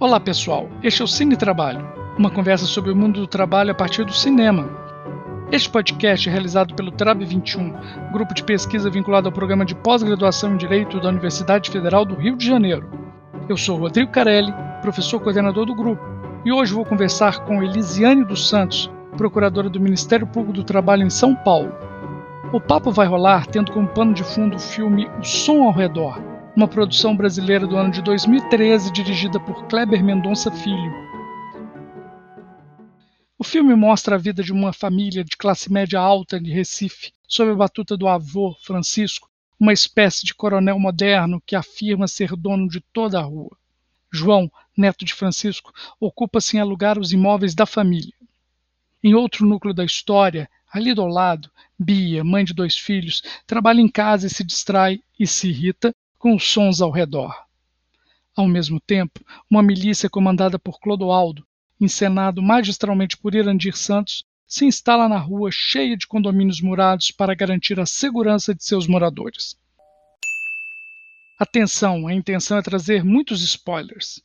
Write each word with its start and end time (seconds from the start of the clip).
Olá 0.00 0.18
pessoal, 0.18 0.66
este 0.82 1.02
é 1.02 1.04
o 1.04 1.06
Cine 1.06 1.36
Trabalho, 1.36 1.86
uma 2.16 2.30
conversa 2.30 2.64
sobre 2.64 2.90
o 2.90 2.96
mundo 2.96 3.20
do 3.20 3.26
trabalho 3.26 3.70
a 3.70 3.74
partir 3.74 4.02
do 4.02 4.14
cinema. 4.14 4.66
Este 5.52 5.68
podcast 5.68 6.26
é 6.26 6.32
realizado 6.32 6.74
pelo 6.74 6.90
TRAB 6.90 7.22
21, 7.22 7.74
grupo 8.10 8.32
de 8.32 8.42
pesquisa 8.42 8.88
vinculado 8.88 9.28
ao 9.28 9.32
programa 9.32 9.62
de 9.62 9.74
pós-graduação 9.74 10.54
em 10.54 10.56
Direito 10.56 10.98
da 11.02 11.10
Universidade 11.10 11.68
Federal 11.68 12.06
do 12.06 12.14
Rio 12.14 12.34
de 12.34 12.46
Janeiro. 12.46 12.88
Eu 13.46 13.58
sou 13.58 13.76
Rodrigo 13.76 14.10
Carelli, 14.10 14.54
professor 14.80 15.20
coordenador 15.20 15.66
do 15.66 15.74
grupo, 15.74 16.02
e 16.46 16.50
hoje 16.50 16.72
vou 16.72 16.86
conversar 16.86 17.40
com 17.44 17.62
Elisiane 17.62 18.24
dos 18.24 18.48
Santos, 18.48 18.90
procuradora 19.18 19.68
do 19.68 19.78
Ministério 19.78 20.26
Público 20.26 20.54
do 20.54 20.64
Trabalho 20.64 21.02
em 21.02 21.10
São 21.10 21.34
Paulo. 21.34 21.74
O 22.54 22.58
papo 22.58 22.90
vai 22.90 23.06
rolar 23.06 23.44
tendo 23.44 23.70
como 23.70 23.86
pano 23.86 24.14
de 24.14 24.24
fundo 24.24 24.56
o 24.56 24.58
filme 24.58 25.10
O 25.20 25.22
Som 25.22 25.64
ao 25.64 25.72
Redor, 25.72 26.29
uma 26.56 26.66
produção 26.66 27.16
brasileira 27.16 27.66
do 27.66 27.76
ano 27.76 27.92
de 27.92 28.02
2013 28.02 28.92
dirigida 28.92 29.38
por 29.38 29.66
Kleber 29.66 30.02
Mendonça 30.02 30.50
Filho. 30.50 30.92
O 33.38 33.44
filme 33.44 33.74
mostra 33.74 34.16
a 34.16 34.18
vida 34.18 34.42
de 34.42 34.52
uma 34.52 34.72
família 34.72 35.24
de 35.24 35.36
classe 35.36 35.72
média 35.72 35.98
alta 36.00 36.40
de 36.40 36.50
Recife, 36.50 37.12
sob 37.26 37.52
a 37.52 37.54
batuta 37.54 37.96
do 37.96 38.08
avô, 38.08 38.54
Francisco, 38.62 39.30
uma 39.58 39.72
espécie 39.72 40.26
de 40.26 40.34
coronel 40.34 40.78
moderno 40.78 41.40
que 41.46 41.54
afirma 41.54 42.08
ser 42.08 42.34
dono 42.36 42.68
de 42.68 42.80
toda 42.92 43.18
a 43.18 43.22
rua. 43.22 43.56
João, 44.12 44.50
neto 44.76 45.04
de 45.04 45.14
Francisco, 45.14 45.72
ocupa-se 46.00 46.56
em 46.56 46.60
alugar 46.60 46.98
os 46.98 47.12
imóveis 47.12 47.54
da 47.54 47.64
família. 47.64 48.14
Em 49.02 49.14
outro 49.14 49.46
núcleo 49.46 49.72
da 49.72 49.84
história, 49.84 50.50
ali 50.70 50.92
do 50.92 51.06
lado, 51.06 51.50
Bia, 51.78 52.22
mãe 52.24 52.44
de 52.44 52.52
dois 52.52 52.76
filhos, 52.76 53.22
trabalha 53.46 53.80
em 53.80 53.88
casa 53.88 54.26
e 54.26 54.30
se 54.30 54.44
distrai 54.44 55.00
e 55.18 55.26
se 55.26 55.48
irrita 55.48 55.94
com 56.20 56.36
os 56.36 56.44
sons 56.44 56.82
ao 56.82 56.90
redor. 56.90 57.34
Ao 58.36 58.46
mesmo 58.46 58.78
tempo, 58.78 59.24
uma 59.50 59.62
milícia 59.62 60.08
comandada 60.08 60.58
por 60.58 60.78
Clodoaldo, 60.78 61.44
encenado 61.80 62.42
magistralmente 62.42 63.16
por 63.16 63.34
Irandir 63.34 63.74
Santos, 63.74 64.22
se 64.46 64.66
instala 64.66 65.08
na 65.08 65.16
rua 65.16 65.48
cheia 65.50 65.96
de 65.96 66.06
condomínios 66.06 66.60
murados 66.60 67.10
para 67.10 67.34
garantir 67.34 67.80
a 67.80 67.86
segurança 67.86 68.54
de 68.54 68.62
seus 68.62 68.86
moradores. 68.86 69.56
Atenção, 71.38 72.06
a 72.06 72.12
intenção 72.12 72.58
é 72.58 72.62
trazer 72.62 73.02
muitos 73.02 73.42
spoilers. 73.42 74.22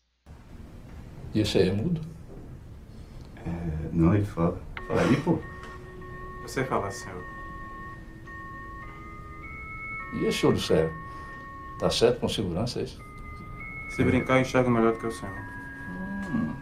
E 1.33 1.39
esse 1.39 1.57
aí 1.57 1.69
é 1.69 1.73
mudo? 1.73 2.01
É, 3.37 3.89
não, 3.93 4.13
ele 4.13 4.25
fala. 4.25 4.61
Fala 4.85 5.01
aí, 5.01 5.15
pô. 5.21 5.39
Você 6.41 6.65
fala, 6.65 6.91
senhor. 6.91 7.23
E 10.19 10.25
esse 10.25 10.45
olho 10.45 10.59
sério? 10.59 11.04
Tá 11.79 11.89
certo 11.89 12.19
com 12.19 12.29
segurança 12.29 12.79
é 12.79 12.83
isso? 12.83 12.99
Se 13.95 14.03
brincar, 14.03 14.37
eu 14.37 14.41
enxergo 14.41 14.69
melhor 14.69 14.93
do 14.93 14.99
que 14.99 15.07
o 15.07 15.11
senhor. 15.11 15.35
Hum. 16.31 16.55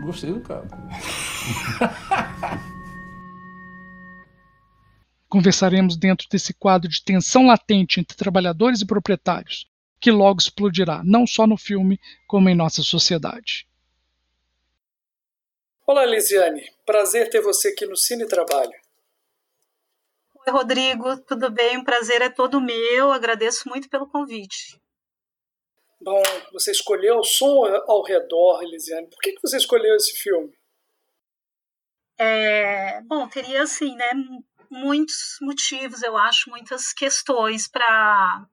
Gostei 0.00 0.32
do 0.32 0.40
cara. 0.40 0.66
Conversaremos 5.28 5.96
dentro 5.96 6.26
desse 6.30 6.52
quadro 6.52 6.90
de 6.90 7.02
tensão 7.02 7.46
latente 7.46 8.00
entre 8.00 8.16
trabalhadores 8.16 8.80
e 8.80 8.86
proprietários, 8.86 9.66
que 9.98 10.10
logo 10.10 10.40
explodirá 10.40 11.02
não 11.04 11.26
só 11.26 11.46
no 11.46 11.56
filme, 11.56 11.98
como 12.26 12.48
em 12.48 12.54
nossa 12.54 12.82
sociedade. 12.82 13.66
Olá, 15.86 16.04
Lisiane. 16.04 16.62
Prazer 16.84 17.30
ter 17.30 17.40
você 17.40 17.68
aqui 17.68 17.86
no 17.86 17.96
Cine 17.96 18.26
Trabalho. 18.26 18.81
Oi, 20.44 20.52
Rodrigo, 20.52 21.20
tudo 21.20 21.52
bem? 21.52 21.78
O 21.78 21.84
prazer 21.84 22.20
é 22.20 22.28
todo 22.28 22.60
meu. 22.60 23.12
Agradeço 23.12 23.68
muito 23.68 23.88
pelo 23.88 24.08
convite. 24.08 24.76
Bom, 26.00 26.20
você 26.52 26.72
escolheu 26.72 27.18
o 27.18 27.24
som 27.24 27.64
ao 27.86 28.02
redor, 28.02 28.60
Elisiane. 28.60 29.08
Por 29.08 29.20
que, 29.20 29.36
você 29.40 29.56
escolheu 29.56 29.94
esse 29.94 30.12
filme? 30.20 30.52
É, 32.18 33.00
bom, 33.02 33.28
teria 33.28 33.62
assim, 33.62 33.94
né, 33.94 34.10
muitos 34.68 35.36
motivos, 35.40 36.02
eu 36.02 36.16
acho, 36.16 36.50
muitas 36.50 36.92
questões 36.92 37.68
para 37.68 38.46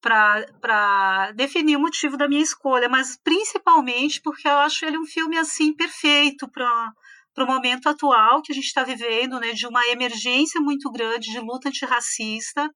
para 0.00 1.32
definir 1.32 1.76
o 1.76 1.80
motivo 1.80 2.16
da 2.16 2.28
minha 2.28 2.42
escolha, 2.42 2.88
mas 2.88 3.18
principalmente 3.22 4.22
porque 4.22 4.46
eu 4.46 4.56
acho 4.58 4.86
ele 4.86 4.96
um 4.96 5.04
filme 5.04 5.36
assim 5.36 5.74
perfeito 5.74 6.48
para 6.48 6.92
para 7.38 7.44
o 7.44 7.46
momento 7.46 7.88
atual 7.88 8.42
que 8.42 8.50
a 8.50 8.54
gente 8.54 8.64
está 8.64 8.82
vivendo, 8.82 9.38
né, 9.38 9.52
de 9.52 9.64
uma 9.64 9.86
emergência 9.86 10.60
muito 10.60 10.90
grande 10.90 11.30
de 11.30 11.38
luta 11.38 11.68
antirracista, 11.68 12.68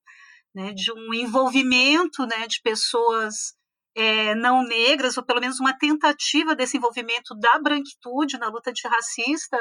né, 0.54 0.72
de 0.72 0.92
um 0.92 1.12
envolvimento 1.12 2.24
né, 2.26 2.46
de 2.46 2.60
pessoas 2.62 3.54
é, 3.96 4.36
não 4.36 4.62
negras, 4.62 5.16
ou 5.16 5.24
pelo 5.24 5.40
menos 5.40 5.58
uma 5.58 5.76
tentativa 5.76 6.54
desse 6.54 6.76
envolvimento 6.76 7.34
da 7.34 7.58
branquitude 7.58 8.38
na 8.38 8.46
luta 8.48 8.70
antirracista, 8.70 9.58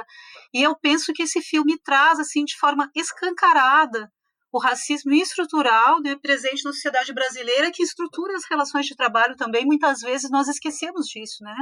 e 0.54 0.62
eu 0.62 0.76
penso 0.80 1.12
que 1.14 1.24
esse 1.24 1.42
filme 1.42 1.80
traz, 1.84 2.20
assim, 2.20 2.46
de 2.46 2.56
forma 2.56 2.88
escancarada, 2.96 4.08
o 4.52 4.60
racismo 4.60 5.14
estrutural 5.14 6.00
né, 6.00 6.16
presente 6.22 6.64
na 6.64 6.74
sociedade 6.74 7.12
brasileira, 7.12 7.72
que 7.72 7.82
estrutura 7.82 8.36
as 8.36 8.46
relações 8.48 8.86
de 8.86 8.96
trabalho 8.96 9.36
também, 9.36 9.66
muitas 9.66 10.02
vezes 10.02 10.30
nós 10.30 10.48
esquecemos 10.48 11.08
disso, 11.08 11.44
né? 11.44 11.56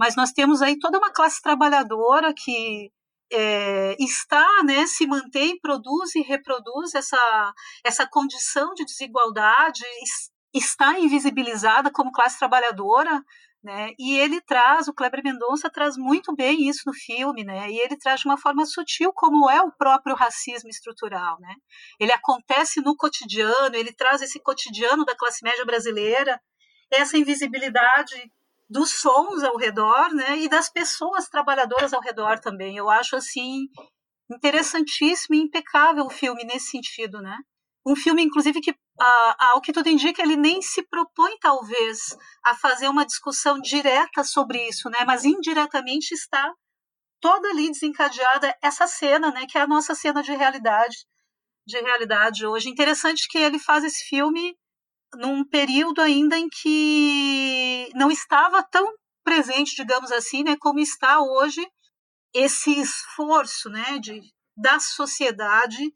Mas 0.00 0.16
nós 0.16 0.32
temos 0.32 0.62
aí 0.62 0.78
toda 0.78 0.96
uma 0.96 1.12
classe 1.12 1.42
trabalhadora 1.42 2.32
que 2.32 2.90
é, 3.30 3.94
está, 4.02 4.48
né, 4.64 4.86
se 4.86 5.06
mantém, 5.06 5.60
produz 5.60 6.14
e 6.14 6.22
reproduz 6.22 6.94
essa, 6.94 7.52
essa 7.84 8.08
condição 8.08 8.72
de 8.72 8.86
desigualdade, 8.86 9.84
está 10.54 10.98
invisibilizada 10.98 11.90
como 11.92 12.12
classe 12.12 12.38
trabalhadora, 12.38 13.22
né, 13.62 13.90
e 13.98 14.18
ele 14.18 14.40
traz, 14.40 14.88
o 14.88 14.94
Kleber 14.94 15.20
Mendonça 15.22 15.68
traz 15.68 15.98
muito 15.98 16.34
bem 16.34 16.66
isso 16.66 16.84
no 16.86 16.94
filme, 16.94 17.44
né, 17.44 17.70
e 17.70 17.78
ele 17.78 17.98
traz 17.98 18.20
de 18.20 18.26
uma 18.26 18.38
forma 18.38 18.64
sutil 18.64 19.12
como 19.14 19.50
é 19.50 19.60
o 19.60 19.70
próprio 19.70 20.16
racismo 20.16 20.70
estrutural, 20.70 21.38
né, 21.40 21.54
ele 22.00 22.10
acontece 22.10 22.80
no 22.80 22.96
cotidiano, 22.96 23.76
ele 23.76 23.92
traz 23.92 24.22
esse 24.22 24.40
cotidiano 24.40 25.04
da 25.04 25.14
classe 25.14 25.44
média 25.44 25.66
brasileira, 25.66 26.40
essa 26.90 27.18
invisibilidade 27.18 28.32
dos 28.70 29.00
sons 29.00 29.42
ao 29.42 29.56
redor, 29.56 30.14
né, 30.14 30.38
e 30.38 30.48
das 30.48 30.70
pessoas 30.70 31.28
trabalhadoras 31.28 31.92
ao 31.92 32.00
redor 32.00 32.38
também. 32.38 32.76
Eu 32.76 32.88
acho 32.88 33.16
assim 33.16 33.66
interessantíssimo 34.32 35.34
e 35.34 35.40
impecável 35.40 36.04
o 36.06 36.10
filme 36.10 36.44
nesse 36.44 36.70
sentido, 36.70 37.20
né? 37.20 37.36
Um 37.84 37.96
filme, 37.96 38.22
inclusive, 38.22 38.60
que, 38.60 38.72
ao 39.38 39.60
que 39.60 39.72
tudo 39.72 39.88
indica, 39.88 40.22
ele 40.22 40.36
nem 40.36 40.62
se 40.62 40.86
propõe, 40.86 41.36
talvez, 41.40 42.16
a 42.44 42.54
fazer 42.54 42.88
uma 42.88 43.04
discussão 43.04 43.58
direta 43.58 44.22
sobre 44.22 44.68
isso, 44.68 44.88
né? 44.88 44.98
Mas 45.04 45.24
indiretamente 45.24 46.12
está 46.12 46.52
toda 47.20 47.48
ali 47.48 47.70
desencadeada 47.70 48.56
essa 48.62 48.86
cena, 48.86 49.32
né? 49.32 49.46
Que 49.50 49.58
é 49.58 49.62
a 49.62 49.66
nossa 49.66 49.94
cena 49.96 50.22
de 50.22 50.32
realidade, 50.32 50.96
de 51.66 51.80
realidade 51.80 52.46
hoje. 52.46 52.68
Interessante 52.68 53.26
que 53.28 53.38
ele 53.38 53.58
faz 53.58 53.82
esse 53.82 54.04
filme 54.04 54.54
num 55.16 55.44
período 55.44 56.00
ainda 56.00 56.38
em 56.38 56.48
que 56.48 57.90
não 57.94 58.10
estava 58.10 58.62
tão 58.62 58.92
presente, 59.24 59.76
digamos 59.76 60.10
assim, 60.12 60.42
né, 60.42 60.56
como 60.58 60.78
está 60.78 61.20
hoje 61.20 61.66
esse 62.32 62.78
esforço 62.80 63.68
né, 63.68 63.98
de, 63.98 64.20
da 64.56 64.78
sociedade 64.78 65.92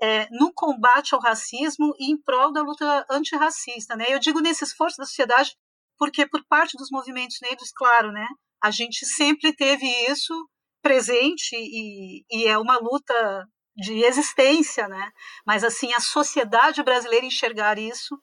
é, 0.00 0.28
no 0.30 0.52
combate 0.52 1.14
ao 1.14 1.20
racismo 1.20 1.94
e 1.98 2.10
em 2.10 2.20
prol 2.20 2.52
da 2.52 2.62
luta 2.62 3.06
antirracista. 3.10 3.96
Né? 3.96 4.06
Eu 4.08 4.18
digo 4.18 4.40
nesse 4.40 4.64
esforço 4.64 4.96
da 4.98 5.06
sociedade 5.06 5.56
porque, 5.98 6.26
por 6.26 6.44
parte 6.46 6.76
dos 6.76 6.90
movimentos 6.90 7.38
negros, 7.40 7.70
claro, 7.74 8.12
né, 8.12 8.26
a 8.62 8.70
gente 8.70 9.06
sempre 9.06 9.54
teve 9.54 9.86
isso 10.10 10.34
presente 10.82 11.56
e, 11.56 12.24
e 12.30 12.46
é 12.46 12.58
uma 12.58 12.78
luta 12.78 13.46
de 13.76 14.04
existência, 14.04 14.88
né? 14.88 15.10
Mas 15.46 15.62
assim 15.62 15.92
a 15.92 16.00
sociedade 16.00 16.82
brasileira 16.82 17.26
enxergar 17.26 17.78
isso 17.78 18.16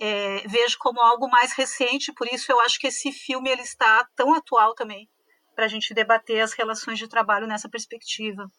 é, 0.00 0.48
vejo 0.48 0.78
como 0.78 1.00
algo 1.00 1.28
mais 1.28 1.52
recente, 1.52 2.12
por 2.12 2.26
isso 2.26 2.50
eu 2.50 2.58
acho 2.60 2.78
que 2.78 2.86
esse 2.86 3.12
filme 3.12 3.50
ele 3.50 3.62
está 3.62 4.08
tão 4.16 4.34
atual 4.34 4.74
também 4.74 5.08
para 5.54 5.66
a 5.66 5.68
gente 5.68 5.92
debater 5.92 6.40
as 6.40 6.54
relações 6.54 6.98
de 6.98 7.06
trabalho 7.06 7.46
nessa 7.46 7.68
perspectiva. 7.68 8.50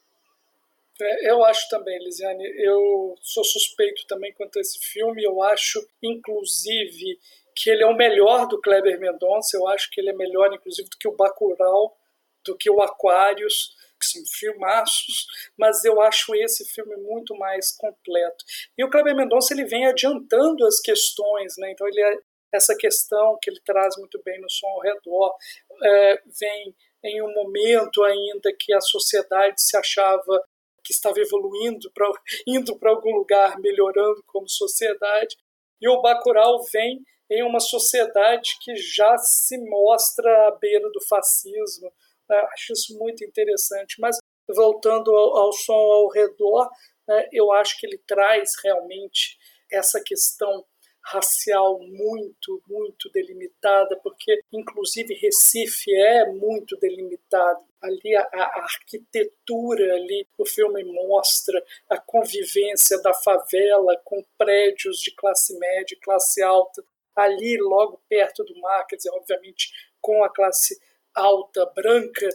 É, 1.01 1.31
eu 1.31 1.43
acho 1.43 1.67
também, 1.67 1.97
Lisiane, 2.03 2.43
eu 2.63 3.15
sou 3.21 3.43
suspeito 3.43 4.05
também 4.05 4.31
quanto 4.33 4.59
a 4.59 4.61
esse 4.61 4.77
filme, 4.79 5.23
eu 5.23 5.41
acho, 5.41 5.83
inclusive, 6.03 7.17
que 7.55 7.71
ele 7.71 7.81
é 7.81 7.87
o 7.87 7.95
melhor 7.95 8.47
do 8.47 8.61
Kleber 8.61 8.99
Mendonça, 8.99 9.57
eu 9.57 9.67
acho 9.67 9.89
que 9.89 9.99
ele 9.99 10.11
é 10.11 10.13
melhor, 10.13 10.53
inclusive, 10.53 10.87
do 10.87 10.97
que 10.97 11.07
o 11.07 11.15
Bacurau, 11.15 11.97
do 12.45 12.55
que 12.55 12.69
o 12.69 12.81
Aquários, 12.83 13.75
que 14.01 14.07
são 14.07 14.21
filmaços, 14.25 15.27
mas 15.57 15.85
eu 15.85 16.01
acho 16.01 16.35
esse 16.35 16.65
filme 16.65 16.95
muito 16.97 17.37
mais 17.37 17.71
completo. 17.77 18.43
E 18.77 18.83
o 18.83 18.89
Kleber 18.89 19.15
Mendonça 19.15 19.53
ele 19.53 19.65
vem 19.65 19.85
adiantando 19.85 20.65
as 20.65 20.79
questões, 20.79 21.53
né? 21.57 21.71
então 21.71 21.87
ele 21.87 22.01
é, 22.01 22.17
essa 22.53 22.75
questão 22.75 23.37
que 23.41 23.49
ele 23.49 23.61
traz 23.63 23.95
muito 23.97 24.21
bem 24.25 24.41
no 24.41 24.49
som 24.49 24.67
ao 24.67 24.81
redor 24.81 25.35
é, 25.83 26.21
vem 26.39 26.75
em 27.03 27.21
um 27.21 27.33
momento 27.33 28.03
ainda 28.03 28.51
que 28.59 28.73
a 28.73 28.81
sociedade 28.81 29.61
se 29.61 29.77
achava 29.77 30.43
que 30.83 30.91
estava 30.91 31.19
evoluindo, 31.19 31.91
pra, 31.91 32.11
indo 32.47 32.77
para 32.77 32.91
algum 32.91 33.15
lugar, 33.15 33.59
melhorando 33.59 34.23
como 34.25 34.49
sociedade, 34.49 35.37
e 35.79 35.87
o 35.87 36.01
Bacurau 36.01 36.63
vem 36.71 37.01
em 37.29 37.43
uma 37.43 37.59
sociedade 37.59 38.57
que 38.61 38.75
já 38.75 39.17
se 39.17 39.57
mostra 39.57 40.47
à 40.47 40.51
beira 40.51 40.89
do 40.91 41.01
fascismo. 41.07 41.91
Né? 42.31 42.37
Acho 42.53 42.73
isso 42.73 42.97
muito 42.97 43.23
interessante. 43.25 43.99
Mas 43.99 44.17
voltando 44.47 45.15
ao, 45.15 45.37
ao 45.37 45.53
som 45.53 45.73
ao 45.73 46.09
redor, 46.09 46.69
né, 47.07 47.27
eu 47.31 47.51
acho 47.51 47.77
que 47.77 47.85
ele 47.85 47.97
traz 48.07 48.51
realmente 48.63 49.37
essa 49.71 50.01
questão 50.03 50.65
racial 51.03 51.79
muito, 51.79 52.61
muito 52.67 53.09
delimitada, 53.09 53.99
porque 54.03 54.39
inclusive 54.53 55.15
Recife 55.15 55.93
é 55.95 56.31
muito 56.31 56.77
delimitado. 56.77 57.65
Ali 57.81 58.15
a, 58.15 58.21
a, 58.21 58.63
arquitetura 58.63 59.95
ali, 59.95 60.27
o 60.37 60.45
filme 60.45 60.83
mostra 60.83 61.63
a 61.89 61.97
convivência 61.97 63.01
da 63.01 63.13
favela 63.15 63.99
com 64.05 64.23
prédios 64.37 64.99
de 64.99 65.11
classe 65.15 65.57
média, 65.57 65.97
classe 66.03 66.43
alta, 66.43 66.83
ali 67.15 67.57
logo 67.57 67.99
perto 68.07 68.43
do 68.43 68.55
mar, 68.61 68.85
quer 68.85 68.97
dizer, 68.97 69.09
obviamente 69.11 69.71
com 69.99 70.23
a 70.23 70.29
classe 70.29 70.79
alta 71.15 71.65
branca 71.75 72.27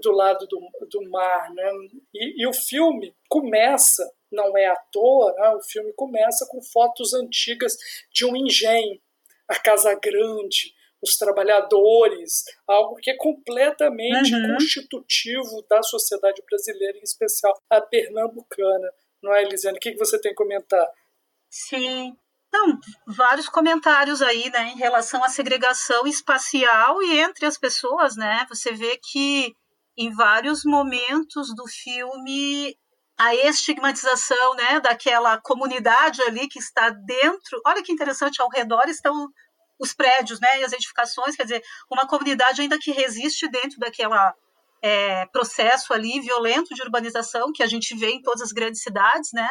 do 0.00 0.12
lado 0.12 0.46
do, 0.46 0.60
do 0.88 1.10
mar, 1.10 1.52
né? 1.54 1.70
E, 2.14 2.42
e 2.42 2.46
o 2.46 2.52
filme 2.52 3.14
começa 3.28 4.08
não 4.32 4.56
é 4.56 4.66
à 4.66 4.76
toa, 4.90 5.32
né? 5.34 5.50
o 5.50 5.62
filme 5.62 5.92
começa 5.92 6.46
com 6.50 6.62
fotos 6.62 7.12
antigas 7.12 7.76
de 8.10 8.24
um 8.24 8.34
engenho, 8.34 8.98
a 9.46 9.58
Casa 9.58 9.94
Grande, 9.94 10.74
os 11.02 11.18
trabalhadores, 11.18 12.44
algo 12.66 12.96
que 12.96 13.10
é 13.10 13.16
completamente 13.16 14.34
uhum. 14.34 14.54
constitutivo 14.54 15.64
da 15.68 15.82
sociedade 15.82 16.42
brasileira, 16.48 16.96
em 16.96 17.02
especial 17.02 17.52
a 17.68 17.80
pernambucana. 17.80 18.90
Não 19.22 19.34
é, 19.34 19.42
Elisiane? 19.42 19.78
O 19.78 19.80
que 19.80 19.96
você 19.96 20.18
tem 20.18 20.32
a 20.32 20.34
comentar? 20.34 20.88
Sim. 21.50 22.16
Não, 22.52 22.78
vários 23.06 23.48
comentários 23.48 24.20
aí, 24.20 24.50
né, 24.50 24.72
em 24.72 24.76
relação 24.76 25.24
à 25.24 25.28
segregação 25.28 26.06
espacial 26.06 27.02
e 27.02 27.18
entre 27.18 27.46
as 27.46 27.56
pessoas, 27.56 28.14
né? 28.14 28.44
Você 28.50 28.72
vê 28.72 28.98
que 29.02 29.54
em 29.96 30.12
vários 30.14 30.64
momentos 30.64 31.54
do 31.54 31.66
filme 31.66 32.76
a 33.18 33.34
estigmatização 33.34 34.54
né, 34.54 34.80
daquela 34.80 35.40
comunidade 35.40 36.20
ali 36.22 36.48
que 36.48 36.58
está 36.58 36.90
dentro. 36.90 37.60
Olha 37.66 37.82
que 37.82 37.92
interessante, 37.92 38.40
ao 38.40 38.48
redor 38.48 38.82
estão 38.88 39.28
os 39.78 39.94
prédios 39.94 40.40
né, 40.40 40.60
e 40.60 40.64
as 40.64 40.72
edificações, 40.72 41.36
quer 41.36 41.44
dizer, 41.44 41.62
uma 41.90 42.06
comunidade 42.06 42.60
ainda 42.60 42.78
que 42.78 42.92
resiste 42.92 43.48
dentro 43.48 43.78
daquela 43.78 44.34
é, 44.82 45.26
processo 45.26 45.92
ali 45.92 46.20
violento 46.20 46.74
de 46.74 46.82
urbanização 46.82 47.52
que 47.52 47.62
a 47.62 47.66
gente 47.66 47.94
vê 47.96 48.10
em 48.10 48.22
todas 48.22 48.42
as 48.42 48.52
grandes 48.52 48.82
cidades, 48.82 49.30
né? 49.32 49.48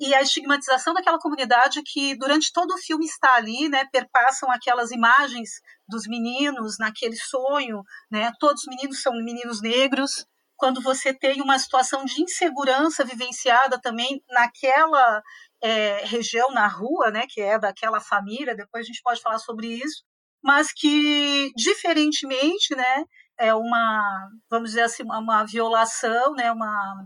E 0.00 0.12
a 0.14 0.20
estigmatização 0.20 0.92
daquela 0.92 1.18
comunidade 1.18 1.80
que 1.84 2.16
durante 2.16 2.52
todo 2.52 2.72
o 2.72 2.78
filme 2.78 3.06
está 3.06 3.34
ali, 3.34 3.68
né? 3.68 3.84
Perpassam 3.92 4.50
aquelas 4.50 4.90
imagens 4.90 5.60
dos 5.88 6.06
meninos 6.06 6.76
naquele 6.78 7.16
sonho, 7.16 7.82
né? 8.10 8.32
Todos 8.40 8.62
os 8.62 8.68
meninos 8.68 9.00
são 9.00 9.12
meninos 9.12 9.62
negros, 9.62 10.26
quando 10.56 10.80
você 10.80 11.12
tem 11.12 11.40
uma 11.40 11.58
situação 11.58 12.04
de 12.04 12.22
insegurança 12.22 13.04
vivenciada 13.04 13.80
também 13.80 14.22
naquela 14.30 15.22
é, 15.62 16.04
região, 16.04 16.50
na 16.52 16.66
rua, 16.66 17.10
né, 17.10 17.26
que 17.28 17.40
é 17.40 17.58
daquela 17.58 18.00
família, 18.00 18.54
depois 18.54 18.84
a 18.84 18.86
gente 18.86 19.02
pode 19.02 19.20
falar 19.20 19.38
sobre 19.38 19.66
isso, 19.66 20.04
mas 20.42 20.72
que, 20.72 21.50
diferentemente, 21.56 22.74
né, 22.76 23.04
é 23.38 23.54
uma, 23.54 24.30
vamos 24.50 24.70
dizer 24.70 24.82
assim, 24.82 25.02
uma 25.02 25.44
violação, 25.44 26.34
né, 26.34 26.50
uma, 26.52 27.04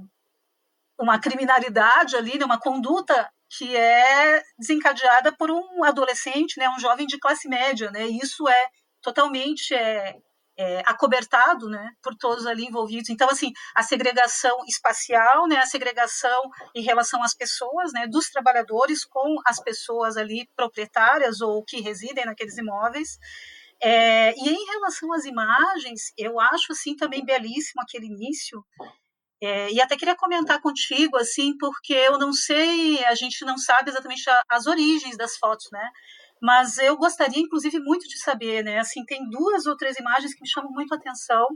uma 0.99 1.19
criminalidade 1.19 2.17
ali, 2.17 2.39
né, 2.39 2.45
uma 2.45 2.61
conduta 2.61 3.31
que 3.51 3.75
é 3.75 4.43
desencadeada 4.59 5.33
por 5.33 5.51
um 5.51 5.83
adolescente, 5.85 6.59
né, 6.59 6.69
um 6.69 6.79
jovem 6.79 7.07
de 7.07 7.19
classe 7.19 7.49
média, 7.49 7.91
né, 7.91 8.07
isso 8.07 8.49
é 8.49 8.69
totalmente 9.01 9.75
é, 9.75 10.17
é, 10.59 10.83
acobertado 10.85 11.71
né, 11.71 11.93
por 12.03 12.17
todos 12.17 12.45
ali 12.45 12.67
envolvidos. 12.67 13.09
Então, 13.09 13.31
assim, 13.31 13.53
a 13.75 13.83
segregação 13.83 14.59
espacial, 14.67 15.47
né, 15.47 15.57
a 15.59 15.67
segregação 15.67 16.43
em 16.75 16.83
relação 16.83 17.23
às 17.23 17.33
pessoas, 17.33 17.93
né, 17.93 18.09
dos 18.09 18.29
trabalhadores 18.29 19.05
com 19.05 19.37
as 19.47 19.61
pessoas 19.61 20.17
ali 20.17 20.49
proprietárias 20.57 21.41
ou 21.41 21.65
que 21.65 21.81
residem 21.81 22.27
naqueles 22.27 22.59
imóveis. 22.59 23.19
É, 23.81 24.33
e 24.33 24.49
em 24.49 24.65
relação 24.73 25.13
às 25.13 25.25
imagens, 25.25 26.13
eu 26.17 26.41
acho 26.41 26.73
assim 26.73 26.97
também 26.97 27.25
belíssimo 27.25 27.83
aquele 27.83 28.07
início. 28.07 28.65
É, 29.41 29.71
e 29.73 29.81
até 29.81 29.97
queria 29.97 30.17
comentar 30.17 30.61
contigo, 30.61 31.17
assim, 31.17 31.57
porque 31.59 31.95
eu 31.95 32.19
não 32.19 32.33
sei, 32.33 33.05
a 33.05 33.15
gente 33.15 33.45
não 33.45 33.57
sabe 33.57 33.91
exatamente 33.91 34.29
a, 34.29 34.43
as 34.51 34.67
origens 34.67 35.17
das 35.17 35.37
fotos, 35.37 35.69
né? 35.73 35.91
Mas 36.43 36.79
eu 36.79 36.97
gostaria, 36.97 37.41
inclusive, 37.41 37.79
muito 37.81 38.09
de 38.09 38.19
saber, 38.21 38.65
né? 38.65 38.79
Assim, 38.81 39.05
tem 39.05 39.29
duas 39.31 39.67
ou 39.67 39.77
três 39.77 39.97
imagens 39.99 40.35
que 40.35 40.43
me 40.43 40.49
chamam 40.49 40.71
muito 40.73 40.93
a 40.95 40.97
atenção. 40.97 41.47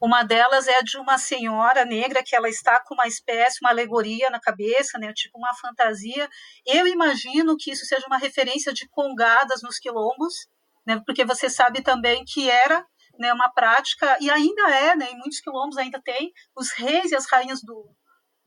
Uma 0.00 0.24
delas 0.24 0.66
é 0.66 0.82
de 0.82 0.98
uma 0.98 1.16
senhora 1.16 1.84
negra 1.84 2.24
que 2.24 2.34
ela 2.34 2.48
está 2.48 2.82
com 2.82 2.94
uma 2.94 3.06
espécie, 3.06 3.58
uma 3.62 3.70
alegoria 3.70 4.28
na 4.30 4.40
cabeça, 4.40 4.98
né, 4.98 5.12
tipo 5.12 5.38
uma 5.38 5.54
fantasia. 5.54 6.28
Eu 6.66 6.88
imagino 6.88 7.56
que 7.56 7.70
isso 7.70 7.86
seja 7.86 8.04
uma 8.08 8.18
referência 8.18 8.72
de 8.72 8.88
congadas 8.88 9.62
nos 9.62 9.78
quilombos, 9.78 10.48
né, 10.86 11.00
porque 11.06 11.24
você 11.24 11.48
sabe 11.48 11.82
também 11.82 12.24
que 12.24 12.50
era 12.50 12.84
né, 13.18 13.32
uma 13.32 13.52
prática, 13.52 14.16
e 14.20 14.30
ainda 14.30 14.62
é, 14.70 14.96
né, 14.96 15.10
em 15.10 15.18
muitos 15.18 15.40
quilombos 15.40 15.76
ainda 15.76 16.00
tem 16.02 16.32
os 16.56 16.70
reis 16.72 17.12
e 17.12 17.16
as 17.16 17.26
rainhas 17.30 17.60
do, 17.62 17.94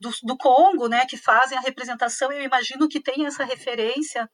do, 0.00 0.10
do 0.22 0.36
Congo, 0.36 0.88
né, 0.88 1.06
que 1.06 1.16
fazem 1.16 1.56
a 1.56 1.60
representação. 1.60 2.32
Eu 2.32 2.42
imagino 2.42 2.88
que 2.88 3.00
tem 3.00 3.26
essa 3.26 3.44
referência 3.44 4.28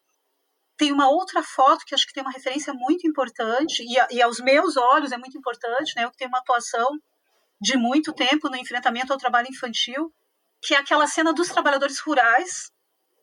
tem 0.76 0.90
uma 0.90 1.08
outra 1.08 1.42
foto 1.42 1.84
que 1.86 1.94
acho 1.94 2.06
que 2.06 2.12
tem 2.12 2.22
uma 2.22 2.32
referência 2.32 2.72
muito 2.74 3.06
importante, 3.06 3.84
e, 3.84 4.16
e 4.16 4.22
aos 4.22 4.40
meus 4.40 4.76
olhos 4.76 5.12
é 5.12 5.18
muito 5.18 5.38
importante, 5.38 5.92
né? 5.94 6.04
Eu 6.04 6.10
que 6.10 6.16
tenho 6.16 6.28
uma 6.28 6.38
atuação 6.38 6.88
de 7.60 7.76
muito 7.76 8.12
tempo 8.12 8.48
no 8.48 8.56
enfrentamento 8.56 9.12
ao 9.12 9.18
trabalho 9.18 9.48
infantil, 9.48 10.12
que 10.60 10.74
é 10.74 10.78
aquela 10.78 11.06
cena 11.06 11.32
dos 11.32 11.48
trabalhadores 11.48 12.00
rurais 12.00 12.72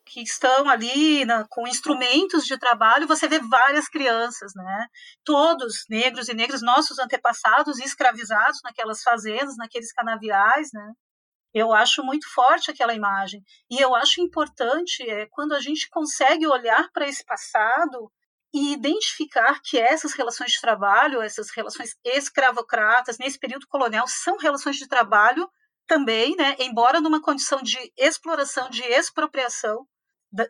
que 0.09 0.21
estão 0.21 0.67
ali 0.69 1.23
na, 1.25 1.45
com 1.49 1.67
instrumentos 1.67 2.45
de 2.45 2.57
trabalho, 2.57 3.07
você 3.07 3.27
vê 3.27 3.39
várias 3.39 3.87
crianças, 3.87 4.51
né? 4.55 4.87
Todos 5.23 5.85
negros 5.89 6.27
e 6.29 6.33
negras, 6.33 6.61
nossos 6.61 6.99
antepassados 6.99 7.79
escravizados 7.79 8.59
naquelas 8.63 9.01
fazendas, 9.03 9.55
naqueles 9.57 9.91
canaviais, 9.93 10.69
né? 10.73 10.91
Eu 11.53 11.73
acho 11.73 12.03
muito 12.03 12.27
forte 12.31 12.71
aquela 12.71 12.93
imagem. 12.93 13.43
E 13.69 13.79
eu 13.79 13.95
acho 13.95 14.21
importante 14.21 15.01
é, 15.09 15.27
quando 15.31 15.53
a 15.53 15.59
gente 15.59 15.89
consegue 15.89 16.47
olhar 16.47 16.89
para 16.91 17.07
esse 17.07 17.23
passado 17.25 18.11
e 18.53 18.73
identificar 18.73 19.59
que 19.63 19.77
essas 19.77 20.13
relações 20.13 20.51
de 20.51 20.61
trabalho, 20.61 21.21
essas 21.21 21.51
relações 21.51 21.95
escravocratas, 22.03 23.17
nesse 23.17 23.37
período 23.39 23.67
colonial, 23.67 24.07
são 24.07 24.37
relações 24.37 24.75
de 24.77 24.87
trabalho 24.87 25.47
também, 25.87 26.35
né, 26.35 26.55
embora 26.59 27.01
numa 27.01 27.21
condição 27.21 27.61
de 27.63 27.77
exploração, 27.97 28.69
de 28.69 28.83
expropriação, 28.83 29.87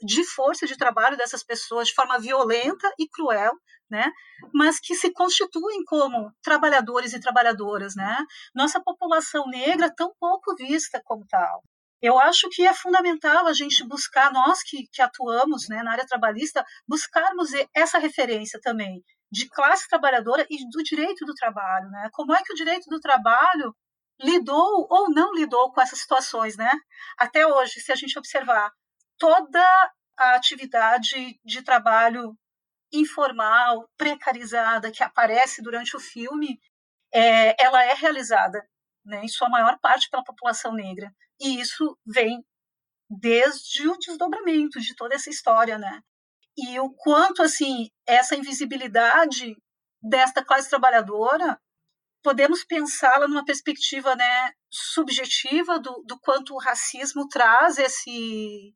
de 0.01 0.23
força 0.25 0.65
de 0.65 0.77
trabalho 0.77 1.17
dessas 1.17 1.43
pessoas 1.43 1.87
de 1.87 1.93
forma 1.93 2.19
violenta 2.19 2.91
e 2.99 3.07
cruel, 3.07 3.53
né? 3.89 4.11
Mas 4.53 4.79
que 4.79 4.95
se 4.95 5.11
constituem 5.11 5.83
como 5.85 6.31
trabalhadores 6.41 7.13
e 7.13 7.19
trabalhadoras, 7.19 7.95
né? 7.95 8.17
Nossa 8.53 8.81
população 8.81 9.47
negra 9.47 9.93
tão 9.95 10.13
pouco 10.19 10.55
vista 10.55 11.01
como 11.03 11.25
tal. 11.27 11.63
Eu 12.01 12.17
acho 12.17 12.49
que 12.49 12.65
é 12.65 12.73
fundamental 12.73 13.45
a 13.45 13.53
gente 13.53 13.85
buscar, 13.85 14.31
nós 14.31 14.63
que, 14.63 14.87
que 14.91 15.01
atuamos 15.01 15.67
né, 15.67 15.83
na 15.83 15.91
área 15.91 16.07
trabalhista, 16.07 16.65
buscarmos 16.87 17.51
essa 17.75 17.99
referência 17.99 18.57
também 18.61 19.03
de 19.29 19.49
classe 19.49 19.87
trabalhadora 19.87 20.45
e 20.49 20.57
do 20.69 20.81
direito 20.81 21.25
do 21.25 21.33
trabalho. 21.33 21.89
Né? 21.89 22.09
Como 22.13 22.33
é 22.33 22.41
que 22.41 22.53
o 22.53 22.55
direito 22.55 22.89
do 22.89 23.01
trabalho 23.01 23.75
lidou 24.21 24.87
ou 24.89 25.09
não 25.09 25.33
lidou 25.33 25.71
com 25.73 25.81
essas 25.81 25.99
situações, 25.99 26.57
né? 26.57 26.71
Até 27.17 27.45
hoje, 27.47 27.79
se 27.79 27.91
a 27.91 27.95
gente 27.95 28.17
observar 28.17 28.71
toda 29.19 29.63
a 30.17 30.35
atividade 30.35 31.39
de 31.45 31.61
trabalho 31.61 32.35
informal, 32.91 33.87
precarizada, 33.95 34.91
que 34.91 35.03
aparece 35.03 35.61
durante 35.61 35.95
o 35.95 35.99
filme, 35.99 36.59
é, 37.13 37.63
ela 37.63 37.83
é 37.83 37.93
realizada, 37.93 38.67
né, 39.05 39.23
em 39.23 39.27
sua 39.27 39.49
maior 39.49 39.77
parte 39.79 40.09
pela 40.09 40.23
população 40.23 40.73
negra. 40.73 41.11
E 41.39 41.59
isso 41.59 41.97
vem 42.05 42.43
desde 43.09 43.87
o 43.87 43.97
desdobramento 43.97 44.79
de 44.79 44.95
toda 44.95 45.15
essa 45.15 45.29
história, 45.29 45.77
né? 45.77 46.01
E 46.57 46.79
o 46.79 46.91
quanto, 46.93 47.41
assim, 47.41 47.89
essa 48.05 48.35
invisibilidade 48.35 49.55
desta 50.01 50.43
classe 50.43 50.69
trabalhadora, 50.69 51.59
podemos 52.23 52.63
pensá-la 52.65 53.27
numa 53.27 53.45
perspectiva, 53.45 54.15
né, 54.15 54.51
subjetiva 54.69 55.79
do, 55.79 56.03
do 56.05 56.19
quanto 56.19 56.53
o 56.53 56.59
racismo 56.59 57.27
traz 57.27 57.77
esse 57.77 58.73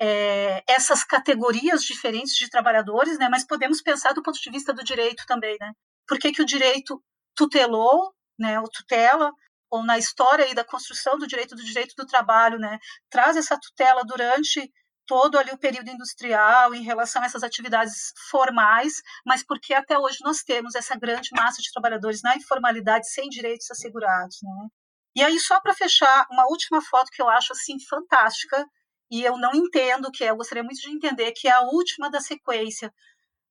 é, 0.00 0.62
essas 0.68 1.04
categorias 1.04 1.82
diferentes 1.82 2.34
de 2.34 2.50
trabalhadores, 2.50 3.18
né? 3.18 3.28
Mas 3.28 3.46
podemos 3.46 3.80
pensar 3.82 4.12
do 4.12 4.22
ponto 4.22 4.40
de 4.40 4.50
vista 4.50 4.72
do 4.72 4.84
direito 4.84 5.24
também, 5.26 5.56
né? 5.60 5.72
Por 6.06 6.18
que, 6.18 6.32
que 6.32 6.42
o 6.42 6.46
direito 6.46 7.02
tutelou, 7.34 8.12
né? 8.38 8.60
O 8.60 8.68
tutela 8.68 9.32
ou 9.70 9.84
na 9.84 9.98
história 9.98 10.44
aí 10.44 10.54
da 10.54 10.64
construção 10.64 11.18
do 11.18 11.26
direito 11.26 11.56
do 11.56 11.64
direito 11.64 11.94
do 11.96 12.06
trabalho, 12.06 12.58
né? 12.58 12.78
Traz 13.10 13.36
essa 13.36 13.58
tutela 13.58 14.02
durante 14.04 14.70
todo 15.06 15.38
ali 15.38 15.52
o 15.52 15.58
período 15.58 15.88
industrial 15.88 16.74
em 16.74 16.82
relação 16.82 17.22
a 17.22 17.26
essas 17.26 17.42
atividades 17.42 18.12
formais, 18.28 18.94
mas 19.24 19.44
porque 19.44 19.72
até 19.72 19.98
hoje 19.98 20.18
nós 20.22 20.42
temos 20.42 20.74
essa 20.74 20.96
grande 20.96 21.30
massa 21.32 21.62
de 21.62 21.70
trabalhadores 21.72 22.22
na 22.22 22.36
informalidade 22.36 23.08
sem 23.08 23.28
direitos 23.28 23.70
assegurados, 23.70 24.38
né? 24.42 24.68
E 25.14 25.22
aí 25.22 25.38
só 25.40 25.60
para 25.60 25.74
fechar, 25.74 26.26
uma 26.30 26.46
última 26.48 26.82
foto 26.82 27.10
que 27.10 27.22
eu 27.22 27.28
acho 27.28 27.52
assim 27.52 27.78
fantástica 27.88 28.66
e 29.10 29.22
eu 29.22 29.36
não 29.38 29.54
entendo 29.54 30.10
que 30.10 30.24
é, 30.24 30.30
eu 30.30 30.36
gostaria 30.36 30.64
muito 30.64 30.80
de 30.80 30.90
entender 30.90 31.32
que 31.32 31.48
é 31.48 31.52
a 31.52 31.62
última 31.62 32.10
da 32.10 32.20
sequência, 32.20 32.92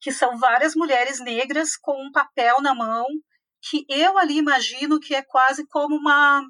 que 0.01 0.11
são 0.11 0.37
várias 0.37 0.75
mulheres 0.75 1.19
negras 1.19 1.75
com 1.77 1.93
um 2.05 2.11
papel 2.11 2.61
na 2.61 2.75
mão, 2.75 3.07
que 3.61 3.85
eu 3.89 4.17
ali 4.17 4.37
imagino 4.37 4.99
que 4.99 5.15
é 5.15 5.23
quase 5.23 5.65
como 5.67 5.95
uma 5.95 6.43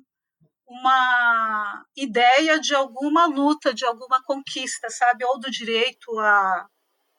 uma 0.67 1.85
ideia 1.95 2.59
de 2.59 2.73
alguma 2.73 3.27
luta, 3.27 3.71
de 3.71 3.85
alguma 3.85 4.21
conquista, 4.23 4.89
sabe? 4.89 5.23
Ou 5.23 5.39
do 5.39 5.51
direito 5.51 6.17
a 6.17 6.67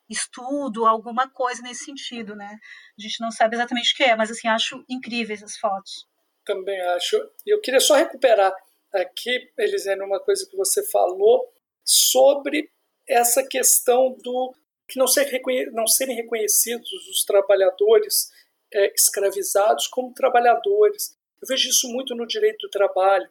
estudo, 0.09 0.85
alguma 0.85 1.31
coisa 1.31 1.63
nesse 1.63 1.85
sentido, 1.85 2.35
né? 2.35 2.59
A 2.99 3.03
gente 3.03 3.21
não 3.21 3.31
sabe 3.31 3.57
exatamente 3.57 3.93
o 3.93 3.97
que 3.97 4.03
é, 4.03 4.17
mas 4.17 4.31
assim, 4.31 4.49
acho 4.49 4.85
incríveis 4.89 5.43
as 5.43 5.57
fotos. 5.57 6.07
Também 6.45 6.81
acho. 6.81 7.17
Eu 7.47 7.61
queria 7.61 7.81
só 7.81 7.95
recuperar 7.95 8.53
aqui, 8.93 9.53
Elisene, 9.59 10.03
uma 10.03 10.21
coisa 10.21 10.47
que 10.49 10.57
você 10.57 10.85
falou 10.91 11.49
sobre 11.87 12.69
essa 13.09 13.47
questão 13.47 14.17
do 14.23 14.55
que 14.89 14.99
não, 14.99 15.07
ser 15.07 15.31
não 15.73 15.87
serem 15.87 16.17
reconhecidos 16.17 16.91
os 17.09 17.25
trabalhadores 17.25 18.31
é, 18.73 18.93
escravizados 18.95 19.87
como 19.87 20.15
trabalhadores. 20.15 21.17
Eu 21.41 21.49
vejo 21.49 21.69
isso 21.69 21.89
muito 21.89 22.15
no 22.15 22.27
direito 22.27 22.67
do 22.67 22.71
trabalho. 22.71 23.29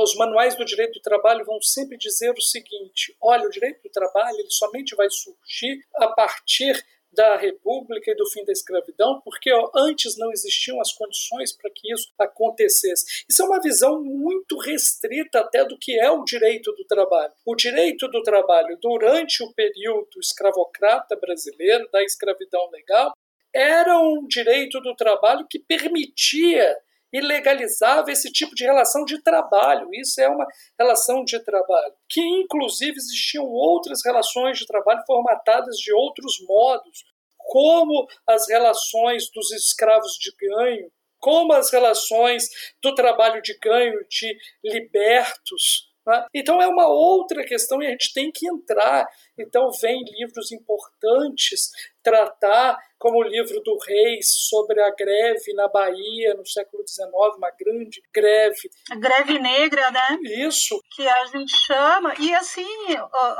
Os 0.00 0.14
manuais 0.16 0.56
do 0.56 0.64
direito 0.64 0.94
do 0.94 1.02
trabalho 1.02 1.44
vão 1.44 1.60
sempre 1.60 1.98
dizer 1.98 2.30
o 2.30 2.40
seguinte: 2.40 3.16
olha, 3.20 3.46
o 3.46 3.50
direito 3.50 3.82
do 3.82 3.90
trabalho 3.90 4.38
ele 4.38 4.50
somente 4.50 4.94
vai 4.94 5.08
surgir 5.10 5.84
a 5.96 6.08
partir 6.08 6.74
da 7.18 7.36
República 7.36 8.12
e 8.12 8.14
do 8.14 8.30
fim 8.30 8.44
da 8.44 8.52
escravidão, 8.52 9.20
porque 9.24 9.52
ó, 9.52 9.72
antes 9.74 10.16
não 10.16 10.30
existiam 10.30 10.80
as 10.80 10.92
condições 10.92 11.52
para 11.52 11.68
que 11.68 11.92
isso 11.92 12.12
acontecesse. 12.16 13.24
Isso 13.28 13.42
é 13.42 13.44
uma 13.44 13.60
visão 13.60 14.00
muito 14.00 14.56
restrita 14.56 15.40
até 15.40 15.64
do 15.64 15.76
que 15.76 15.98
é 15.98 16.08
o 16.08 16.22
direito 16.22 16.70
do 16.76 16.84
trabalho. 16.84 17.32
O 17.44 17.56
direito 17.56 18.06
do 18.06 18.22
trabalho 18.22 18.78
durante 18.80 19.42
o 19.42 19.52
período 19.52 20.20
escravocrata 20.20 21.16
brasileiro, 21.16 21.88
da 21.92 22.04
escravidão 22.04 22.70
legal, 22.70 23.12
era 23.52 23.98
um 23.98 24.24
direito 24.28 24.80
do 24.80 24.94
trabalho 24.94 25.44
que 25.50 25.58
permitia 25.58 26.78
e 27.12 27.20
legalizava 27.20 28.10
esse 28.10 28.30
tipo 28.30 28.54
de 28.54 28.64
relação 28.64 29.04
de 29.04 29.22
trabalho. 29.22 29.88
Isso 29.92 30.20
é 30.20 30.28
uma 30.28 30.46
relação 30.78 31.24
de 31.24 31.38
trabalho. 31.40 31.94
Que, 32.08 32.20
inclusive, 32.20 32.96
existiam 32.96 33.46
outras 33.46 34.00
relações 34.04 34.58
de 34.58 34.66
trabalho 34.66 35.02
formatadas 35.06 35.76
de 35.76 35.92
outros 35.92 36.38
modos, 36.46 37.04
como 37.36 38.06
as 38.26 38.48
relações 38.48 39.30
dos 39.30 39.50
escravos 39.52 40.12
de 40.18 40.32
ganho, 40.38 40.90
como 41.18 41.52
as 41.52 41.70
relações 41.70 42.48
do 42.82 42.94
trabalho 42.94 43.42
de 43.42 43.58
ganho 43.58 43.98
de 44.08 44.36
libertos. 44.62 45.87
Né? 46.08 46.26
Então 46.32 46.62
é 46.62 46.66
uma 46.66 46.88
outra 46.88 47.44
questão 47.44 47.82
e 47.82 47.86
a 47.86 47.90
gente 47.90 48.14
tem 48.14 48.32
que 48.32 48.48
entrar. 48.48 49.06
Então 49.38 49.70
vem 49.72 50.02
livros 50.18 50.50
importantes 50.50 51.70
tratar 52.02 52.78
como 52.98 53.18
o 53.18 53.22
livro 53.22 53.60
do 53.60 53.76
Reis 53.76 54.26
sobre 54.48 54.80
a 54.82 54.90
greve 54.90 55.52
na 55.52 55.68
Bahia 55.68 56.32
no 56.32 56.46
século 56.46 56.82
XIX, 56.88 57.10
uma 57.36 57.50
grande 57.50 58.02
greve. 58.12 58.70
A 58.90 58.96
greve 58.96 59.38
negra, 59.38 59.90
né? 59.90 60.18
Isso. 60.22 60.80
Que 60.96 61.06
a 61.06 61.26
gente 61.26 61.54
chama. 61.66 62.14
E 62.18 62.34
assim, 62.34 62.66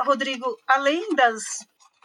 Rodrigo, 0.05 0.55
além 0.67 1.15
das 1.15 1.41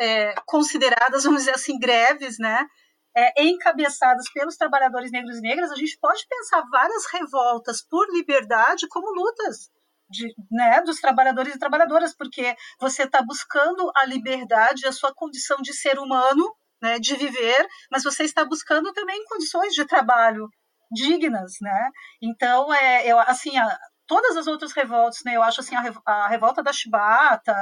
é, 0.00 0.34
consideradas, 0.46 1.24
vamos 1.24 1.40
dizer 1.40 1.54
assim, 1.54 1.78
greves, 1.78 2.38
né? 2.38 2.66
É, 3.14 3.44
encabeçadas 3.44 4.24
pelos 4.32 4.56
trabalhadores 4.56 5.12
negros 5.12 5.36
e 5.36 5.40
negras, 5.42 5.70
a 5.70 5.76
gente 5.76 5.98
pode 6.00 6.26
pensar 6.26 6.64
várias 6.72 7.04
revoltas 7.12 7.82
por 7.82 8.10
liberdade 8.12 8.88
como 8.88 9.12
lutas 9.12 9.70
de, 10.08 10.32
né, 10.50 10.82
dos 10.82 11.00
trabalhadores 11.00 11.54
e 11.54 11.58
trabalhadoras, 11.58 12.14
porque 12.16 12.54
você 12.80 13.04
está 13.04 13.22
buscando 13.22 13.90
a 13.96 14.06
liberdade, 14.06 14.86
a 14.86 14.92
sua 14.92 15.14
condição 15.14 15.58
de 15.62 15.72
ser 15.72 15.98
humano, 15.98 16.54
né, 16.82 16.98
de 16.98 17.16
viver, 17.16 17.66
mas 17.90 18.04
você 18.04 18.24
está 18.24 18.44
buscando 18.44 18.92
também 18.92 19.24
condições 19.26 19.72
de 19.74 19.86
trabalho 19.86 20.48
dignas, 20.92 21.54
né? 21.60 21.90
Então, 22.22 22.72
é, 22.72 23.06
eu, 23.06 23.18
assim, 23.20 23.56
a, 23.56 23.78
todas 24.06 24.36
as 24.36 24.46
outras 24.46 24.72
revoltas, 24.72 25.20
né? 25.24 25.36
Eu 25.36 25.42
acho 25.42 25.60
assim 25.60 25.74
a, 25.76 25.82
a 26.06 26.28
revolta 26.28 26.62
da 26.62 26.72
Chibata, 26.72 27.54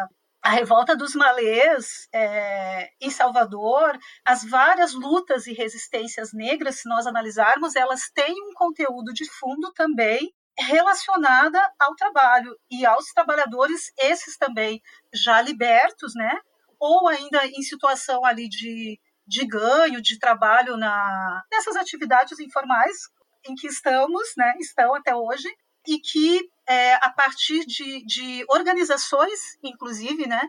a 0.43 0.51
revolta 0.51 0.97
dos 0.97 1.15
malês 1.15 2.09
é, 2.13 2.91
em 3.01 3.11
Salvador, 3.11 3.97
as 4.25 4.45
várias 4.45 4.93
lutas 4.93 5.47
e 5.47 5.53
resistências 5.53 6.33
negras, 6.33 6.81
se 6.81 6.89
nós 6.89 7.07
analisarmos, 7.07 7.77
elas 7.77 8.11
têm 8.13 8.35
um 8.49 8.53
conteúdo 8.55 9.13
de 9.13 9.25
fundo 9.31 9.73
também 9.73 10.33
relacionada 10.59 11.61
ao 11.79 11.95
trabalho 11.95 12.57
e 12.71 12.85
aos 12.85 13.07
trabalhadores, 13.13 13.93
esses 13.99 14.37
também 14.37 14.81
já 15.13 15.41
libertos, 15.41 16.15
né? 16.15 16.39
Ou 16.79 17.09
ainda 17.09 17.47
em 17.47 17.63
situação 17.63 18.25
ali 18.25 18.49
de 18.49 18.99
de 19.27 19.47
ganho, 19.47 20.03
de 20.03 20.19
trabalho 20.19 20.77
na, 20.77 21.43
nessas 21.51 21.77
atividades 21.77 22.39
informais 22.41 23.09
em 23.49 23.55
que 23.55 23.67
estamos, 23.67 24.33
né, 24.37 24.55
estão 24.61 24.95
até 24.95 25.15
hoje, 25.15 25.49
e 25.87 25.99
que 25.99 26.41
é, 26.69 26.95
a 26.95 27.11
partir 27.11 27.65
de, 27.67 28.05
de 28.05 28.45
organizações, 28.49 29.41
inclusive, 29.63 30.29
né, 30.29 30.41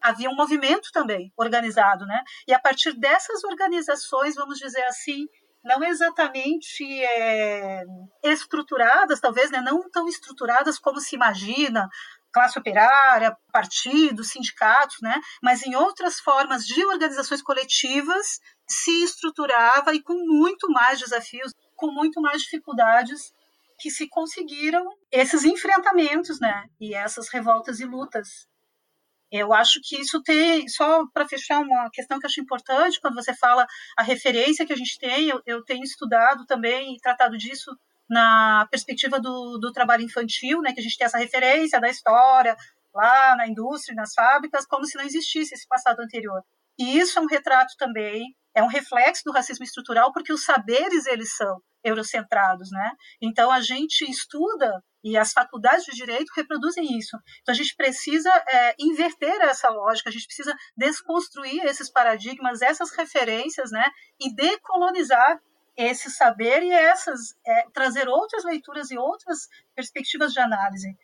havia 0.00 0.30
um 0.30 0.34
movimento 0.34 0.90
também 0.92 1.32
organizado, 1.36 2.06
né, 2.06 2.22
e 2.48 2.54
a 2.54 2.58
partir 2.58 2.98
dessas 2.98 3.44
organizações, 3.44 4.34
vamos 4.34 4.58
dizer 4.58 4.82
assim, 4.84 5.26
não 5.62 5.82
exatamente 5.84 6.84
é, 7.02 7.82
estruturadas, 8.24 9.20
talvez, 9.20 9.50
né, 9.50 9.60
não 9.60 9.88
tão 9.90 10.08
estruturadas 10.08 10.78
como 10.78 11.00
se 11.00 11.14
imagina, 11.14 11.88
classe 12.32 12.58
operária, 12.58 13.36
partidos, 13.52 14.30
sindicatos, 14.30 14.96
né? 15.02 15.20
mas 15.42 15.62
em 15.62 15.74
outras 15.74 16.20
formas 16.20 16.64
de 16.64 16.84
organizações 16.84 17.42
coletivas 17.42 18.38
se 18.68 19.02
estruturava 19.02 19.94
e 19.94 20.02
com 20.02 20.14
muito 20.14 20.70
mais 20.70 20.98
desafios, 20.98 21.52
com 21.76 21.90
muito 21.92 22.20
mais 22.20 22.42
dificuldades 22.42 23.32
que 23.78 23.90
se 23.90 24.08
conseguiram 24.08 24.84
esses 25.10 25.42
enfrentamentos, 25.44 26.38
né? 26.38 26.66
E 26.78 26.94
essas 26.94 27.30
revoltas 27.30 27.80
e 27.80 27.86
lutas. 27.86 28.46
Eu 29.30 29.52
acho 29.52 29.80
que 29.82 30.00
isso 30.00 30.20
tem, 30.22 30.66
só 30.68 31.04
para 31.14 31.28
fechar 31.28 31.60
uma 31.60 31.88
questão 31.90 32.18
que 32.18 32.26
eu 32.26 32.28
acho 32.28 32.40
importante, 32.40 33.00
quando 33.00 33.14
você 33.14 33.34
fala 33.34 33.66
a 33.96 34.02
referência 34.02 34.66
que 34.66 34.72
a 34.72 34.76
gente 34.76 34.98
tem, 34.98 35.28
eu, 35.28 35.40
eu 35.46 35.64
tenho 35.64 35.84
estudado 35.84 36.44
também 36.46 36.94
e 36.94 37.00
tratado 37.00 37.38
disso 37.38 37.70
na 38.08 38.66
perspectiva 38.70 39.20
do, 39.20 39.58
do 39.58 39.72
trabalho 39.72 40.02
infantil, 40.02 40.60
né, 40.60 40.72
que 40.72 40.80
a 40.80 40.82
gente 40.82 40.98
tem 40.98 41.04
essa 41.04 41.18
referência 41.18 41.80
da 41.80 41.88
história 41.88 42.56
lá 42.92 43.36
na 43.36 43.46
indústria, 43.46 43.94
nas 43.94 44.12
fábricas, 44.12 44.66
como 44.66 44.84
se 44.84 44.98
não 44.98 45.04
existisse 45.04 45.54
esse 45.54 45.66
passado 45.68 46.00
anterior. 46.00 46.42
E 46.76 46.98
isso 46.98 47.18
é 47.18 47.22
um 47.22 47.26
retrato 47.26 47.74
também, 47.78 48.34
é 48.52 48.62
um 48.62 48.66
reflexo 48.66 49.22
do 49.24 49.32
racismo 49.32 49.64
estrutural, 49.64 50.12
porque 50.12 50.32
os 50.32 50.44
saberes 50.44 51.06
eles 51.06 51.36
são 51.36 51.62
eurocentrados, 51.84 52.70
né? 52.72 52.92
Então 53.22 53.50
a 53.50 53.60
gente 53.60 54.02
estuda 54.10 54.82
e 55.02 55.16
as 55.16 55.32
faculdades 55.32 55.84
de 55.84 55.92
direito 55.92 56.32
reproduzem 56.36 56.98
isso. 56.98 57.16
Então 57.42 57.52
a 57.52 57.56
gente 57.56 57.74
precisa 57.74 58.30
é, 58.48 58.74
inverter 58.78 59.40
essa 59.42 59.68
lógica, 59.70 60.10
a 60.10 60.12
gente 60.12 60.26
precisa 60.26 60.54
desconstruir 60.76 61.64
esses 61.64 61.90
paradigmas, 61.90 62.62
essas 62.62 62.90
referências, 62.92 63.70
né? 63.70 63.88
E 64.20 64.34
decolonizar 64.34 65.40
esse 65.76 66.10
saber 66.10 66.62
e 66.62 66.72
essas 66.72 67.34
é, 67.46 67.66
trazer 67.72 68.08
outras 68.08 68.44
leituras 68.44 68.90
e 68.90 68.98
outras 68.98 69.48
perspectivas 69.74 70.32
de 70.32 70.40
análise 70.40 70.94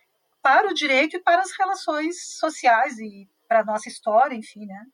para 0.43 0.69
o 0.69 0.75
direito 0.75 1.17
e 1.17 1.21
para 1.21 1.41
as 1.41 1.51
relações 1.59 2.39
sociais 2.39 2.99
e 2.99 3.29
para 3.49 3.61
a 3.61 3.65
nossa 3.65 3.89
história, 3.89 4.35
enfim, 4.35 4.67
né? 4.67 4.85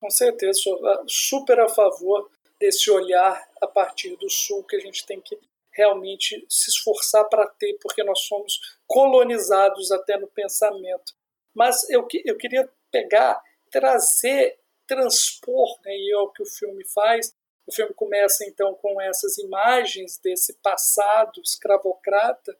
Com 0.00 0.10
certeza, 0.10 0.58
ah, 0.84 1.04
super 1.06 1.60
a 1.60 1.68
favor 1.68 2.28
desse 2.58 2.90
olhar 2.90 3.40
a 3.60 3.66
partir 3.66 4.16
do 4.16 4.28
sul 4.30 4.64
que 4.64 4.76
a 4.76 4.80
gente 4.80 5.04
tem 5.06 5.20
que 5.20 5.38
realmente 5.72 6.44
se 6.48 6.70
esforçar 6.70 7.28
para 7.28 7.46
ter, 7.46 7.78
porque 7.80 8.02
nós 8.04 8.20
somos 8.20 8.78
colonizados 8.86 9.90
até 9.90 10.18
no 10.18 10.28
pensamento. 10.28 11.14
Mas 11.54 11.88
eu, 11.90 12.06
eu 12.24 12.36
queria 12.36 12.68
pegar, 12.90 13.42
trazer, 13.70 14.58
transpor, 14.86 15.80
né, 15.84 15.94
e 15.96 16.12
é 16.12 16.18
o 16.18 16.28
que 16.28 16.42
o 16.42 16.46
filme 16.46 16.84
faz, 16.88 17.34
o 17.66 17.72
filme 17.72 17.94
começa 17.94 18.44
então 18.44 18.74
com 18.74 19.00
essas 19.00 19.38
imagens 19.38 20.18
desse 20.18 20.54
passado 20.54 21.40
escravocrata 21.40 22.56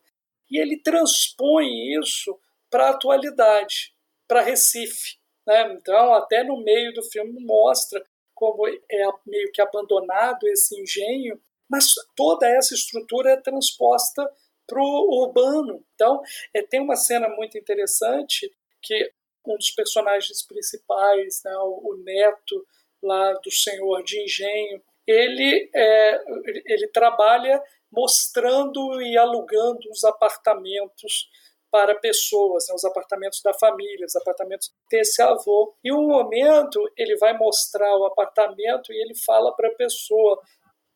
e 0.49 0.59
ele 0.59 0.77
transpõe 0.77 1.67
isso 1.99 2.39
para 2.69 2.87
a 2.87 2.91
atualidade, 2.91 3.93
para 4.27 4.41
Recife. 4.41 5.17
Né? 5.45 5.73
Então, 5.73 6.13
até 6.13 6.43
no 6.43 6.63
meio 6.63 6.93
do 6.93 7.03
filme 7.03 7.43
mostra 7.43 8.03
como 8.33 8.67
é 8.67 9.07
meio 9.25 9.51
que 9.51 9.61
abandonado 9.61 10.47
esse 10.47 10.79
engenho, 10.79 11.39
mas 11.73 11.87
toda 12.15 12.47
essa 12.47 12.75
estrutura 12.75 13.31
é 13.31 13.37
transposta 13.37 14.29
para 14.67 14.79
o 14.79 15.23
urbano. 15.23 15.83
Então, 15.95 16.21
é, 16.53 16.61
tem 16.61 16.79
uma 16.79 16.95
cena 16.95 17.27
muito 17.29 17.57
interessante 17.57 18.55
que 18.79 19.11
um 19.43 19.57
dos 19.57 19.71
personagens 19.71 20.43
principais, 20.43 21.41
né, 21.43 21.51
o, 21.57 21.81
o 21.83 21.97
neto 21.97 22.63
lá 23.01 23.33
do 23.33 23.49
senhor 23.49 24.03
de 24.03 24.21
engenho, 24.21 24.79
ele, 25.07 25.67
é, 25.73 26.23
ele 26.67 26.87
trabalha 26.89 27.59
mostrando 27.91 29.01
e 29.01 29.17
alugando 29.17 29.89
os 29.89 30.03
apartamentos 30.03 31.27
para 31.71 31.95
pessoas, 31.95 32.67
né, 32.69 32.75
os 32.75 32.85
apartamentos 32.85 33.41
da 33.41 33.51
família, 33.55 34.05
os 34.05 34.15
apartamentos 34.15 34.71
desse 34.91 35.23
avô. 35.23 35.75
E 35.83 35.91
um 35.91 36.07
momento 36.07 36.79
ele 36.95 37.17
vai 37.17 37.35
mostrar 37.35 37.97
o 37.97 38.05
apartamento 38.05 38.93
e 38.93 39.01
ele 39.01 39.15
fala 39.15 39.51
para 39.55 39.69
a 39.69 39.75
pessoa, 39.75 40.39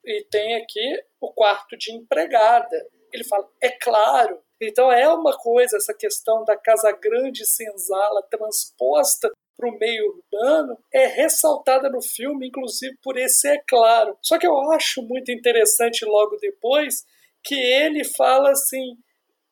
e 0.08 0.24
tem 0.24 0.56
aqui 0.56 1.04
o 1.20 1.32
quarto 1.34 1.78
de 1.78 1.92
empregada. 1.92 2.88
Ele 3.12 3.24
fala, 3.26 3.48
é 3.62 3.70
claro. 3.70 4.42
Então 4.62 4.92
é 4.92 5.08
uma 5.08 5.38
coisa, 5.38 5.78
essa 5.78 5.94
questão 5.94 6.44
da 6.44 6.58
casa 6.58 6.92
grande 6.92 7.46
senzala 7.46 8.24
transposta 8.24 9.30
para 9.56 9.70
o 9.70 9.78
meio 9.78 10.24
urbano 10.32 10.78
é 10.94 11.08
ressaltada 11.08 11.90
no 11.90 12.02
filme, 12.02 12.48
inclusive 12.48 12.96
por 13.04 13.18
esse 13.18 13.48
é 13.48 13.62
claro. 13.68 14.18
Só 14.22 14.38
que 14.38 14.48
eu 14.48 14.72
acho 14.72 15.02
muito 15.02 15.32
interessante 15.32 16.06
logo 16.06 16.38
depois 16.38 17.04
que 17.44 17.56
ele 17.56 18.04
fala 18.04 18.52
assim, 18.52 18.98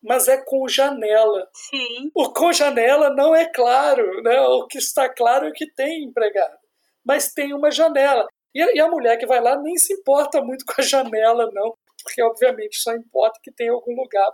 mas 0.02 0.28
é 0.28 0.38
com 0.38 0.68
janela. 0.68 1.50
Sim. 1.54 2.12
O 2.16 2.32
com 2.32 2.54
janela 2.54 3.10
não 3.10 3.36
é 3.36 3.46
claro, 3.46 4.22
né? 4.22 4.40
O 4.42 4.68
que 4.68 4.78
está 4.78 5.10
claro 5.10 5.48
é 5.48 5.52
que 5.52 5.72
tem 5.74 6.04
empregado, 6.04 6.58
mas 7.04 7.34
tem 7.34 7.54
uma 7.54 7.72
janela. 7.72 8.28
E 8.56 8.62
a, 8.62 8.74
e 8.74 8.80
a 8.80 8.88
mulher 8.88 9.18
que 9.18 9.26
vai 9.26 9.42
lá 9.42 9.58
nem 9.58 9.78
se 9.78 9.94
importa 9.94 10.42
muito 10.42 10.66
com 10.66 10.82
a 10.82 10.84
janela, 10.86 11.52
não, 11.52 11.78
porque 12.02 12.24
obviamente 12.24 12.78
só 12.78 12.96
importa 12.96 13.40
que 13.44 13.52
tem 13.52 13.68
algum 13.68 13.94
lugar 13.94 14.32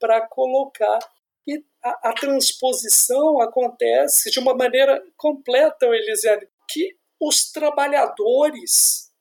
para 0.00 0.26
colocar. 0.26 0.98
E 1.46 1.62
a, 1.82 2.10
a, 2.10 2.12
transposição 2.14 3.40
acontece 3.40 4.30
de 4.30 4.40
uma 4.40 4.54
maneira 4.54 5.04
completa, 5.16 5.86
Elisiane, 5.86 6.48
que 6.68 6.96
os 7.20 7.52
trabalhadores, 7.52 9.12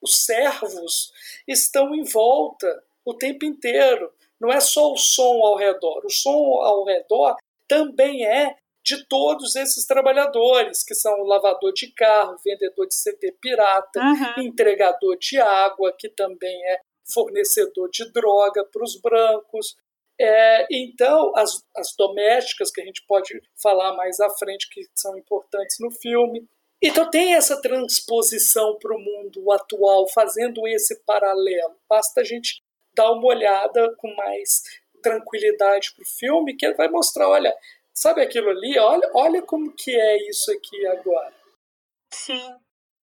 os 0.00 0.24
servos, 0.24 1.12
estão 1.48 1.94
em 1.94 2.04
volta 2.04 2.84
o 3.04 3.14
tempo 3.14 3.44
inteiro. 3.44 4.12
Não 4.38 4.52
é 4.52 4.60
só 4.60 4.92
o 4.92 4.96
som 4.96 5.42
ao 5.42 5.56
redor. 5.56 6.04
O 6.04 6.10
som 6.10 6.60
ao 6.62 6.84
redor 6.84 7.36
também 7.66 8.26
é 8.26 8.56
de 8.86 9.04
todos 9.08 9.56
esses 9.56 9.84
trabalhadores, 9.84 10.84
que 10.84 10.94
são 10.94 11.24
lavador 11.24 11.72
de 11.72 11.92
carro, 11.92 12.38
vendedor 12.44 12.86
de 12.86 12.94
CD 12.94 13.32
pirata, 13.32 14.00
uhum. 14.00 14.44
entregador 14.44 15.18
de 15.18 15.40
água, 15.40 15.92
que 15.98 16.08
também 16.08 16.56
é 16.68 16.80
fornecedor 17.04 17.90
de 17.90 18.10
droga 18.12 18.64
para 18.64 18.84
os 18.84 19.00
brancos, 19.00 19.74
é, 20.18 20.66
então, 20.70 21.32
as, 21.36 21.62
as 21.76 21.94
domésticas, 21.96 22.70
que 22.70 22.80
a 22.80 22.84
gente 22.84 23.04
pode 23.06 23.38
falar 23.60 23.94
mais 23.94 24.18
à 24.18 24.30
frente, 24.30 24.68
que 24.70 24.82
são 24.94 25.16
importantes 25.18 25.76
no 25.78 25.90
filme. 25.90 26.48
Então, 26.80 27.10
tem 27.10 27.34
essa 27.34 27.60
transposição 27.60 28.78
para 28.78 28.96
o 28.96 29.00
mundo 29.00 29.52
atual, 29.52 30.08
fazendo 30.08 30.66
esse 30.66 31.02
paralelo. 31.04 31.76
Basta 31.88 32.20
a 32.20 32.24
gente 32.24 32.62
dar 32.94 33.12
uma 33.12 33.26
olhada 33.26 33.94
com 33.96 34.14
mais 34.14 34.62
tranquilidade 35.02 35.92
para 35.94 36.02
o 36.02 36.18
filme, 36.18 36.56
que 36.56 36.72
vai 36.74 36.88
mostrar: 36.88 37.28
olha, 37.28 37.54
sabe 37.96 38.22
aquilo 38.22 38.50
ali? 38.50 38.78
Olha, 38.78 39.10
olha 39.14 39.42
como 39.42 39.72
que 39.72 39.90
é 39.90 40.28
isso 40.28 40.52
aqui 40.52 40.86
agora. 40.86 41.34
Sim. 42.12 42.54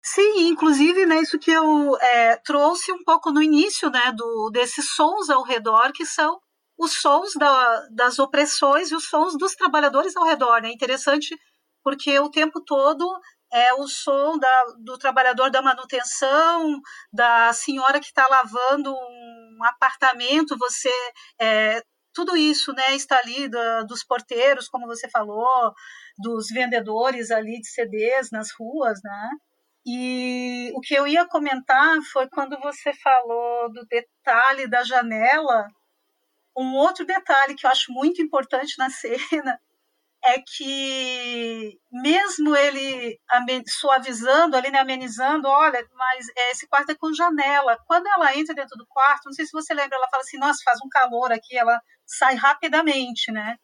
Sim, 0.04 0.48
inclusive, 0.48 1.06
né, 1.06 1.20
isso 1.20 1.38
que 1.38 1.52
eu 1.52 1.96
é, 1.98 2.36
trouxe 2.38 2.90
um 2.92 3.04
pouco 3.04 3.30
no 3.30 3.40
início, 3.40 3.88
né, 3.88 4.10
do, 4.12 4.50
desses 4.50 4.94
sons 4.96 5.30
ao 5.30 5.44
redor 5.44 5.92
que 5.92 6.04
são 6.04 6.40
os 6.76 6.94
sons 7.00 7.34
da, 7.38 7.86
das 7.90 8.18
opressões 8.18 8.90
e 8.90 8.96
os 8.96 9.04
sons 9.04 9.38
dos 9.38 9.54
trabalhadores 9.54 10.16
ao 10.16 10.24
redor. 10.24 10.60
Né? 10.60 10.72
interessante 10.72 11.36
porque 11.84 12.18
o 12.18 12.30
tempo 12.30 12.60
todo 12.64 13.06
é 13.52 13.74
o 13.74 13.86
som 13.86 14.38
da, 14.38 14.64
do 14.78 14.96
trabalhador 14.98 15.50
da 15.50 15.60
manutenção, 15.60 16.80
da 17.12 17.52
senhora 17.52 18.00
que 18.00 18.06
está 18.06 18.26
lavando 18.26 18.92
um 18.92 19.58
apartamento, 19.64 20.56
você 20.58 20.90
é, 21.38 21.82
tudo 22.14 22.36
isso 22.36 22.72
né, 22.72 22.94
está 22.94 23.18
ali 23.18 23.48
da, 23.48 23.82
dos 23.82 24.04
porteiros, 24.04 24.68
como 24.68 24.86
você 24.86 25.08
falou, 25.08 25.72
dos 26.18 26.48
vendedores 26.48 27.30
ali 27.30 27.60
de 27.60 27.68
CDs 27.68 28.30
nas 28.30 28.50
ruas, 28.52 29.00
né? 29.02 29.30
E 29.84 30.70
o 30.74 30.80
que 30.80 30.94
eu 30.94 31.06
ia 31.06 31.26
comentar 31.26 31.98
foi 32.12 32.28
quando 32.28 32.58
você 32.60 32.92
falou 32.94 33.72
do 33.72 33.84
detalhe 33.86 34.68
da 34.68 34.84
janela, 34.84 35.66
um 36.56 36.74
outro 36.76 37.04
detalhe 37.04 37.54
que 37.54 37.66
eu 37.66 37.70
acho 37.70 37.92
muito 37.92 38.22
importante 38.22 38.78
na 38.78 38.90
cena 38.90 39.58
é 40.24 40.40
que 40.40 41.78
mesmo 41.90 42.54
ele 42.56 43.18
suavizando 43.66 44.56
ali, 44.56 44.70
né, 44.70 44.78
amenizando, 44.78 45.48
olha, 45.48 45.84
mas 45.92 46.26
esse 46.50 46.66
quarto 46.68 46.90
é 46.90 46.94
com 46.94 47.12
janela. 47.12 47.78
Quando 47.86 48.06
ela 48.06 48.36
entra 48.36 48.54
dentro 48.54 48.76
do 48.76 48.86
quarto, 48.86 49.26
não 49.26 49.32
sei 49.32 49.44
se 49.44 49.52
você 49.52 49.74
lembra, 49.74 49.96
ela 49.96 50.08
fala 50.08 50.22
assim, 50.22 50.38
nossa, 50.38 50.62
faz 50.64 50.78
um 50.84 50.88
calor 50.88 51.32
aqui, 51.32 51.56
ela 51.56 51.80
sai 52.06 52.34
rapidamente, 52.34 53.32
né? 53.32 53.56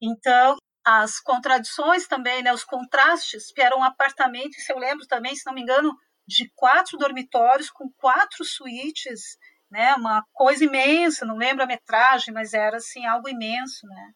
Então, 0.00 0.56
as 0.84 1.20
contradições 1.20 2.06
também, 2.06 2.42
né, 2.42 2.52
os 2.52 2.64
contrastes, 2.64 3.52
que 3.52 3.62
era 3.62 3.76
um 3.76 3.84
apartamento, 3.84 4.54
se 4.54 4.72
eu 4.72 4.78
lembro 4.78 5.06
também, 5.06 5.34
se 5.34 5.46
não 5.46 5.54
me 5.54 5.62
engano, 5.62 5.96
de 6.26 6.50
quatro 6.54 6.98
dormitórios 6.98 7.70
com 7.70 7.90
quatro 7.96 8.44
suítes, 8.44 9.38
né? 9.70 9.94
Uma 9.94 10.24
coisa 10.32 10.64
imensa, 10.64 11.24
não 11.24 11.36
lembro 11.36 11.64
a 11.64 11.66
metragem, 11.66 12.34
mas 12.34 12.52
era 12.52 12.76
assim 12.76 13.06
algo 13.06 13.28
imenso, 13.28 13.86
né? 13.86 14.12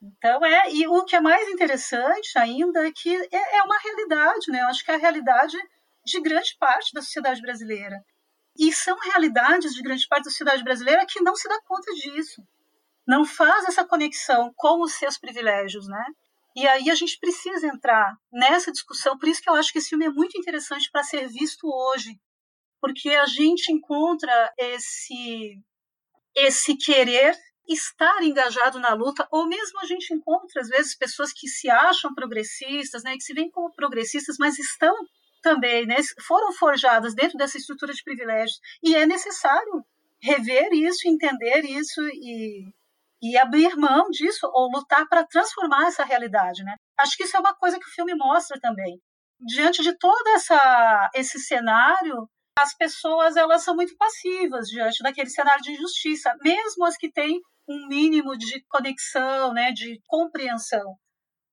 Então 0.00 0.44
é 0.44 0.72
e 0.72 0.86
o 0.86 1.04
que 1.04 1.16
é 1.16 1.20
mais 1.20 1.48
interessante 1.48 2.38
ainda 2.38 2.86
é 2.86 2.92
que 2.92 3.14
é, 3.14 3.56
é 3.56 3.62
uma 3.62 3.78
realidade, 3.78 4.50
né? 4.50 4.62
Eu 4.62 4.66
acho 4.68 4.84
que 4.84 4.90
é 4.90 4.94
a 4.94 4.98
realidade 4.98 5.56
de 6.04 6.20
grande 6.20 6.56
parte 6.58 6.92
da 6.94 7.02
sociedade 7.02 7.42
brasileira. 7.42 8.04
E 8.56 8.72
são 8.72 8.98
realidades 8.98 9.74
de 9.74 9.82
grande 9.82 10.06
parte 10.08 10.24
da 10.24 10.30
sociedade 10.30 10.64
brasileira 10.64 11.06
que 11.06 11.22
não 11.22 11.34
se 11.34 11.48
dá 11.48 11.60
conta 11.62 11.92
disso, 11.94 12.42
não 13.06 13.24
faz 13.24 13.66
essa 13.66 13.84
conexão 13.84 14.52
com 14.56 14.82
os 14.82 14.94
seus 14.94 15.18
privilégios, 15.18 15.86
né? 15.88 16.04
E 16.56 16.66
aí 16.66 16.90
a 16.90 16.94
gente 16.94 17.18
precisa 17.18 17.66
entrar 17.66 18.16
nessa 18.32 18.72
discussão, 18.72 19.16
por 19.16 19.28
isso 19.28 19.40
que 19.40 19.48
eu 19.48 19.54
acho 19.54 19.72
que 19.72 19.78
esse 19.78 19.90
filme 19.90 20.06
é 20.06 20.10
muito 20.10 20.36
interessante 20.38 20.90
para 20.90 21.04
ser 21.04 21.28
visto 21.28 21.68
hoje, 21.68 22.18
porque 22.80 23.10
a 23.10 23.26
gente 23.26 23.72
encontra 23.72 24.52
esse 24.58 25.60
esse 26.34 26.76
querer 26.76 27.36
estar 27.68 28.22
engajado 28.22 28.78
na 28.80 28.94
luta, 28.94 29.28
ou 29.30 29.46
mesmo 29.46 29.80
a 29.80 29.84
gente 29.84 30.12
encontra 30.14 30.60
às 30.60 30.68
vezes 30.68 30.96
pessoas 30.96 31.32
que 31.32 31.46
se 31.46 31.68
acham 31.68 32.14
progressistas, 32.14 33.02
né, 33.02 33.14
que 33.14 33.22
se 33.22 33.34
veem 33.34 33.50
como 33.50 33.72
progressistas, 33.72 34.36
mas 34.38 34.58
estão 34.58 34.94
também, 35.42 35.86
né, 35.86 35.96
foram 36.26 36.52
forjadas 36.52 37.14
dentro 37.14 37.36
dessa 37.36 37.58
estrutura 37.58 37.92
de 37.92 38.02
privilégios, 38.02 38.58
e 38.82 38.94
é 38.94 39.06
necessário 39.06 39.84
rever 40.20 40.72
isso, 40.72 41.08
entender 41.08 41.64
isso 41.64 42.00
e, 42.08 42.72
e 43.22 43.36
abrir 43.38 43.76
mão 43.76 44.08
disso 44.10 44.50
ou 44.52 44.70
lutar 44.70 45.06
para 45.08 45.24
transformar 45.24 45.86
essa 45.86 46.04
realidade, 46.04 46.64
né? 46.64 46.74
Acho 46.98 47.16
que 47.16 47.24
isso 47.24 47.36
é 47.36 47.40
uma 47.40 47.54
coisa 47.54 47.78
que 47.78 47.86
o 47.86 47.94
filme 47.94 48.14
mostra 48.14 48.58
também. 48.60 49.00
Diante 49.40 49.82
de 49.82 49.96
todo 49.96 50.26
essa, 50.30 51.10
esse 51.14 51.38
cenário, 51.38 52.28
as 52.58 52.76
pessoas 52.76 53.36
elas 53.36 53.62
são 53.62 53.76
muito 53.76 53.96
passivas 53.96 54.68
diante 54.68 55.02
daquele 55.02 55.30
cenário 55.30 55.62
de 55.62 55.72
injustiça, 55.72 56.34
mesmo 56.42 56.84
as 56.84 56.96
que 56.96 57.10
têm 57.10 57.40
um 57.68 57.86
mínimo 57.86 58.36
de 58.36 58.64
conexão, 58.68 59.52
né, 59.52 59.70
de 59.72 60.00
compreensão 60.06 60.96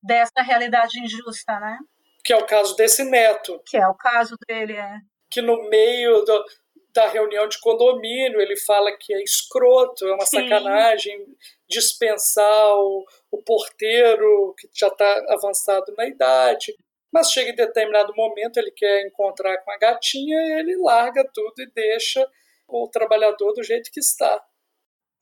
dessa 0.01 0.41
realidade 0.41 0.99
injusta, 0.99 1.59
né? 1.59 1.77
Que 2.23 2.33
é 2.33 2.37
o 2.37 2.45
caso 2.45 2.75
desse 2.75 3.03
neto. 3.03 3.61
Que 3.65 3.77
é 3.77 3.87
o 3.87 3.93
caso 3.93 4.35
dele, 4.47 4.73
é. 4.73 4.97
Que 5.29 5.41
no 5.41 5.69
meio 5.69 6.23
do, 6.23 6.45
da 6.91 7.07
reunião 7.07 7.47
de 7.47 7.59
condomínio 7.59 8.39
ele 8.39 8.55
fala 8.55 8.95
que 8.97 9.13
é 9.13 9.21
escroto, 9.21 10.07
é 10.07 10.13
uma 10.13 10.25
Sim. 10.25 10.41
sacanagem 10.41 11.25
dispensar 11.67 12.75
o, 12.77 13.05
o 13.31 13.43
porteiro 13.43 14.55
que 14.57 14.69
já 14.73 14.87
está 14.87 15.25
avançado 15.29 15.93
na 15.97 16.07
idade. 16.07 16.73
Mas 17.15 17.31
chega 17.31 17.51
em 17.51 17.55
determinado 17.55 18.13
momento, 18.13 18.57
ele 18.57 18.71
quer 18.71 19.07
encontrar 19.07 19.57
com 19.59 19.71
a 19.71 19.77
gatinha 19.77 20.59
ele 20.59 20.75
larga 20.75 21.23
tudo 21.33 21.61
e 21.61 21.71
deixa 21.73 22.29
o 22.67 22.89
trabalhador 22.89 23.53
do 23.53 23.63
jeito 23.63 23.89
que 23.89 24.01
está. 24.01 24.43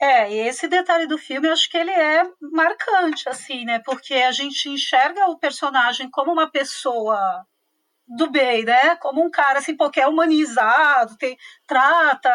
É, 0.02 0.32
e 0.32 0.40
esse 0.40 0.68
detalhe 0.68 1.06
do 1.06 1.20
filme 1.20 1.48
eu 1.48 1.54
acho 1.54 1.70
que 1.70 1.78
ele 1.78 1.92
é 1.92 2.24
marcante, 2.42 3.30
assim, 3.30 3.64
né? 3.64 3.80
Porque 3.86 4.16
a 4.16 4.32
gente 4.32 4.70
enxerga 4.70 5.28
o 5.28 5.38
personagem 5.38 6.10
como 6.10 6.32
uma 6.32 6.50
pessoa 6.50 7.46
do 8.08 8.28
bem, 8.32 8.66
né? 8.66 8.96
Como 8.96 9.24
um 9.24 9.30
cara 9.30 9.60
assim, 9.60 9.78
porque 9.78 10.02
é 10.02 10.08
humanizado, 10.08 11.16
tem, 11.18 11.38
trata 11.68 12.32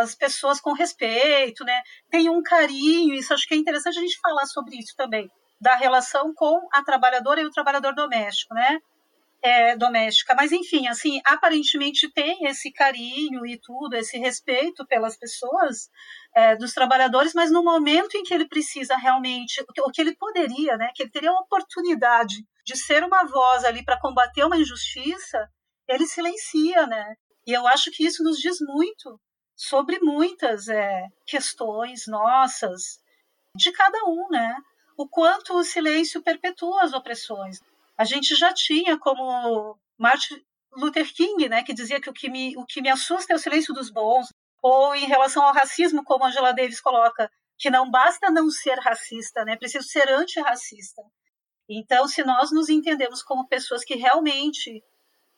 as 0.00 0.14
pessoas 0.14 0.58
com 0.58 0.72
respeito, 0.72 1.66
né? 1.66 1.82
Tem 2.10 2.30
um 2.30 2.42
carinho, 2.42 3.12
isso 3.12 3.34
acho 3.34 3.46
que 3.46 3.52
é 3.52 3.58
interessante 3.58 3.98
a 3.98 4.00
gente 4.00 4.18
falar 4.20 4.46
sobre 4.46 4.78
isso 4.78 4.96
também, 4.96 5.30
da 5.60 5.76
relação 5.76 6.32
com 6.32 6.66
a 6.72 6.82
trabalhadora 6.82 7.42
e 7.42 7.44
o 7.44 7.50
trabalhador 7.50 7.94
doméstico, 7.94 8.54
né? 8.54 8.80
É, 9.42 9.76
doméstica. 9.76 10.34
Mas, 10.34 10.52
enfim, 10.52 10.86
assim, 10.86 11.20
aparentemente 11.24 12.10
tem 12.12 12.44
esse 12.46 12.72
carinho 12.72 13.44
e 13.44 13.58
tudo, 13.60 13.94
esse 13.94 14.16
respeito 14.18 14.86
pelas 14.86 15.16
pessoas, 15.16 15.90
é, 16.34 16.56
dos 16.56 16.72
trabalhadores, 16.72 17.34
mas 17.34 17.50
no 17.50 17.62
momento 17.62 18.16
em 18.16 18.22
que 18.22 18.32
ele 18.32 18.48
precisa 18.48 18.96
realmente, 18.96 19.62
o 19.84 19.90
que 19.90 20.00
ele 20.00 20.16
poderia, 20.16 20.76
né, 20.76 20.90
que 20.94 21.02
ele 21.02 21.10
teria 21.10 21.30
a 21.30 21.40
oportunidade 21.40 22.36
de 22.64 22.76
ser 22.76 23.02
uma 23.02 23.24
voz 23.24 23.64
ali 23.64 23.84
para 23.84 24.00
combater 24.00 24.44
uma 24.44 24.56
injustiça, 24.56 25.48
ele 25.88 26.06
silencia, 26.06 26.86
né? 26.86 27.14
E 27.44 27.52
eu 27.52 27.66
acho 27.66 27.90
que 27.90 28.04
isso 28.04 28.22
nos 28.22 28.38
diz 28.38 28.58
muito 28.60 29.20
sobre 29.56 29.98
muitas 30.00 30.68
é, 30.68 31.06
questões 31.26 32.06
nossas, 32.06 33.00
de 33.56 33.72
cada 33.72 33.98
um, 34.06 34.28
né? 34.30 34.54
O 34.96 35.08
quanto 35.08 35.54
o 35.54 35.64
silêncio 35.64 36.22
perpetua 36.22 36.82
as 36.82 36.92
opressões. 36.92 37.58
A 37.96 38.04
gente 38.04 38.34
já 38.34 38.52
tinha 38.52 38.98
como 38.98 39.78
Martin 39.98 40.42
Luther 40.76 41.12
King, 41.12 41.48
né, 41.48 41.62
que 41.62 41.74
dizia 41.74 42.00
que 42.00 42.08
o 42.08 42.12
que 42.12 42.30
me, 42.30 42.56
o 42.56 42.64
que 42.64 42.80
me 42.80 42.88
assusta 42.88 43.32
é 43.32 43.36
o 43.36 43.38
silêncio 43.38 43.74
dos 43.74 43.90
bons, 43.90 44.28
ou 44.62 44.94
em 44.94 45.06
relação 45.06 45.42
ao 45.42 45.52
racismo, 45.52 46.02
como 46.04 46.24
Angela 46.24 46.52
Davis 46.52 46.80
coloca, 46.80 47.30
que 47.58 47.70
não 47.70 47.90
basta 47.90 48.30
não 48.30 48.50
ser 48.50 48.78
racista, 48.78 49.44
né, 49.44 49.56
preciso 49.56 49.86
ser 49.86 50.08
antirracista. 50.08 51.02
Então, 51.68 52.08
se 52.08 52.24
nós 52.24 52.50
nos 52.50 52.68
entendemos 52.68 53.22
como 53.22 53.46
pessoas 53.46 53.84
que 53.84 53.94
realmente 53.94 54.82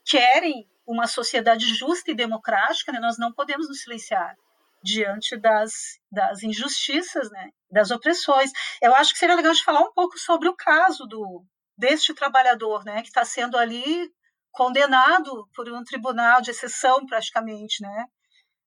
querem 0.04 0.68
uma 0.86 1.06
sociedade 1.06 1.66
justa 1.74 2.10
e 2.10 2.14
democrática, 2.14 2.92
né, 2.92 3.00
nós 3.00 3.18
não 3.18 3.32
podemos 3.32 3.68
nos 3.68 3.82
silenciar 3.82 4.34
diante 4.82 5.36
das, 5.36 5.98
das 6.12 6.42
injustiças, 6.42 7.30
né, 7.30 7.50
das 7.70 7.90
opressões. 7.90 8.52
Eu 8.82 8.94
acho 8.94 9.12
que 9.12 9.18
seria 9.18 9.34
legal 9.34 9.52
de 9.52 9.64
falar 9.64 9.80
um 9.80 9.92
pouco 9.92 10.18
sobre 10.18 10.48
o 10.48 10.54
caso 10.54 11.06
do 11.06 11.44
deste 11.76 12.14
trabalhador, 12.14 12.84
né, 12.84 13.02
que 13.02 13.08
está 13.08 13.24
sendo 13.24 13.56
ali 13.56 14.10
condenado 14.54 15.48
por 15.54 15.68
um 15.68 15.82
tribunal 15.82 16.40
de 16.40 16.52
exceção, 16.52 17.04
praticamente, 17.06 17.82
né? 17.82 18.06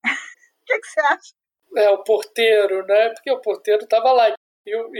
o 0.61 0.65
que, 0.65 0.79
que, 0.79 0.87
você 0.87 0.99
acha? 0.99 1.33
É, 1.77 1.89
o 1.89 2.03
porteiro, 2.03 2.85
né? 2.85 3.09
Porque 3.09 3.31
o 3.31 3.41
porteiro 3.41 3.83
estava 3.83 4.11
lá 4.11 4.29
e, 4.29 4.35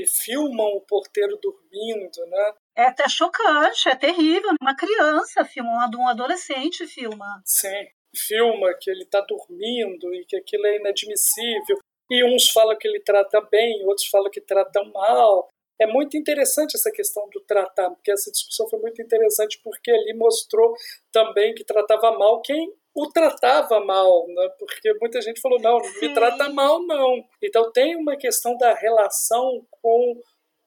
e, 0.01 0.07
filmam 0.07 0.67
o 0.67 0.81
porteiro 0.81 1.37
dormindo, 1.41 2.25
né? 2.27 2.53
É 2.77 2.83
até 2.85 3.07
chocante, 3.09 3.89
é 3.89 3.95
terrível. 3.95 4.51
Uma 4.61 4.75
criança 4.75 5.43
filma, 5.43 5.89
um 5.93 6.07
adolescente 6.07 6.87
filma. 6.87 7.41
Sim, 7.45 7.87
filma 8.15 8.73
que 8.79 8.89
ele 8.89 9.03
está 9.03 9.19
dormindo 9.21 10.13
e 10.13 10.25
que 10.25 10.37
aquilo 10.37 10.65
é 10.67 10.77
inadmissível. 10.77 11.79
E 12.09 12.23
uns 12.23 12.49
falam 12.51 12.77
que 12.77 12.87
ele 12.87 13.01
trata 13.01 13.41
bem, 13.41 13.85
outros 13.85 14.07
falam 14.07 14.31
que 14.31 14.39
trata 14.39 14.81
mal. 14.85 15.49
É 15.79 15.85
muito 15.85 16.17
interessante 16.17 16.75
essa 16.75 16.91
questão 16.91 17.29
do 17.29 17.39
tratar, 17.41 17.89
porque 17.91 18.11
essa 18.11 18.31
discussão 18.31 18.67
foi 18.67 18.79
muito 18.79 19.01
interessante, 19.01 19.59
porque 19.63 19.91
ali 19.91 20.13
mostrou 20.15 20.73
também 21.11 21.53
que 21.53 21.63
tratava 21.63 22.17
mal 22.17 22.41
quem 22.41 22.73
o 22.97 23.11
tratava 23.11 23.79
mal, 23.79 24.27
né? 24.27 24.49
porque 24.57 24.91
muita 24.99 25.21
gente 25.21 25.39
falou, 25.39 25.59
não, 25.61 25.77
não 25.77 26.01
me 26.01 26.13
trata 26.15 26.49
mal, 26.49 26.81
não. 26.81 27.23
Então 27.43 27.71
tem 27.71 27.95
uma 27.95 28.17
questão 28.17 28.57
da 28.57 28.73
relação 28.73 29.63
com 29.69 30.19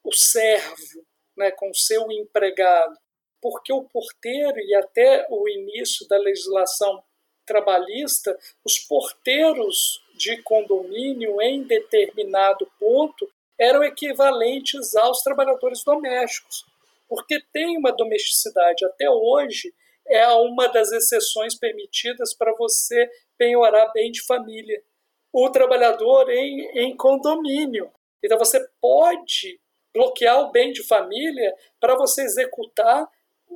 o 0.04 0.14
servo, 0.14 1.04
né? 1.36 1.50
com 1.50 1.70
o 1.70 1.74
seu 1.74 2.08
empregado, 2.12 2.96
porque 3.42 3.72
o 3.72 3.82
porteiro 3.82 4.60
e 4.60 4.72
até 4.76 5.26
o 5.28 5.48
início 5.48 6.06
da 6.06 6.16
legislação 6.18 7.02
trabalhista, 7.44 8.38
os 8.64 8.78
porteiros 8.78 10.00
de 10.14 10.40
condomínio 10.42 11.42
em 11.42 11.64
determinado 11.64 12.64
ponto 12.78 13.28
eram 13.60 13.84
equivalentes 13.84 14.96
aos 14.96 15.22
trabalhadores 15.22 15.84
domésticos, 15.84 16.64
porque 17.06 17.42
tem 17.52 17.76
uma 17.76 17.92
domesticidade. 17.92 18.86
Até 18.86 19.10
hoje 19.10 19.74
é 20.08 20.26
uma 20.28 20.66
das 20.68 20.90
exceções 20.90 21.54
permitidas 21.54 22.32
para 22.32 22.54
você 22.56 23.08
penhorar 23.36 23.92
bem 23.92 24.10
de 24.10 24.22
família. 24.22 24.82
O 25.30 25.50
trabalhador 25.50 26.30
em, 26.30 26.62
em 26.78 26.96
condomínio. 26.96 27.92
Então 28.24 28.38
você 28.38 28.66
pode 28.80 29.60
bloquear 29.94 30.40
o 30.40 30.50
bem 30.50 30.72
de 30.72 30.82
família 30.82 31.54
para 31.78 31.94
você 31.96 32.22
executar 32.22 33.06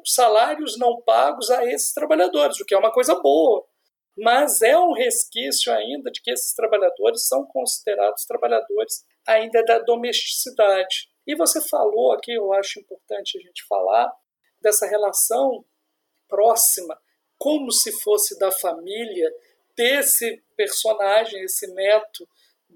salários 0.04 0.78
não 0.78 1.00
pagos 1.00 1.50
a 1.50 1.64
esses 1.64 1.94
trabalhadores, 1.94 2.60
o 2.60 2.64
que 2.64 2.74
é 2.74 2.78
uma 2.78 2.92
coisa 2.92 3.14
boa. 3.14 3.64
Mas 4.16 4.60
é 4.60 4.78
um 4.78 4.92
resquício 4.92 5.72
ainda 5.72 6.10
de 6.10 6.20
que 6.20 6.30
esses 6.30 6.54
trabalhadores 6.54 7.26
são 7.26 7.44
considerados 7.46 8.24
trabalhadores 8.26 9.04
ainda 9.26 9.64
da 9.64 9.78
domesticidade. 9.80 11.08
E 11.26 11.34
você 11.34 11.60
falou 11.68 12.12
aqui, 12.12 12.32
eu 12.32 12.52
acho 12.52 12.80
importante 12.80 13.38
a 13.38 13.40
gente 13.40 13.64
falar, 13.66 14.12
dessa 14.60 14.86
relação 14.86 15.64
próxima, 16.28 16.98
como 17.38 17.70
se 17.70 17.92
fosse 18.00 18.38
da 18.38 18.50
família, 18.50 19.32
desse 19.76 20.42
personagem, 20.56 21.42
esse 21.42 21.66
neto 21.74 22.28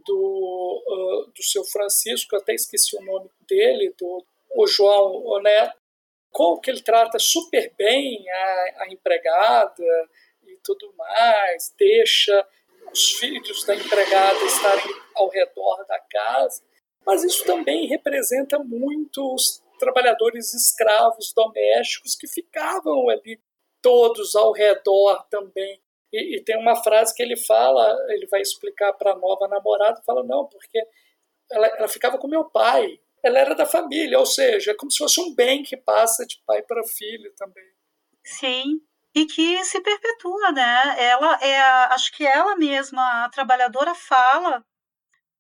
do, 0.05 0.85
uh, 0.87 1.33
do 1.33 1.43
seu 1.43 1.65
Francisco, 1.65 2.37
até 2.37 2.55
esqueci 2.55 2.97
o 2.97 3.05
nome 3.05 3.31
dele, 3.49 3.95
do 3.99 4.25
o 4.51 4.67
João 4.67 5.23
o 5.25 5.41
Neto, 5.41 5.77
como 6.31 6.61
que 6.61 6.71
ele 6.71 6.83
trata 6.83 7.19
super 7.19 7.73
bem 7.77 8.29
a, 8.31 8.83
a 8.83 8.89
empregada 8.91 10.09
e 10.43 10.57
tudo 10.63 10.93
mais, 10.97 11.75
deixa 11.79 12.47
os 12.93 13.13
filhos 13.13 13.65
da 13.65 13.75
empregada 13.75 14.45
estarem 14.45 14.95
ao 15.15 15.29
redor 15.29 15.85
da 15.87 15.99
casa, 16.01 16.63
mas 17.07 17.25
isso 17.25 17.45
também 17.45 17.87
representa 17.87 18.59
muito 18.59 19.35
os 19.35 19.63
trabalhadores 19.79 20.53
escravos 20.53 21.33
domésticos 21.33 22.15
que 22.15 22.27
ficavam 22.27 23.09
ali 23.09 23.41
todos 23.81 24.35
ao 24.35 24.53
redor 24.53 25.25
também. 25.31 25.81
E, 26.13 26.37
e 26.37 26.45
tem 26.45 26.59
uma 26.59 26.77
frase 26.83 27.15
que 27.15 27.23
ele 27.23 27.37
fala, 27.37 27.97
ele 28.11 28.27
vai 28.27 28.41
explicar 28.41 28.93
para 28.95 29.13
a 29.13 29.17
nova 29.17 29.47
namorada, 29.47 30.03
fala 30.05 30.25
não, 30.25 30.47
porque 30.47 30.79
ela, 31.51 31.67
ela 31.69 31.89
ficava 31.89 32.19
com 32.19 32.27
meu 32.27 32.45
pai, 32.45 33.01
ela 33.23 33.39
era 33.39 33.55
da 33.55 33.67
família, 33.67 34.19
ou 34.19 34.27
seja, 34.27 34.73
é 34.73 34.75
como 34.75 34.91
se 34.91 34.99
fosse 34.99 35.21
um 35.21 35.35
bem 35.35 35.63
que 35.63 35.77
passa 35.77 36.27
de 36.27 36.41
pai 36.47 36.63
para 36.63 36.87
filho 36.87 37.33
também. 37.37 37.65
Sim, 38.25 38.81
e 39.19 39.27
que 39.27 39.65
se 39.65 39.81
perpetua, 39.81 40.53
né? 40.53 40.95
Ela 41.03 41.39
é, 41.43 41.61
acho 41.95 42.13
que 42.13 42.25
ela 42.25 42.57
mesma, 42.57 43.25
a 43.25 43.29
trabalhadora, 43.29 43.95
fala 43.95 44.65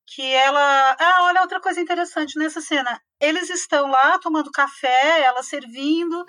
que 0.06 0.22
ela. 0.22 0.96
Ah, 0.98 1.24
olha 1.24 1.42
outra 1.42 1.60
coisa 1.60 1.80
interessante 1.80 2.38
nessa 2.38 2.60
cena. 2.60 3.00
Eles 3.20 3.50
estão 3.50 3.88
lá 3.88 4.18
tomando 4.18 4.50
café, 4.50 5.22
ela 5.22 5.42
servindo, 5.42 6.24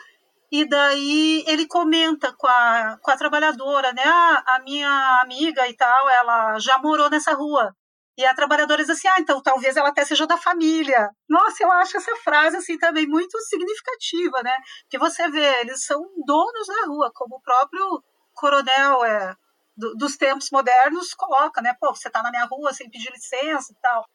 e 0.52 0.68
daí 0.68 1.44
ele 1.48 1.68
comenta 1.68 2.34
com 2.38 2.48
a, 2.48 2.98
com 3.02 3.12
a 3.12 3.18
trabalhadora, 3.18 3.94
né? 3.94 4.04
Ah, 4.06 4.44
a 4.56 4.60
minha 4.60 5.22
amiga 5.24 5.68
e 5.68 5.74
tal, 5.76 6.10
ela 6.10 6.60
já 6.60 6.78
morou 6.78 7.10
nessa 7.10 7.34
rua. 7.34 7.76
E 8.20 8.26
a 8.26 8.36
trabalhadora 8.36 8.82
diz 8.82 8.90
assim: 8.90 9.08
ah, 9.08 9.16
então 9.18 9.42
talvez 9.42 9.78
ela 9.78 9.88
até 9.88 10.04
seja 10.04 10.28
da 10.28 10.36
família. 10.38 11.10
Nossa, 11.30 11.64
eu 11.64 11.72
acho 11.72 11.96
essa 11.96 12.14
frase 12.18 12.58
assim 12.58 12.78
também 12.78 13.08
muito 13.08 13.40
significativa, 13.44 14.44
né? 14.44 14.54
Que 14.90 15.00
você 15.00 15.30
vê, 15.30 15.62
eles 15.62 15.86
são 15.86 16.02
donos 16.26 16.68
da 16.68 16.88
rua, 16.88 17.10
como 17.16 17.38
o 17.38 17.42
próprio 17.42 18.04
coronel 18.34 19.06
é, 19.06 19.34
do, 19.78 19.96
dos 19.96 20.18
tempos 20.18 20.50
modernos 20.52 21.14
coloca, 21.14 21.62
né? 21.62 21.74
Pô, 21.80 21.96
você 21.96 22.10
tá 22.10 22.22
na 22.22 22.30
minha 22.30 22.44
rua 22.44 22.74
sem 22.74 22.90
pedir 22.90 23.10
licença 23.10 23.72
e 23.72 23.76
tal. 23.82 24.06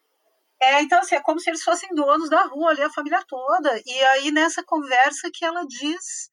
É, 0.61 0.81
então, 0.83 0.99
assim, 0.99 1.15
é 1.15 1.21
como 1.21 1.39
se 1.39 1.49
eles 1.49 1.63
fossem 1.63 1.89
donos 1.95 2.29
da 2.29 2.43
rua 2.43 2.69
ali, 2.69 2.83
a 2.83 2.91
família 2.91 3.23
toda. 3.27 3.81
E 3.83 4.03
aí, 4.11 4.29
nessa 4.29 4.63
conversa 4.63 5.31
que 5.33 5.43
ela 5.43 5.65
diz 5.65 6.29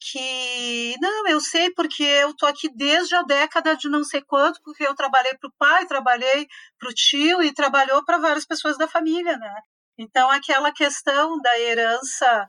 que 0.00 0.94
não, 1.00 1.26
eu 1.26 1.40
sei 1.40 1.70
porque 1.72 2.02
eu 2.02 2.34
tô 2.34 2.46
aqui 2.46 2.68
desde 2.74 3.14
a 3.14 3.22
década 3.22 3.76
de 3.76 3.88
não 3.88 4.04
sei 4.04 4.22
quanto, 4.22 4.60
porque 4.62 4.84
eu 4.86 4.94
trabalhei 4.94 5.34
para 5.36 5.48
o 5.48 5.52
pai, 5.58 5.86
trabalhei 5.86 6.46
para 6.78 6.88
o 6.88 6.94
tio 6.94 7.42
e 7.42 7.52
trabalhou 7.52 8.04
para 8.04 8.18
várias 8.18 8.44
pessoas 8.44 8.78
da 8.78 8.86
família, 8.86 9.36
né? 9.36 9.54
Então 9.98 10.30
aquela 10.30 10.72
questão 10.72 11.40
da 11.40 11.58
herança 11.58 12.48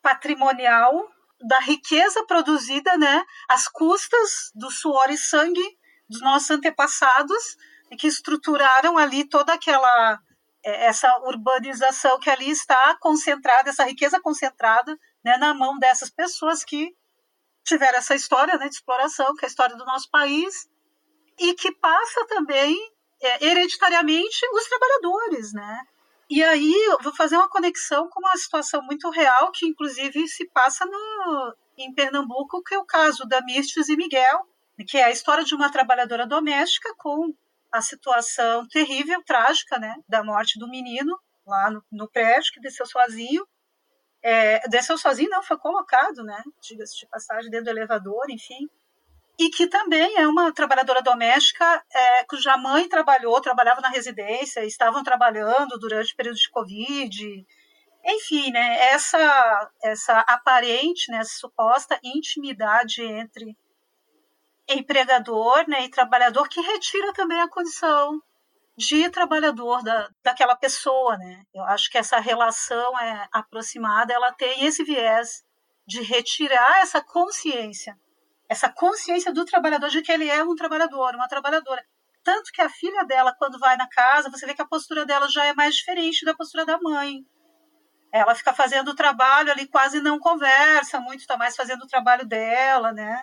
patrimonial, 0.00 1.08
da 1.40 1.58
riqueza 1.60 2.24
produzida, 2.26 2.96
né, 2.96 3.24
às 3.48 3.68
custas 3.68 4.50
do 4.54 4.70
suor 4.70 5.10
e 5.10 5.18
sangue 5.18 5.62
dos 6.08 6.20
nossos 6.20 6.50
antepassados 6.50 7.56
e 7.90 7.96
que 7.96 8.06
estruturaram 8.06 8.96
ali 8.96 9.28
toda 9.28 9.52
aquela 9.52 10.20
é, 10.64 10.86
essa 10.86 11.12
urbanização 11.20 12.18
que 12.20 12.30
ali 12.30 12.50
está 12.50 12.96
concentrada, 13.00 13.70
essa 13.70 13.84
riqueza 13.84 14.20
concentrada 14.20 14.96
né, 15.24 15.36
na 15.36 15.54
mão 15.54 15.78
dessas 15.78 16.10
pessoas 16.10 16.64
que 16.64 16.94
tiveram 17.64 17.98
essa 17.98 18.14
história 18.14 18.56
né, 18.56 18.68
de 18.68 18.74
exploração, 18.74 19.34
que 19.34 19.44
é 19.44 19.46
a 19.46 19.50
história 19.50 19.76
do 19.76 19.84
nosso 19.84 20.08
país, 20.10 20.68
e 21.38 21.54
que 21.54 21.72
passa 21.72 22.26
também 22.26 22.76
é, 23.20 23.46
hereditariamente 23.46 24.38
os 24.52 24.64
trabalhadores, 24.64 25.52
né? 25.52 25.80
E 26.30 26.42
aí 26.42 26.72
eu 26.90 26.98
vou 27.00 27.14
fazer 27.14 27.36
uma 27.36 27.48
conexão 27.48 28.08
com 28.10 28.20
uma 28.20 28.36
situação 28.36 28.82
muito 28.82 29.08
real 29.10 29.50
que 29.50 29.66
inclusive 29.66 30.28
se 30.28 30.46
passa 30.50 30.84
no, 30.84 31.56
em 31.76 31.94
Pernambuco, 31.94 32.62
que 32.62 32.74
é 32.74 32.78
o 32.78 32.84
caso 32.84 33.24
da 33.26 33.40
Mistes 33.42 33.88
e 33.88 33.96
Miguel, 33.96 34.46
que 34.86 34.98
é 34.98 35.04
a 35.04 35.10
história 35.10 35.42
de 35.42 35.54
uma 35.54 35.70
trabalhadora 35.70 36.26
doméstica 36.26 36.94
com 36.98 37.32
a 37.72 37.80
situação 37.80 38.66
terrível, 38.68 39.22
trágica, 39.24 39.78
né, 39.78 39.94
da 40.08 40.22
morte 40.22 40.58
do 40.58 40.68
menino 40.68 41.18
lá 41.46 41.70
no, 41.70 41.82
no 41.90 42.10
prédio 42.10 42.52
que 42.52 42.60
desceu 42.60 42.86
sozinho 42.86 43.46
é, 44.22 44.68
desceu 44.68 44.98
sozinho, 44.98 45.30
não, 45.30 45.42
foi 45.42 45.56
colocado, 45.58 46.22
né? 46.24 46.42
Diga-se 46.60 46.98
de 46.98 47.06
passagem, 47.06 47.50
dentro 47.50 47.66
do 47.66 47.70
elevador, 47.70 48.30
enfim. 48.30 48.68
E 49.38 49.50
que 49.50 49.68
também 49.68 50.16
é 50.16 50.26
uma 50.26 50.52
trabalhadora 50.52 51.00
doméstica 51.00 51.64
é, 51.92 52.24
cuja 52.24 52.56
mãe 52.56 52.88
trabalhou, 52.88 53.40
trabalhava 53.40 53.80
na 53.80 53.88
residência, 53.88 54.64
estavam 54.64 55.02
trabalhando 55.04 55.78
durante 55.78 56.12
o 56.12 56.16
período 56.16 56.36
de 56.36 56.50
Covid. 56.50 57.46
Enfim, 58.04 58.50
né, 58.50 58.90
essa, 58.90 59.70
essa 59.82 60.20
aparente, 60.20 61.10
né, 61.10 61.18
essa 61.18 61.38
suposta 61.38 61.98
intimidade 62.02 63.02
entre 63.02 63.56
empregador 64.68 65.64
né, 65.68 65.84
e 65.84 65.90
trabalhador 65.90 66.48
que 66.48 66.60
retira 66.60 67.12
também 67.12 67.40
a 67.40 67.48
condição 67.48 68.20
de 68.78 69.10
trabalhador 69.10 69.82
da, 69.82 70.08
daquela 70.22 70.54
pessoa, 70.54 71.18
né? 71.18 71.42
Eu 71.52 71.64
acho 71.64 71.90
que 71.90 71.98
essa 71.98 72.20
relação 72.20 72.96
é 73.00 73.28
aproximada, 73.32 74.14
ela 74.14 74.32
tem 74.32 74.64
esse 74.64 74.84
viés 74.84 75.44
de 75.84 76.00
retirar 76.00 76.78
essa 76.78 77.02
consciência, 77.02 77.98
essa 78.48 78.72
consciência 78.72 79.32
do 79.32 79.44
trabalhador 79.44 79.90
de 79.90 80.00
que 80.00 80.12
ele 80.12 80.28
é 80.28 80.44
um 80.44 80.54
trabalhador, 80.54 81.12
uma 81.16 81.26
trabalhadora. 81.26 81.84
Tanto 82.22 82.52
que 82.52 82.62
a 82.62 82.70
filha 82.70 83.04
dela, 83.04 83.34
quando 83.36 83.58
vai 83.58 83.76
na 83.76 83.88
casa, 83.88 84.30
você 84.30 84.46
vê 84.46 84.54
que 84.54 84.62
a 84.62 84.68
postura 84.68 85.04
dela 85.04 85.28
já 85.28 85.44
é 85.44 85.52
mais 85.54 85.74
diferente 85.74 86.24
da 86.24 86.34
postura 86.34 86.64
da 86.64 86.78
mãe. 86.78 87.26
Ela 88.12 88.32
fica 88.36 88.54
fazendo 88.54 88.92
o 88.92 88.94
trabalho 88.94 89.50
ali, 89.50 89.66
quase 89.66 90.00
não 90.00 90.20
conversa 90.20 91.00
muito, 91.00 91.20
está 91.20 91.36
mais 91.36 91.56
fazendo 91.56 91.82
o 91.82 91.88
trabalho 91.88 92.24
dela, 92.24 92.92
né? 92.92 93.22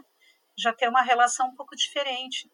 Já 0.58 0.74
tem 0.74 0.90
uma 0.90 1.02
relação 1.02 1.48
um 1.48 1.56
pouco 1.56 1.78
diferente. 1.78 2.52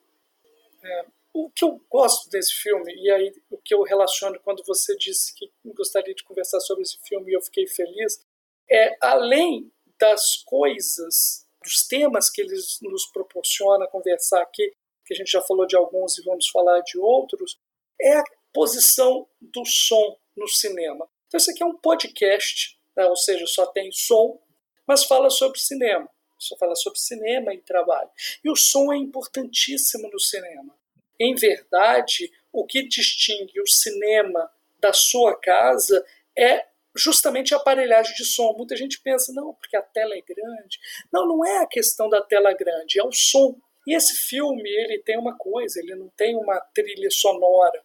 É, 0.84 1.06
o 1.34 1.50
que 1.50 1.64
eu 1.64 1.82
gosto 1.90 2.30
desse 2.30 2.54
filme, 2.54 2.94
e 2.96 3.10
aí 3.10 3.34
o 3.50 3.58
que 3.58 3.74
eu 3.74 3.84
relaciono 3.84 4.40
quando 4.44 4.64
você 4.66 4.96
disse 4.98 5.34
que 5.34 5.52
gostaria 5.66 6.14
de 6.14 6.24
conversar 6.24 6.60
sobre 6.60 6.84
esse 6.84 6.98
filme 7.04 7.32
e 7.32 7.36
eu 7.36 7.42
fiquei 7.42 7.68
feliz, 7.68 8.26
é 8.70 8.98
além 9.02 9.72
das 10.00 10.38
coisas, 10.46 11.46
dos 11.64 11.88
temas 11.88 12.30
que 12.30 12.42
eles 12.42 12.80
nos 12.82 13.06
proporciona 13.08 13.88
conversar 13.88 14.42
aqui, 14.42 14.74
que 15.06 15.14
a 15.14 15.18
gente 15.18 15.32
já 15.32 15.42
falou 15.42 15.66
de 15.66 15.76
alguns 15.76 16.18
e 16.18 16.24
vamos 16.24 16.50
falar 16.50 16.82
de 16.82 16.98
outros, 16.98 17.60
é 18.00 18.18
a 18.18 18.24
posição 18.54 19.28
do 19.40 19.66
som 19.66 20.18
no 20.36 20.48
cinema. 20.48 21.08
Então, 21.28 21.38
isso 21.38 21.52
aqui 21.52 21.64
é 21.64 21.66
um 21.66 21.78
podcast, 21.78 22.78
né? 22.96 23.06
ou 23.06 23.16
seja, 23.16 23.46
só 23.46 23.66
tem 23.68 23.92
som, 23.92 24.42
mas 24.88 25.06
fala 25.06 25.30
sobre 25.30 25.60
cinema. 25.60 26.10
Só 26.38 26.58
fala 26.58 26.76
sobre 26.76 27.00
cinema 27.00 27.54
e 27.54 27.62
trabalho. 27.62 28.10
E 28.44 28.50
o 28.50 28.56
som 28.56 28.92
é 28.92 28.98
importantíssimo 28.98 30.10
no 30.12 30.20
cinema. 30.20 30.76
Em 31.22 31.36
verdade, 31.36 32.32
o 32.52 32.66
que 32.66 32.88
distingue 32.88 33.62
o 33.62 33.68
cinema 33.68 34.52
da 34.80 34.92
sua 34.92 35.40
casa 35.40 36.04
é 36.36 36.66
justamente 36.96 37.54
a 37.54 37.58
aparelhagem 37.58 38.16
de 38.16 38.26
som. 38.26 38.54
Muita 38.58 38.76
gente 38.76 39.00
pensa, 39.00 39.32
não, 39.32 39.54
porque 39.54 39.78
a 39.78 39.84
tela 39.84 40.16
é 40.16 40.22
grande. 40.22 40.80
Não, 41.14 41.28
não 41.28 41.46
é 41.46 41.60
a 41.60 41.68
questão 41.68 42.10
da 42.10 42.22
tela 42.24 42.52
grande, 42.54 43.00
é 43.00 43.04
o 43.04 43.12
som. 43.12 43.56
E 43.86 43.96
esse 43.96 44.16
filme, 44.16 44.68
ele 44.68 44.98
tem 44.98 45.16
uma 45.16 45.38
coisa, 45.38 45.80
ele 45.80 45.94
não 45.94 46.10
tem 46.10 46.36
uma 46.36 46.60
trilha 46.74 47.10
sonora. 47.12 47.84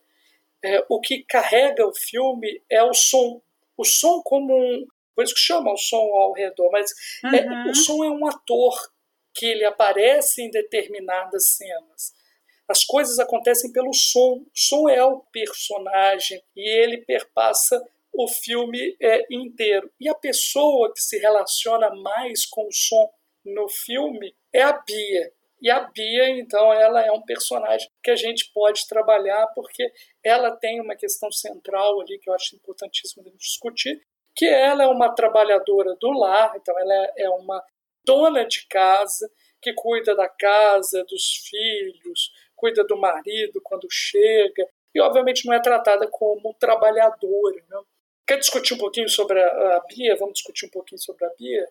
É, 0.65 0.83
o 0.89 0.99
que 0.99 1.23
carrega 1.23 1.87
o 1.87 1.95
filme 1.95 2.63
é 2.71 2.83
o 2.83 2.95
som. 2.95 3.43
O 3.77 3.85
som 3.85 4.23
como 4.23 4.57
um... 4.57 4.87
Por 5.15 5.25
isso 5.25 5.35
que 5.35 5.41
chama 5.41 5.73
o 5.73 5.77
som 5.77 5.97
ao 5.97 6.33
redor, 6.33 6.71
mas 6.71 6.91
uhum. 7.23 7.35
é, 7.35 7.71
o 7.71 7.75
som 7.75 8.03
é 8.03 8.11
um 8.11 8.27
ator 8.27 8.75
que 9.35 9.45
ele 9.45 9.65
aparece 9.65 10.43
em 10.43 10.51
determinadas 10.51 11.45
cenas. 11.49 12.16
As 12.69 12.85
coisas 12.85 13.19
acontecem 13.19 13.73
pelo 13.73 13.93
som. 13.93 14.39
O 14.39 14.51
som 14.55 14.89
é 14.89 15.05
o 15.05 15.21
personagem 15.33 16.43
e 16.55 16.69
ele 16.69 16.99
perpassa 16.99 17.81
o 18.13 18.27
filme 18.29 18.97
é, 19.01 19.27
inteiro. 19.31 19.91
E 20.01 20.09
a 20.09 20.15
pessoa 20.15 20.93
que 20.93 21.01
se 21.01 21.19
relaciona 21.19 21.91
mais 21.95 22.47
com 22.47 22.67
o 22.67 22.73
som 22.73 23.11
no 23.45 23.69
filme 23.69 24.35
é 24.53 24.63
a 24.63 24.73
Bia. 24.73 25.33
E 25.61 25.71
a 25.71 25.81
Bia, 25.81 26.29
então, 26.31 26.73
ela 26.73 27.05
é 27.05 27.11
um 27.13 27.23
personagem 27.23 27.89
que 28.03 28.11
a 28.11 28.17
gente 28.17 28.51
pode 28.53 28.87
trabalhar 28.87 29.47
porque 29.55 29.91
ela 30.25 30.51
tem 30.57 30.81
uma 30.81 30.97
questão 30.97 31.31
central 31.31 32.01
ali 32.01 32.19
que 32.19 32.29
eu 32.29 32.35
acho 32.35 32.57
importantíssimo 32.57 33.25
de 33.25 33.37
discutir, 33.37 34.01
que 34.35 34.47
ela 34.47 34.85
é 34.85 34.87
uma 34.87 35.15
trabalhadora 35.15 35.97
do 36.01 36.11
lar, 36.11 36.53
então 36.57 36.79
ela 36.79 37.13
é 37.17 37.29
uma 37.31 37.63
dona 38.05 38.47
de 38.47 38.67
casa 38.69 39.31
que 39.63 39.73
cuida 39.73 40.15
da 40.15 40.29
casa, 40.29 41.05
dos 41.05 41.37
filhos, 41.49 42.31
cuida 42.57 42.85
do 42.85 42.97
marido 42.97 43.61
quando 43.63 43.87
chega, 43.91 44.67
e 44.95 45.01
obviamente 45.01 45.47
não 45.47 45.55
é 45.55 45.61
tratada 45.61 46.09
como 46.11 46.55
trabalhadora. 46.55 47.63
Né? 47.69 47.81
Quer 48.27 48.39
discutir 48.39 48.75
um 48.75 48.79
pouquinho 48.79 49.09
sobre 49.09 49.41
a, 49.41 49.77
a 49.77 49.81
Bia? 49.89 50.17
Vamos 50.17 50.35
discutir 50.35 50.67
um 50.67 50.71
pouquinho 50.71 51.01
sobre 51.01 51.25
a 51.25 51.31
Bia? 51.39 51.69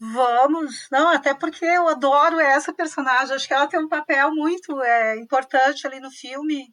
Vamos, 0.00 0.88
não, 0.92 1.08
até 1.08 1.34
porque 1.34 1.64
eu 1.64 1.88
adoro 1.88 2.38
essa 2.38 2.72
personagem, 2.72 3.34
acho 3.34 3.48
que 3.48 3.54
ela 3.54 3.66
tem 3.66 3.80
um 3.80 3.88
papel 3.88 4.30
muito 4.32 4.80
é, 4.80 5.16
importante 5.16 5.86
ali 5.86 5.98
no 5.98 6.10
filme, 6.10 6.72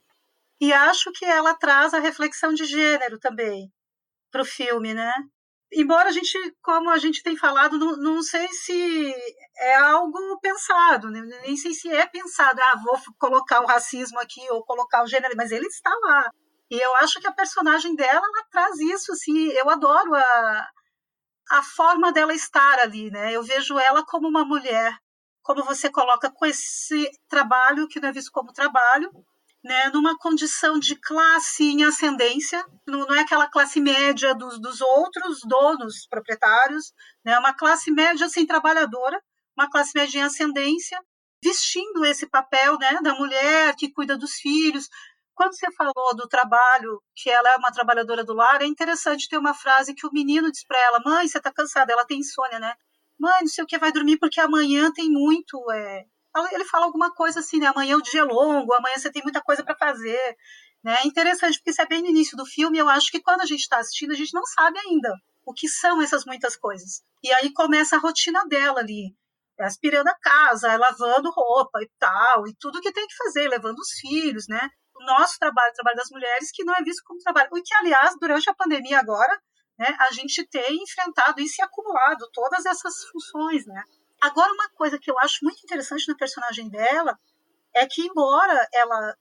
e 0.61 0.71
acho 0.71 1.11
que 1.11 1.25
ela 1.25 1.55
traz 1.55 1.93
a 1.93 1.99
reflexão 1.99 2.53
de 2.53 2.65
gênero 2.65 3.19
também 3.19 3.71
para 4.31 4.43
o 4.43 4.45
filme, 4.45 4.93
né? 4.93 5.11
Embora 5.75 6.09
a 6.09 6.11
gente, 6.11 6.37
como 6.61 6.89
a 6.89 6.97
gente 6.97 7.21
tem 7.21 7.35
falado, 7.35 7.77
não, 7.77 7.97
não 7.97 8.21
sei 8.21 8.47
se 8.49 9.15
é 9.57 9.75
algo 9.75 10.39
pensado, 10.39 11.09
né? 11.09 11.21
nem 11.43 11.55
sei 11.57 11.73
se 11.73 11.89
é 11.89 12.05
pensado, 12.05 12.59
ah, 12.61 12.81
vou 12.83 12.97
colocar 13.17 13.61
o 13.61 13.65
racismo 13.65 14.19
aqui 14.19 14.41
ou 14.51 14.63
colocar 14.63 15.03
o 15.03 15.07
gênero, 15.07 15.35
mas 15.37 15.51
ele 15.51 15.67
está 15.67 15.91
lá. 16.03 16.29
E 16.69 16.79
eu 16.79 16.95
acho 16.97 17.19
que 17.19 17.27
a 17.27 17.33
personagem 17.33 17.95
dela, 17.95 18.25
ela 18.25 18.47
traz 18.49 18.79
isso, 18.79 19.11
assim, 19.11 19.49
eu 19.49 19.69
adoro 19.69 20.15
a, 20.15 20.67
a 21.51 21.63
forma 21.63 22.11
dela 22.11 22.33
estar 22.33 22.79
ali, 22.79 23.11
né? 23.11 23.31
Eu 23.33 23.43
vejo 23.43 23.77
ela 23.77 24.03
como 24.05 24.27
uma 24.27 24.43
mulher, 24.43 24.97
como 25.43 25.63
você 25.63 25.89
coloca, 25.91 26.31
com 26.31 26.45
esse 26.45 27.09
trabalho 27.29 27.87
que 27.87 27.99
não 27.99 28.09
é 28.09 28.11
visto 28.11 28.31
como 28.31 28.51
trabalho, 28.51 29.11
né, 29.65 29.89
numa 29.89 30.15
condição 30.15 30.77
de 30.77 30.95
classe 30.95 31.63
em 31.63 31.83
ascendência, 31.83 32.63
não, 32.85 33.11
é 33.15 33.21
aquela 33.21 33.49
classe 33.49 33.81
média 33.81 34.35
dos, 34.35 34.61
dos 34.61 34.79
outros 34.79 35.39
donos 35.43 36.05
proprietários, 36.07 36.93
né, 37.25 37.39
uma 37.39 37.51
classe 37.51 37.91
média 37.91 38.27
assim, 38.27 38.45
trabalhadora, 38.45 39.19
uma 39.57 39.67
classe 39.67 39.91
média 39.95 40.19
em 40.19 40.21
ascendência, 40.21 41.01
vestindo 41.43 42.05
esse 42.05 42.29
papel 42.29 42.77
né, 42.77 42.99
da 43.01 43.15
mulher 43.15 43.75
que 43.75 43.91
cuida 43.91 44.15
dos 44.15 44.35
filhos. 44.35 44.87
Quando 45.33 45.55
você 45.55 45.65
falou 45.71 46.15
do 46.15 46.27
trabalho, 46.27 47.01
que 47.15 47.31
ela 47.31 47.49
é 47.49 47.55
uma 47.55 47.71
trabalhadora 47.71 48.23
do 48.23 48.35
lar, 48.35 48.61
é 48.61 48.67
interessante 48.67 49.27
ter 49.27 49.39
uma 49.39 49.55
frase 49.55 49.95
que 49.95 50.05
o 50.05 50.11
menino 50.13 50.51
diz 50.51 50.63
para 50.63 50.79
ela: 50.79 51.01
Mãe, 51.03 51.27
você 51.27 51.39
está 51.39 51.51
cansada? 51.51 51.91
Ela 51.91 52.05
tem 52.05 52.19
insônia, 52.19 52.59
né? 52.59 52.73
Mãe, 53.19 53.41
não 53.41 53.47
sei 53.47 53.63
o 53.63 53.67
que, 53.67 53.79
vai 53.79 53.91
dormir 53.91 54.17
porque 54.17 54.39
amanhã 54.39 54.91
tem 54.93 55.09
muito. 55.09 55.59
É, 55.71 56.05
ele 56.51 56.65
fala 56.65 56.85
alguma 56.85 57.13
coisa 57.13 57.39
assim, 57.39 57.59
né? 57.59 57.67
Amanhã 57.67 57.93
é 57.93 57.97
o 57.97 58.01
dia 58.01 58.23
longo, 58.23 58.73
amanhã 58.73 58.95
você 58.97 59.11
tem 59.11 59.23
muita 59.23 59.41
coisa 59.41 59.63
para 59.63 59.75
fazer. 59.75 60.35
Né? 60.83 60.97
É 61.03 61.07
interessante, 61.07 61.57
porque 61.57 61.71
isso 61.71 61.81
é 61.81 61.85
bem 61.87 62.01
no 62.01 62.09
início 62.09 62.37
do 62.37 62.45
filme, 62.45 62.77
eu 62.77 62.87
acho 62.87 63.09
que 63.09 63.21
quando 63.21 63.41
a 63.41 63.45
gente 63.45 63.61
está 63.61 63.79
assistindo, 63.79 64.11
a 64.11 64.15
gente 64.15 64.33
não 64.33 64.45
sabe 64.45 64.77
ainda 64.79 65.11
o 65.45 65.53
que 65.53 65.67
são 65.67 66.01
essas 66.01 66.25
muitas 66.25 66.55
coisas. 66.55 67.03
E 67.23 67.31
aí 67.33 67.51
começa 67.53 67.95
a 67.95 67.99
rotina 67.99 68.45
dela 68.47 68.81
ali, 68.81 69.15
aspirando 69.59 70.09
a 70.09 70.19
casa, 70.19 70.75
lavando 70.77 71.31
roupa 71.31 71.81
e 71.81 71.89
tal, 71.97 72.47
e 72.47 72.55
tudo 72.59 72.81
que 72.81 72.91
tem 72.91 73.07
que 73.07 73.15
fazer, 73.15 73.47
levando 73.47 73.79
os 73.79 73.91
filhos, 73.99 74.47
né? 74.47 74.69
O 74.95 75.05
nosso 75.05 75.37
trabalho, 75.39 75.71
o 75.71 75.73
trabalho 75.73 75.97
das 75.97 76.09
mulheres, 76.11 76.51
que 76.51 76.63
não 76.63 76.75
é 76.75 76.83
visto 76.83 77.03
como 77.03 77.19
trabalho. 77.19 77.49
O 77.51 77.63
que, 77.63 77.73
aliás, 77.75 78.15
durante 78.19 78.49
a 78.49 78.53
pandemia 78.53 78.99
agora, 78.99 79.39
né, 79.77 79.95
a 79.99 80.11
gente 80.11 80.47
tem 80.47 80.77
enfrentado 80.83 81.41
isso 81.41 81.55
e 81.59 81.63
acumulado 81.63 82.29
todas 82.31 82.65
essas 82.65 83.03
funções, 83.05 83.65
né? 83.65 83.83
Agora, 84.25 84.51
uma 84.53 84.69
coisa 84.69 84.97
que 84.97 85.11
eu 85.11 85.19
acho 85.19 85.37
muito 85.43 85.59
interessante 85.63 86.07
na 86.07 86.15
personagem 86.15 86.67
dela 86.67 87.15
é 87.75 87.85
que, 87.85 88.01
embora 88.01 88.67
ela 88.73 89.15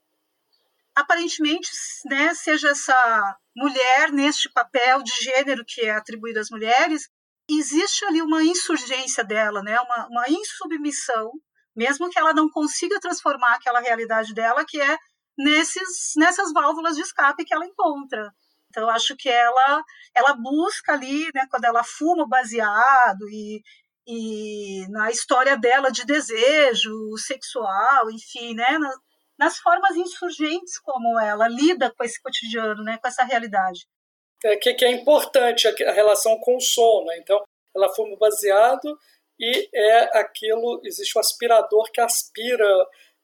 aparentemente 0.94 1.70
né, 2.06 2.32
seja 2.32 2.70
essa 2.70 3.36
mulher 3.54 4.10
neste 4.12 4.50
papel 4.50 5.02
de 5.02 5.12
gênero 5.22 5.62
que 5.66 5.82
é 5.82 5.90
atribuído 5.90 6.40
às 6.40 6.48
mulheres, 6.48 7.10
existe 7.50 8.02
ali 8.06 8.22
uma 8.22 8.42
insurgência 8.42 9.22
dela, 9.22 9.62
né, 9.62 9.78
uma, 9.78 10.06
uma 10.08 10.28
insubmissão, 10.30 11.32
mesmo 11.76 12.08
que 12.08 12.18
ela 12.18 12.32
não 12.32 12.48
consiga 12.48 12.98
transformar 12.98 13.56
aquela 13.56 13.80
realidade 13.80 14.32
dela, 14.32 14.64
que 14.66 14.80
é 14.80 14.96
nesses, 15.36 16.14
nessas 16.16 16.50
válvulas 16.50 16.96
de 16.96 17.02
escape 17.02 17.44
que 17.44 17.52
ela 17.52 17.66
encontra. 17.66 18.32
Então, 18.70 18.84
eu 18.84 18.90
acho 18.90 19.14
que 19.16 19.28
ela, 19.28 19.84
ela 20.14 20.32
busca 20.34 20.94
ali, 20.94 21.28
né, 21.34 21.46
quando 21.50 21.64
ela 21.64 21.84
fuma 21.84 22.26
baseado 22.26 23.28
e, 23.28 23.62
e 24.06 24.86
na 24.90 25.10
história 25.10 25.56
dela 25.56 25.90
de 25.90 26.04
desejo 26.04 27.16
sexual, 27.18 28.10
enfim, 28.10 28.54
né, 28.54 28.78
nas, 29.38 29.58
formas 29.58 29.96
insurgentes 29.96 30.78
como 30.78 31.18
ela 31.18 31.48
lida 31.48 31.92
com 31.96 32.04
esse 32.04 32.20
cotidiano, 32.20 32.82
né, 32.84 32.98
com 33.00 33.08
essa 33.08 33.24
realidade. 33.24 33.86
É 34.44 34.56
que, 34.56 34.74
que 34.74 34.84
é 34.84 34.90
importante 34.90 35.66
a 35.66 35.92
relação 35.92 36.38
com 36.40 36.56
o 36.56 36.60
som, 36.60 37.04
né? 37.06 37.16
Então, 37.18 37.42
ela 37.74 37.88
fuma 37.94 38.14
baseado 38.18 38.98
e 39.40 39.68
é 39.72 40.18
aquilo, 40.18 40.82
existe 40.84 41.16
um 41.16 41.20
aspirador 41.20 41.90
que 41.90 42.00
aspira 42.00 42.66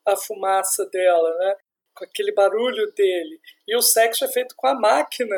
a 0.07 0.17
fumaça 0.17 0.87
dela, 0.87 1.37
né? 1.37 1.57
Com 1.95 2.05
aquele 2.05 2.33
barulho 2.33 2.91
dele. 2.93 3.39
E 3.69 3.77
o 3.77 3.83
sexo 3.83 4.25
é 4.25 4.29
feito 4.29 4.57
com 4.57 4.67
a 4.67 4.75
máquina, 4.75 5.37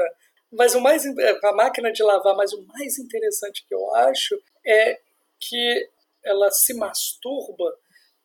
mas 0.52 0.74
o 0.76 0.80
mais 0.80 1.04
é, 1.04 1.38
a 1.42 1.52
máquina 1.52 1.92
de 1.92 2.02
lavar, 2.04 2.36
mas 2.36 2.52
o 2.52 2.62
mais 2.68 2.96
interessante 2.98 3.66
que 3.66 3.74
eu 3.74 3.94
acho 3.96 4.40
é 4.64 5.00
que 5.48 5.90
ela 6.24 6.50
se 6.50 6.74
masturba 6.74 7.76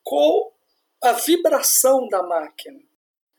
com 0.04 0.52
a 1.04 1.14
vibração 1.14 2.08
da 2.10 2.22
máquina. 2.24 2.80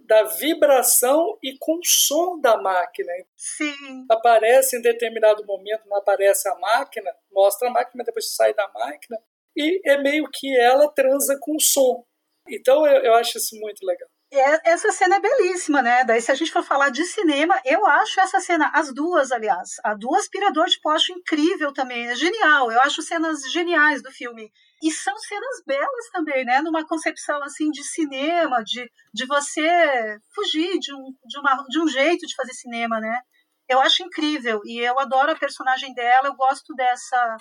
da 0.01 0.23
vibração 0.25 1.39
e 1.43 1.59
com 1.59 1.75
o 1.79 1.85
som 1.85 2.41
da 2.41 2.57
máquina. 2.57 3.13
Sim. 3.37 4.07
Aparece 4.11 4.79
em 4.79 4.81
determinado 4.81 5.45
momento, 5.45 5.87
não 5.87 5.99
aparece 5.99 6.49
a 6.49 6.55
máquina, 6.55 7.15
mostra 7.31 7.69
a 7.69 7.71
máquina, 7.71 8.05
depois 8.05 8.35
sai 8.35 8.55
da 8.55 8.67
máquina, 8.69 9.19
e 9.55 9.83
é 9.85 9.99
meio 9.99 10.27
que 10.33 10.57
ela 10.59 10.89
transa 10.95 11.37
com 11.39 11.57
o 11.57 11.61
som. 11.61 12.07
Então 12.49 12.87
eu, 12.87 13.03
eu 13.05 13.15
acho 13.17 13.37
isso 13.37 13.55
muito 13.61 13.85
legal. 13.85 14.09
É, 14.31 14.73
essa 14.73 14.93
cena 14.93 15.17
é 15.17 15.21
belíssima, 15.21 15.81
né? 15.81 16.05
Daí, 16.05 16.21
se 16.21 16.31
a 16.31 16.35
gente 16.35 16.53
for 16.53 16.63
falar 16.63 16.91
de 16.91 17.03
cinema, 17.05 17.59
eu 17.65 17.87
acho 17.87 18.21
essa 18.21 18.39
cena, 18.41 18.71
as 18.75 18.93
duas, 18.93 19.33
aliás, 19.33 19.71
a 19.83 19.95
do 19.95 20.15
aspirador 20.15 20.67
de 20.67 20.79
pó 20.83 20.91
acho 20.91 21.13
incrível 21.13 21.73
também, 21.73 22.09
é 22.09 22.15
genial. 22.15 22.71
Eu 22.71 22.79
acho 22.83 23.01
cenas 23.01 23.41
geniais 23.51 24.03
do 24.03 24.11
filme. 24.13 24.53
E 24.83 24.91
são 24.93 25.17
cenas 25.19 25.63
belas 25.67 26.11
também, 26.13 26.45
né? 26.45 26.61
Numa 26.61 26.87
concepção 26.87 27.43
assim 27.43 27.71
de 27.71 27.83
cinema, 27.83 28.63
de, 28.63 28.91
de 29.15 29.27
você 29.27 30.19
fugir 30.35 30.79
de 30.79 30.95
um, 30.95 31.15
de, 31.25 31.39
uma, 31.39 31.65
de 31.69 31.81
um 31.81 31.89
jeito 31.89 32.27
de 32.27 32.35
fazer 32.35 32.53
cinema, 32.53 33.01
né? 33.01 33.21
Eu 33.67 33.81
acho 33.81 34.03
incrível 34.03 34.61
e 34.65 34.79
eu 34.79 34.99
adoro 34.99 35.33
a 35.33 35.39
personagem 35.39 35.95
dela, 35.95 36.29
eu 36.29 36.35
gosto 36.37 36.75
dessa 36.75 37.37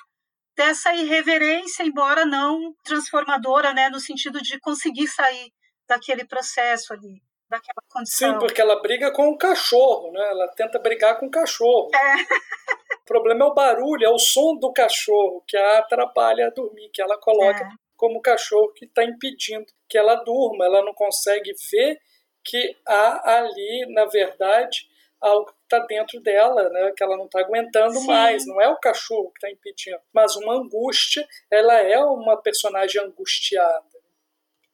dessa 0.55 0.91
irreverência, 0.95 1.83
embora 1.83 2.25
não 2.25 2.73
transformadora, 2.83 3.73
né, 3.75 3.89
no 3.89 3.99
sentido 3.99 4.41
de 4.41 4.59
conseguir 4.59 5.07
sair 5.07 5.51
daquele 5.87 6.25
processo 6.25 6.93
ali, 6.93 7.21
daquela 7.49 7.81
condição. 7.89 8.33
Sim, 8.33 8.39
porque 8.39 8.61
ela 8.61 8.81
briga 8.81 9.11
com 9.11 9.29
o 9.29 9.37
cachorro, 9.37 10.11
né? 10.11 10.21
Ela 10.29 10.47
tenta 10.49 10.77
brigar 10.79 11.19
com 11.19 11.27
o 11.27 11.31
cachorro. 11.31 11.89
É. 11.95 12.23
O 13.01 13.05
problema 13.07 13.45
é 13.45 13.47
o 13.47 13.53
barulho, 13.53 14.05
é 14.05 14.09
o 14.09 14.19
som 14.19 14.55
do 14.57 14.73
cachorro 14.73 15.41
que 15.47 15.55
a 15.55 15.79
atrapalha 15.79 16.47
a 16.47 16.49
dormir, 16.49 16.89
que 16.89 17.01
ela 17.01 17.17
coloca 17.17 17.63
É. 17.63 17.69
como 17.95 18.21
cachorro 18.21 18.73
que 18.73 18.85
está 18.85 19.03
impedindo 19.03 19.65
que 19.87 19.97
ela 19.97 20.15
durma. 20.15 20.65
Ela 20.65 20.83
não 20.83 20.93
consegue 20.93 21.53
ver 21.71 21.97
que 22.43 22.75
há 22.85 23.37
ali, 23.39 23.85
na 23.93 24.05
verdade, 24.05 24.87
algo 25.21 25.45
que 25.47 25.53
está 25.63 25.79
dentro 25.85 26.19
dela, 26.21 26.69
né? 26.69 26.93
que 26.95 27.03
ela 27.03 27.17
não 27.17 27.25
está 27.25 27.39
aguentando 27.39 27.99
Sim. 27.99 28.07
mais. 28.07 28.45
Não 28.45 28.61
é 28.61 28.69
o 28.69 28.77
cachorro 28.79 29.31
que 29.31 29.45
está 29.45 29.49
impedindo, 29.49 29.99
mas 30.13 30.35
uma 30.35 30.55
angústia. 30.55 31.25
Ela 31.49 31.75
é 31.81 31.97
uma 31.99 32.35
personagem 32.41 33.01
angustiada. 33.01 33.96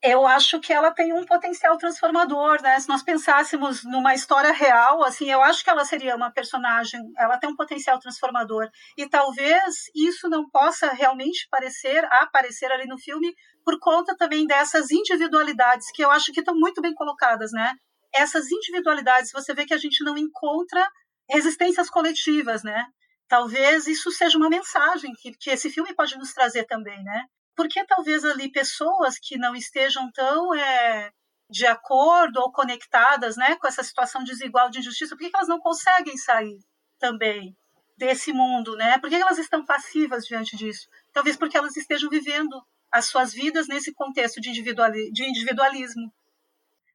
Eu 0.04 0.28
acho 0.28 0.60
que 0.60 0.74
ela 0.74 0.92
tem 0.92 1.13
um 1.13 1.26
potencial 1.26 1.78
transformador, 1.78 2.62
né? 2.62 2.78
Se 2.78 2.89
nós 2.89 3.02
pensássemos 3.02 3.86
numa 3.86 4.13
história 4.13 4.52
real, 4.52 5.02
assim, 5.02 5.32
eu 5.32 5.42
acho 5.42 5.63
que 5.63 5.70
ela 5.70 5.86
seria 5.86 6.13
uma 6.13 6.30
personagem, 6.30 7.00
ela 7.18 7.38
tem 7.38 7.50
um 7.50 7.56
potencial 7.56 7.98
transformador. 7.98 8.70
E 8.98 9.08
talvez 9.08 9.86
isso 9.96 10.28
não 10.28 10.50
possa 10.50 10.92
realmente 10.92 11.48
parecer, 11.50 12.04
aparecer 12.12 12.70
ali 12.70 12.86
no 12.86 12.98
filme 12.98 13.34
por 13.63 13.80
conta 13.80 14.13
também 14.18 14.46
dessas 14.46 14.92
individualidades 14.92 15.89
que 15.94 16.04
eu 16.04 16.12
acho 16.12 16.34
que 16.34 16.42
estão 16.42 16.54
muito 16.54 16.82
bem 16.82 16.94
colocadas, 16.94 17.54
né? 17.54 17.74
Essas 18.13 18.52
individualidades, 18.52 19.32
você 19.32 19.54
vê 19.54 19.66
que 19.66 19.74
a 19.74 19.78
gente 19.78 20.04
não 20.04 20.18
encontra 20.18 20.86
resistências 21.30 21.89
coletivas, 21.89 22.62
né? 22.62 22.86
Talvez 23.30 23.88
isso 23.88 24.12
seja 24.12 24.38
uma 24.38 24.50
mensagem 24.50 25.13
que, 25.13 25.32
que 25.32 25.50
esse 25.50 25.70
filme 25.70 25.96
pode 25.96 26.18
nos 26.18 26.34
trazer 26.34 26.66
também, 26.66 27.02
né? 27.06 27.24
Porque 27.56 27.86
talvez 27.86 28.24
ali 28.26 28.52
pessoas 28.52 29.18
que 29.20 29.38
não 29.38 29.56
estejam 29.56 30.12
tão 30.12 30.54
é, 30.56 31.12
de 31.50 31.66
acordo 31.66 32.38
ou 32.39 32.52
conectadas 32.52 33.38
né, 33.38 33.56
com 33.58 33.68
essa 33.68 33.84
situação 33.84 34.24
desigual 34.24 34.70
de 34.70 34.80
injustiça, 34.80 35.16
por 35.16 35.20
que 35.20 35.36
elas 35.36 35.48
não 35.48 35.60
conseguem 35.60 36.18
sair 36.18 36.60
também 37.00 37.56
desse 37.98 38.34
mundo? 38.34 38.76
Né? 38.76 38.98
Por 38.98 39.10
que 39.10 39.16
elas 39.16 39.38
estão 39.38 39.66
passivas 39.66 40.26
diante 40.26 40.58
disso? 40.58 40.88
Talvez 41.12 41.38
porque 41.38 41.58
elas 41.58 41.76
estejam 41.78 42.10
vivendo 42.10 42.62
as 42.92 43.06
suas 43.06 43.34
vidas 43.34 43.68
nesse 43.68 43.94
contexto 43.94 44.39
de, 44.39 44.50
individuali 44.50 45.12
de 45.12 45.24
individualismo. 45.24 46.13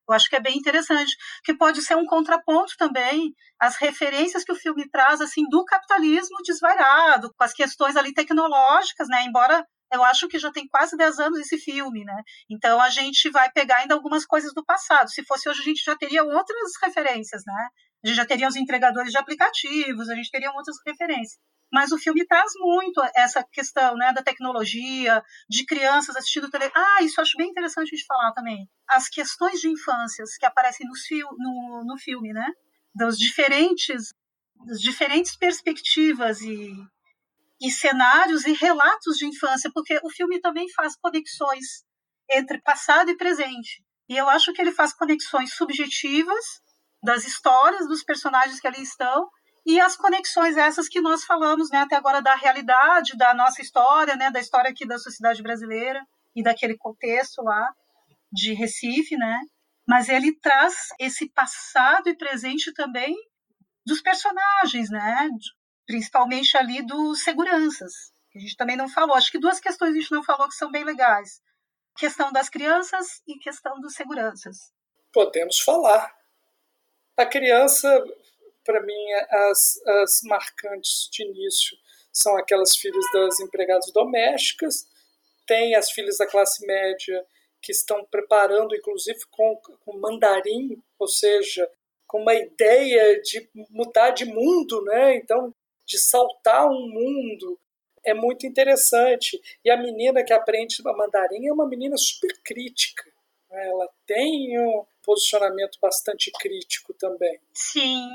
Eu 0.08 0.14
acho 0.14 0.28
que 0.30 0.36
é 0.36 0.40
bem 0.40 0.56
interessante, 0.56 1.14
que 1.44 1.54
pode 1.54 1.82
ser 1.82 1.94
um 1.94 2.06
contraponto 2.06 2.74
também 2.78 3.34
às 3.60 3.76
referências 3.76 4.42
que 4.42 4.52
o 4.52 4.56
filme 4.56 4.88
traz 4.88 5.20
assim 5.20 5.46
do 5.50 5.64
capitalismo 5.64 6.38
desvairado, 6.42 7.32
com 7.34 7.44
as 7.44 7.52
questões 7.52 7.94
ali 7.94 8.14
tecnológicas, 8.14 9.06
né? 9.08 9.24
Embora 9.24 9.66
eu 9.92 10.04
acho 10.04 10.28
que 10.28 10.38
já 10.38 10.50
tem 10.52 10.66
quase 10.68 10.96
10 10.96 11.18
anos 11.18 11.38
esse 11.38 11.58
filme, 11.58 12.04
né? 12.04 12.22
Então 12.50 12.80
a 12.80 12.90
gente 12.90 13.30
vai 13.30 13.50
pegar 13.50 13.78
ainda 13.78 13.94
algumas 13.94 14.24
coisas 14.26 14.52
do 14.54 14.64
passado. 14.64 15.10
Se 15.10 15.24
fosse 15.24 15.48
hoje, 15.48 15.60
a 15.60 15.64
gente 15.64 15.82
já 15.84 15.96
teria 15.96 16.24
outras 16.24 16.72
referências, 16.82 17.42
né? 17.46 17.68
A 18.04 18.06
gente 18.06 18.16
já 18.16 18.26
teria 18.26 18.48
os 18.48 18.56
entregadores 18.56 19.10
de 19.10 19.18
aplicativos, 19.18 20.08
a 20.08 20.14
gente 20.14 20.30
teria 20.30 20.52
outras 20.52 20.76
referências. 20.86 21.38
Mas 21.72 21.92
o 21.92 21.98
filme 21.98 22.26
traz 22.26 22.50
muito 22.56 23.02
essa 23.14 23.44
questão 23.52 23.94
né, 23.94 24.12
da 24.12 24.22
tecnologia, 24.22 25.22
de 25.48 25.66
crianças 25.66 26.16
assistindo 26.16 26.50
televisão. 26.50 26.80
Ah, 26.82 27.02
isso 27.02 27.20
eu 27.20 27.22
acho 27.22 27.36
bem 27.36 27.50
interessante 27.50 27.94
de 27.94 28.06
falar 28.06 28.32
também. 28.32 28.66
As 28.88 29.08
questões 29.08 29.60
de 29.60 29.68
infâncias 29.68 30.36
que 30.38 30.46
aparecem 30.46 30.86
fil 31.06 31.28
no, 31.36 31.84
no 31.84 31.98
filme, 31.98 32.32
né? 32.32 32.46
Das 32.94 33.18
diferentes, 33.18 34.14
das 34.66 34.80
diferentes 34.80 35.36
perspectivas 35.36 36.40
e 36.40 36.72
e 37.60 37.70
cenários 37.70 38.46
e 38.46 38.52
relatos 38.52 39.16
de 39.16 39.26
infância, 39.26 39.70
porque 39.72 39.98
o 40.02 40.10
filme 40.10 40.40
também 40.40 40.70
faz 40.72 40.96
conexões 40.96 41.84
entre 42.30 42.60
passado 42.60 43.10
e 43.10 43.16
presente. 43.16 43.82
E 44.08 44.16
eu 44.16 44.28
acho 44.28 44.52
que 44.52 44.60
ele 44.60 44.72
faz 44.72 44.94
conexões 44.94 45.54
subjetivas 45.54 46.44
das 47.02 47.26
histórias 47.26 47.86
dos 47.86 48.02
personagens 48.02 48.60
que 48.60 48.66
ali 48.66 48.82
estão 48.82 49.28
e 49.66 49.78
as 49.80 49.96
conexões 49.96 50.56
essas 50.56 50.88
que 50.88 51.00
nós 51.00 51.24
falamos, 51.24 51.70
né, 51.70 51.80
até 51.80 51.94
agora 51.96 52.22
da 52.22 52.34
realidade 52.34 53.16
da 53.16 53.34
nossa 53.34 53.60
história, 53.60 54.16
né, 54.16 54.30
da 54.30 54.40
história 54.40 54.70
aqui 54.70 54.86
da 54.86 54.98
sociedade 54.98 55.42
brasileira 55.42 56.02
e 56.34 56.42
daquele 56.42 56.76
contexto 56.76 57.42
lá 57.42 57.70
de 58.32 58.54
Recife, 58.54 59.16
né? 59.16 59.40
Mas 59.86 60.08
ele 60.08 60.38
traz 60.40 60.74
esse 60.98 61.30
passado 61.32 62.08
e 62.08 62.16
presente 62.16 62.72
também 62.72 63.14
dos 63.86 64.00
personagens, 64.00 64.90
né? 64.90 65.28
Principalmente 65.88 66.54
ali 66.54 66.86
dos 66.86 67.24
seguranças, 67.24 68.12
que 68.30 68.38
a 68.38 68.40
gente 68.42 68.56
também 68.56 68.76
não 68.76 68.90
falou. 68.90 69.16
Acho 69.16 69.32
que 69.32 69.40
duas 69.40 69.58
questões 69.58 69.92
a 69.92 69.98
gente 69.98 70.12
não 70.12 70.22
falou 70.22 70.46
que 70.46 70.54
são 70.54 70.70
bem 70.70 70.84
legais: 70.84 71.40
questão 71.96 72.30
das 72.30 72.50
crianças 72.50 73.22
e 73.26 73.38
questão 73.38 73.80
dos 73.80 73.94
seguranças. 73.94 74.70
Podemos 75.10 75.58
falar. 75.58 76.14
A 77.16 77.26
criança, 77.26 77.88
para 78.64 78.80
mim, 78.82 79.12
as, 79.50 79.80
as 80.02 80.20
marcantes 80.22 81.08
de 81.10 81.24
início 81.24 81.76
são 82.12 82.36
aquelas 82.36 82.76
filhas 82.76 83.04
das 83.12 83.40
empregadas 83.40 83.90
domésticas, 83.92 84.86
tem 85.46 85.74
as 85.74 85.90
filhas 85.90 86.18
da 86.18 86.26
classe 86.26 86.64
média 86.66 87.26
que 87.60 87.72
estão 87.72 88.04
preparando, 88.04 88.76
inclusive, 88.76 89.18
com, 89.30 89.56
com 89.84 89.98
mandarim, 89.98 90.80
ou 90.98 91.08
seja, 91.08 91.68
com 92.06 92.20
uma 92.22 92.34
ideia 92.34 93.20
de 93.20 93.50
mudar 93.70 94.10
de 94.10 94.24
mundo, 94.24 94.82
né? 94.84 95.16
Então, 95.16 95.52
de 95.88 95.98
saltar 95.98 96.68
um 96.68 96.88
mundo. 96.88 97.58
É 98.04 98.14
muito 98.14 98.46
interessante. 98.46 99.40
E 99.64 99.70
a 99.70 99.76
menina 99.76 100.22
que 100.22 100.32
aprende 100.32 100.76
a 100.86 100.92
mandarim 100.92 101.46
é 101.46 101.52
uma 101.52 101.66
menina 101.66 101.96
super 101.96 102.32
crítica. 102.44 103.04
Né? 103.50 103.68
Ela 103.68 103.88
tem 104.06 104.58
um 104.60 104.84
posicionamento 105.02 105.78
bastante 105.80 106.30
crítico 106.32 106.92
também. 106.94 107.40
Sim. 107.54 108.06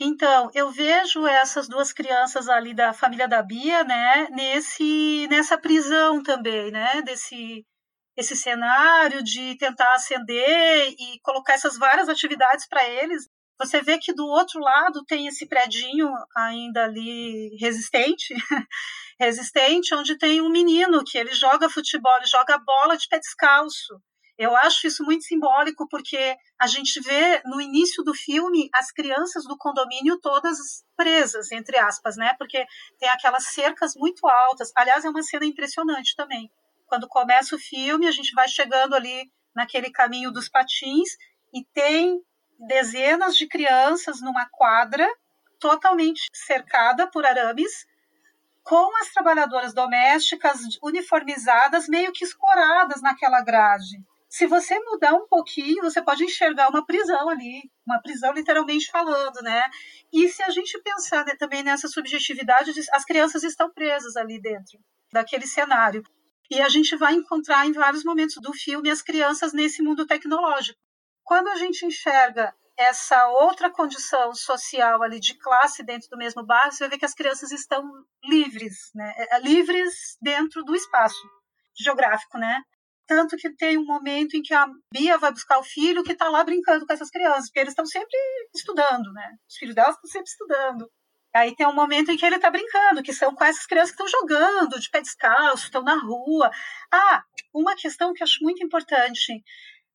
Então, 0.00 0.50
eu 0.52 0.70
vejo 0.72 1.26
essas 1.26 1.68
duas 1.68 1.92
crianças 1.92 2.48
ali 2.48 2.74
da 2.74 2.92
família 2.92 3.28
da 3.28 3.40
Bia, 3.40 3.84
né, 3.84 4.26
nesse 4.32 5.28
nessa 5.28 5.56
prisão 5.56 6.20
também, 6.22 6.72
né, 6.72 7.02
desse 7.02 7.64
esse 8.16 8.34
cenário 8.36 9.22
de 9.22 9.56
tentar 9.56 9.94
acender 9.94 10.94
e 10.98 11.20
colocar 11.22 11.54
essas 11.54 11.78
várias 11.78 12.08
atividades 12.08 12.66
para 12.66 12.86
eles 12.88 13.28
você 13.64 13.80
vê 13.80 13.98
que 13.98 14.12
do 14.12 14.26
outro 14.26 14.60
lado 14.60 15.04
tem 15.04 15.26
esse 15.26 15.46
predinho 15.46 16.10
ainda 16.36 16.84
ali 16.84 17.56
resistente, 17.60 18.34
resistente, 19.18 19.94
onde 19.94 20.18
tem 20.18 20.40
um 20.40 20.50
menino 20.50 21.04
que 21.04 21.16
ele 21.16 21.32
joga 21.32 21.70
futebol, 21.70 22.16
ele 22.16 22.26
joga 22.26 22.58
bola 22.58 22.96
de 22.96 23.06
pé 23.08 23.18
descalço. 23.18 24.00
Eu 24.36 24.56
acho 24.56 24.86
isso 24.86 25.04
muito 25.04 25.24
simbólico 25.24 25.86
porque 25.88 26.36
a 26.58 26.66
gente 26.66 27.00
vê 27.00 27.40
no 27.44 27.60
início 27.60 28.02
do 28.02 28.14
filme 28.14 28.68
as 28.74 28.90
crianças 28.90 29.44
do 29.44 29.56
condomínio 29.56 30.18
todas 30.20 30.58
presas, 30.96 31.52
entre 31.52 31.78
aspas, 31.78 32.16
né? 32.16 32.34
Porque 32.38 32.64
tem 32.98 33.08
aquelas 33.08 33.44
cercas 33.48 33.94
muito 33.94 34.26
altas. 34.26 34.72
Aliás, 34.74 35.04
é 35.04 35.10
uma 35.10 35.22
cena 35.22 35.44
impressionante 35.44 36.16
também. 36.16 36.50
Quando 36.86 37.06
começa 37.06 37.54
o 37.54 37.58
filme, 37.58 38.08
a 38.08 38.10
gente 38.10 38.32
vai 38.34 38.48
chegando 38.48 38.94
ali 38.94 39.30
naquele 39.54 39.90
caminho 39.90 40.32
dos 40.32 40.48
patins 40.48 41.10
e 41.54 41.64
tem 41.74 42.20
dezenas 42.58 43.36
de 43.36 43.46
crianças 43.46 44.20
numa 44.20 44.46
quadra 44.50 45.08
totalmente 45.58 46.22
cercada 46.32 47.08
por 47.08 47.24
arames, 47.24 47.86
com 48.64 48.96
as 49.00 49.12
trabalhadoras 49.12 49.72
domésticas 49.72 50.60
uniformizadas, 50.82 51.88
meio 51.88 52.12
que 52.12 52.24
escoradas 52.24 53.00
naquela 53.00 53.42
grade. 53.42 53.98
Se 54.28 54.46
você 54.46 54.78
mudar 54.80 55.12
um 55.12 55.26
pouquinho, 55.28 55.82
você 55.82 56.00
pode 56.00 56.24
enxergar 56.24 56.68
uma 56.70 56.84
prisão 56.86 57.28
ali, 57.28 57.70
uma 57.86 58.00
prisão 58.00 58.32
literalmente 58.32 58.90
falando, 58.90 59.42
né? 59.42 59.62
E 60.12 60.28
se 60.28 60.42
a 60.42 60.50
gente 60.50 60.80
pensar 60.80 61.24
né, 61.26 61.34
também 61.36 61.62
nessa 61.62 61.86
subjetividade, 61.86 62.72
as 62.92 63.04
crianças 63.04 63.42
estão 63.42 63.70
presas 63.70 64.16
ali 64.16 64.40
dentro 64.40 64.78
daquele 65.12 65.46
cenário. 65.46 66.02
E 66.50 66.60
a 66.60 66.68
gente 66.68 66.96
vai 66.96 67.14
encontrar 67.14 67.66
em 67.66 67.72
vários 67.72 68.04
momentos 68.04 68.36
do 68.40 68.52
filme 68.52 68.90
as 68.90 69.02
crianças 69.02 69.52
nesse 69.52 69.82
mundo 69.82 70.06
tecnológico 70.06 70.80
quando 71.32 71.48
a 71.48 71.56
gente 71.56 71.86
enxerga 71.86 72.54
essa 72.76 73.26
outra 73.28 73.70
condição 73.70 74.34
social 74.34 75.02
ali 75.02 75.18
de 75.18 75.32
classe 75.38 75.82
dentro 75.82 76.06
do 76.10 76.18
mesmo 76.18 76.44
bairro, 76.44 76.70
você 76.70 76.86
ver 76.86 76.98
que 76.98 77.06
as 77.06 77.14
crianças 77.14 77.50
estão 77.50 77.90
livres, 78.22 78.90
né? 78.94 79.14
É, 79.16 79.38
livres 79.40 80.18
dentro 80.20 80.62
do 80.62 80.74
espaço 80.74 81.26
geográfico, 81.74 82.36
né? 82.36 82.60
Tanto 83.06 83.34
que 83.38 83.48
tem 83.56 83.78
um 83.78 83.86
momento 83.86 84.36
em 84.36 84.42
que 84.42 84.52
a 84.52 84.68
Bia 84.92 85.16
vai 85.16 85.32
buscar 85.32 85.58
o 85.58 85.64
filho 85.64 86.04
que 86.04 86.12
está 86.12 86.28
lá 86.28 86.44
brincando 86.44 86.86
com 86.86 86.92
essas 86.92 87.08
crianças, 87.08 87.46
porque 87.46 87.60
eles 87.60 87.72
estão 87.72 87.86
sempre 87.86 88.18
estudando, 88.54 89.10
né? 89.14 89.30
Os 89.48 89.56
filhos 89.56 89.74
delas 89.74 89.94
estão 89.94 90.10
sempre 90.10 90.28
estudando. 90.28 90.86
Aí 91.34 91.56
tem 91.56 91.66
um 91.66 91.74
momento 91.74 92.10
em 92.10 92.16
que 92.18 92.26
ele 92.26 92.36
está 92.36 92.50
brincando, 92.50 93.02
que 93.02 93.12
são 93.12 93.34
com 93.34 93.42
essas 93.42 93.64
crianças 93.64 93.96
que 93.96 94.02
estão 94.02 94.20
jogando 94.20 94.78
de 94.78 94.90
pé 94.90 95.00
descalço, 95.00 95.64
estão 95.64 95.82
na 95.82 95.94
rua. 95.94 96.50
Ah, 96.92 97.22
uma 97.54 97.74
questão 97.74 98.12
que 98.12 98.22
eu 98.22 98.26
acho 98.26 98.42
muito 98.42 98.62
importante: 98.62 99.42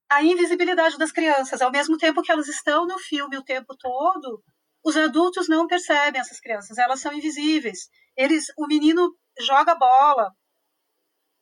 a 0.10 0.24
invisibilidade 0.24 0.98
das 0.98 1.12
crianças. 1.12 1.62
Ao 1.62 1.72
mesmo 1.72 1.98
tempo 1.98 2.22
que 2.22 2.32
elas 2.32 2.48
estão 2.48 2.86
no 2.86 2.98
filme 2.98 3.38
o 3.38 3.44
tempo 3.44 3.76
todo, 3.78 4.44
os 4.84 4.96
adultos 4.96 5.48
não 5.50 5.68
percebem 5.68 6.22
essas 6.22 6.40
crianças, 6.40 6.78
elas 6.78 7.02
são 7.02 7.14
invisíveis. 7.14 7.90
Eles, 8.16 8.46
o 8.58 8.68
menino 8.68 9.16
joga 9.40 9.76
bola 9.76 10.32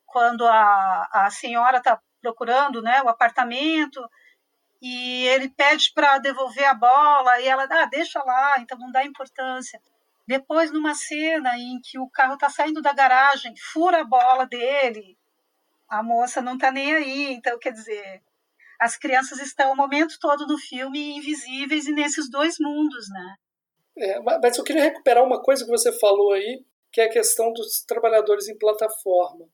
quando 0.05 0.45
a, 0.45 1.07
a 1.11 1.29
senhora 1.29 1.77
está 1.77 1.99
procurando 2.21 2.81
né, 2.81 3.01
o 3.03 3.09
apartamento 3.09 4.01
e 4.81 5.25
ele 5.27 5.49
pede 5.49 5.91
para 5.93 6.17
devolver 6.17 6.65
a 6.65 6.73
bola 6.73 7.39
e 7.39 7.47
ela, 7.47 7.67
ah, 7.69 7.85
deixa 7.85 8.21
lá, 8.23 8.59
então 8.59 8.77
não 8.77 8.91
dá 8.91 9.05
importância. 9.05 9.79
Depois, 10.27 10.71
numa 10.71 10.95
cena 10.95 11.57
em 11.57 11.79
que 11.83 11.99
o 11.99 12.09
carro 12.09 12.33
está 12.33 12.49
saindo 12.49 12.81
da 12.81 12.93
garagem, 12.93 13.53
fura 13.71 14.01
a 14.01 14.05
bola 14.05 14.47
dele, 14.47 15.17
a 15.87 16.01
moça 16.01 16.41
não 16.41 16.55
está 16.55 16.71
nem 16.71 16.95
aí. 16.95 17.33
Então, 17.33 17.59
quer 17.59 17.71
dizer, 17.71 18.23
as 18.79 18.97
crianças 18.97 19.39
estão 19.39 19.71
o 19.71 19.75
momento 19.75 20.17
todo 20.19 20.45
no 20.47 20.57
filme 20.57 21.17
invisíveis 21.17 21.85
e 21.85 21.91
nesses 21.91 22.29
dois 22.29 22.57
mundos, 22.59 23.07
né? 23.09 23.35
É, 23.97 24.19
mas 24.19 24.57
eu 24.57 24.63
queria 24.63 24.83
recuperar 24.83 25.23
uma 25.23 25.41
coisa 25.41 25.63
que 25.63 25.71
você 25.71 25.91
falou 25.99 26.33
aí, 26.33 26.63
que 26.91 26.99
é 26.99 27.05
a 27.05 27.09
questão 27.09 27.51
dos 27.53 27.81
trabalhadores 27.83 28.47
em 28.47 28.57
plataforma. 28.57 29.47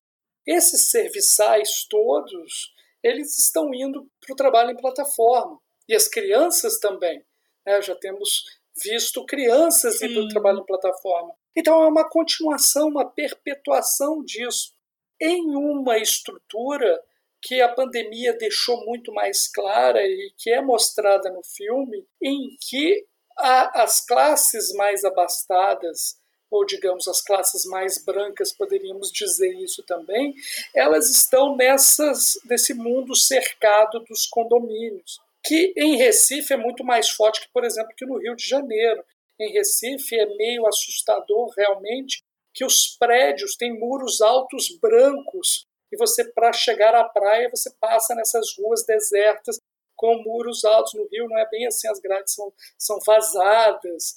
Esses 0.45 0.89
serviçais 0.89 1.85
todos, 1.87 2.73
eles 3.03 3.37
estão 3.37 3.73
indo 3.73 4.09
para 4.19 4.33
o 4.33 4.35
trabalho 4.35 4.71
em 4.71 4.77
plataforma. 4.77 5.59
E 5.87 5.95
as 5.95 6.07
crianças 6.07 6.79
também. 6.79 7.23
Né? 7.65 7.81
Já 7.81 7.95
temos 7.95 8.45
visto 8.75 9.25
crianças 9.25 9.99
Sim. 9.99 10.05
indo 10.05 10.13
para 10.15 10.23
o 10.23 10.29
trabalho 10.29 10.59
em 10.59 10.65
plataforma. 10.65 11.35
Então 11.55 11.83
é 11.83 11.87
uma 11.87 12.09
continuação, 12.09 12.87
uma 12.87 13.09
perpetuação 13.09 14.23
disso. 14.23 14.73
Em 15.19 15.55
uma 15.55 15.97
estrutura 15.97 16.99
que 17.41 17.61
a 17.61 17.69
pandemia 17.69 18.33
deixou 18.33 18.85
muito 18.85 19.11
mais 19.11 19.47
clara 19.47 20.01
e 20.03 20.31
que 20.37 20.51
é 20.51 20.61
mostrada 20.61 21.29
no 21.29 21.43
filme, 21.43 22.05
em 22.21 22.55
que 22.59 23.05
a, 23.37 23.83
as 23.83 24.05
classes 24.05 24.73
mais 24.73 25.03
abastadas 25.03 26.21
ou 26.51 26.65
digamos 26.65 27.07
as 27.07 27.21
classes 27.21 27.63
mais 27.65 28.03
brancas, 28.03 28.51
poderíamos 28.51 29.09
dizer 29.09 29.53
isso 29.55 29.81
também, 29.83 30.35
elas 30.75 31.09
estão 31.09 31.55
nessas, 31.55 32.33
nesse 32.43 32.73
mundo 32.73 33.15
cercado 33.15 34.01
dos 34.01 34.25
condomínios, 34.25 35.21
que 35.45 35.73
em 35.77 35.95
Recife 35.95 36.53
é 36.53 36.57
muito 36.57 36.83
mais 36.83 37.09
forte 37.09 37.39
que, 37.39 37.47
por 37.53 37.63
exemplo, 37.63 37.95
que 37.95 38.05
no 38.05 38.17
Rio 38.17 38.35
de 38.35 38.45
Janeiro. 38.45 39.01
Em 39.39 39.51
Recife 39.53 40.19
é 40.19 40.25
meio 40.35 40.67
assustador 40.67 41.51
realmente 41.57 42.21
que 42.53 42.65
os 42.65 42.95
prédios 42.99 43.55
têm 43.55 43.79
muros 43.79 44.21
altos 44.21 44.67
brancos 44.77 45.65
e 45.91 45.97
você 45.97 46.23
para 46.31 46.53
chegar 46.53 46.95
à 46.95 47.03
praia 47.03 47.49
você 47.49 47.71
passa 47.79 48.15
nessas 48.15 48.55
ruas 48.57 48.85
desertas 48.85 49.59
com 49.95 50.15
muros 50.23 50.65
altos 50.65 50.93
no 50.95 51.07
Rio. 51.11 51.27
Não 51.27 51.37
é 51.37 51.47
bem 51.49 51.67
assim 51.67 51.87
as 51.87 51.99
grades 51.99 52.33
são, 52.33 52.51
são 52.77 52.99
vazadas 53.05 54.15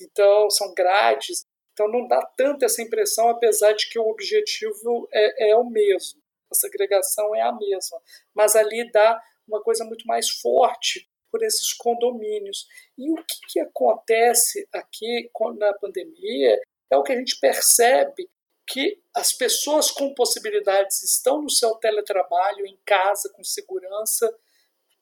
então 0.00 0.50
são 0.50 0.74
grades. 0.74 1.44
Então 1.72 1.88
não 1.88 2.06
dá 2.06 2.24
tanto 2.36 2.64
essa 2.64 2.82
impressão, 2.82 3.28
apesar 3.28 3.72
de 3.72 3.88
que 3.88 3.98
o 3.98 4.08
objetivo 4.08 5.08
é, 5.12 5.50
é 5.50 5.56
o 5.56 5.64
mesmo, 5.64 6.20
a 6.50 6.54
segregação 6.54 7.34
é 7.34 7.40
a 7.40 7.52
mesma, 7.52 8.00
mas 8.34 8.56
ali 8.56 8.90
dá 8.90 9.22
uma 9.46 9.62
coisa 9.62 9.84
muito 9.84 10.04
mais 10.06 10.28
forte 10.28 11.08
por 11.30 11.42
esses 11.42 11.72
condomínios. 11.74 12.66
E 12.96 13.10
o 13.10 13.16
que, 13.16 13.38
que 13.52 13.60
acontece 13.60 14.68
aqui 14.72 15.30
na 15.56 15.72
pandemia 15.74 16.60
é 16.90 16.96
o 16.96 17.02
que 17.02 17.12
a 17.12 17.16
gente 17.16 17.38
percebe 17.38 18.28
que 18.68 19.00
as 19.14 19.32
pessoas 19.32 19.90
com 19.90 20.14
possibilidades 20.14 21.02
estão 21.02 21.42
no 21.42 21.50
seu 21.50 21.74
teletrabalho, 21.76 22.66
em 22.66 22.78
casa, 22.84 23.30
com 23.34 23.42
segurança, 23.42 24.32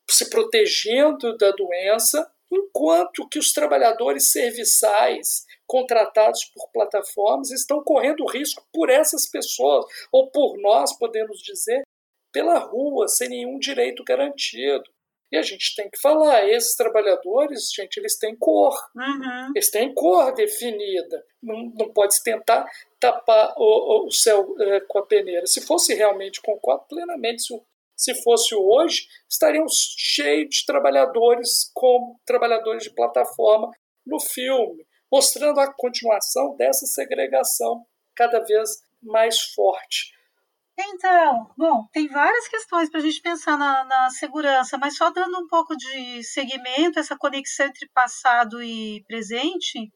se 0.08 0.30
protegendo 0.30 1.36
da 1.36 1.50
doença, 1.50 2.30
enquanto 2.50 3.28
que 3.28 3.40
os 3.40 3.52
trabalhadores 3.52 4.28
serviçais 4.28 5.44
contratados 5.66 6.44
por 6.44 6.70
plataformas 6.70 7.50
estão 7.50 7.82
correndo 7.82 8.24
risco 8.26 8.64
por 8.72 8.88
essas 8.88 9.26
pessoas, 9.26 9.84
ou 10.12 10.30
por 10.30 10.56
nós, 10.58 10.96
podemos 10.96 11.42
dizer, 11.42 11.82
pela 12.32 12.58
rua, 12.58 13.08
sem 13.08 13.28
nenhum 13.28 13.58
direito 13.58 14.04
garantido. 14.04 14.88
E 15.36 15.38
a 15.38 15.42
gente 15.42 15.76
tem 15.76 15.90
que 15.90 16.00
falar, 16.00 16.48
esses 16.48 16.74
trabalhadores, 16.74 17.70
gente, 17.70 17.98
eles 17.98 18.18
têm 18.18 18.34
cor. 18.34 18.74
Uhum. 18.96 19.52
Eles 19.54 19.70
têm 19.70 19.92
cor 19.92 20.32
definida. 20.32 21.22
Não, 21.42 21.72
não 21.78 21.92
pode 21.92 22.22
tentar 22.22 22.66
tapar 22.98 23.52
o, 23.58 24.06
o 24.06 24.10
céu 24.10 24.56
é, 24.58 24.80
com 24.80 24.98
a 24.98 25.04
peneira. 25.06 25.46
Se 25.46 25.60
fosse 25.60 25.92
realmente, 25.92 26.40
concordo 26.40 26.86
plenamente, 26.88 27.42
se, 27.42 27.62
se 27.94 28.22
fosse 28.22 28.54
hoje, 28.54 29.06
estariam 29.28 29.66
cheios 29.68 30.48
de 30.48 30.64
trabalhadores 30.64 31.70
como 31.74 32.18
trabalhadores 32.24 32.84
de 32.84 32.94
plataforma 32.94 33.70
no 34.06 34.18
filme 34.18 34.86
mostrando 35.12 35.60
a 35.60 35.72
continuação 35.72 36.56
dessa 36.56 36.86
segregação 36.86 37.86
cada 38.14 38.40
vez 38.40 38.82
mais 39.02 39.40
forte. 39.40 40.15
Então, 40.78 41.50
bom, 41.56 41.88
tem 41.90 42.06
várias 42.06 42.46
questões 42.48 42.90
para 42.90 43.00
a 43.00 43.02
gente 43.02 43.22
pensar 43.22 43.56
na, 43.56 43.84
na, 43.84 44.10
segurança, 44.10 44.76
mas 44.76 44.96
só 44.96 45.10
dando 45.10 45.38
um 45.38 45.46
pouco 45.46 45.74
de 45.74 46.22
segmento, 46.22 46.98
essa 46.98 47.16
conexão 47.16 47.66
entre 47.66 47.88
passado 47.94 48.62
e 48.62 49.02
presente, 49.06 49.90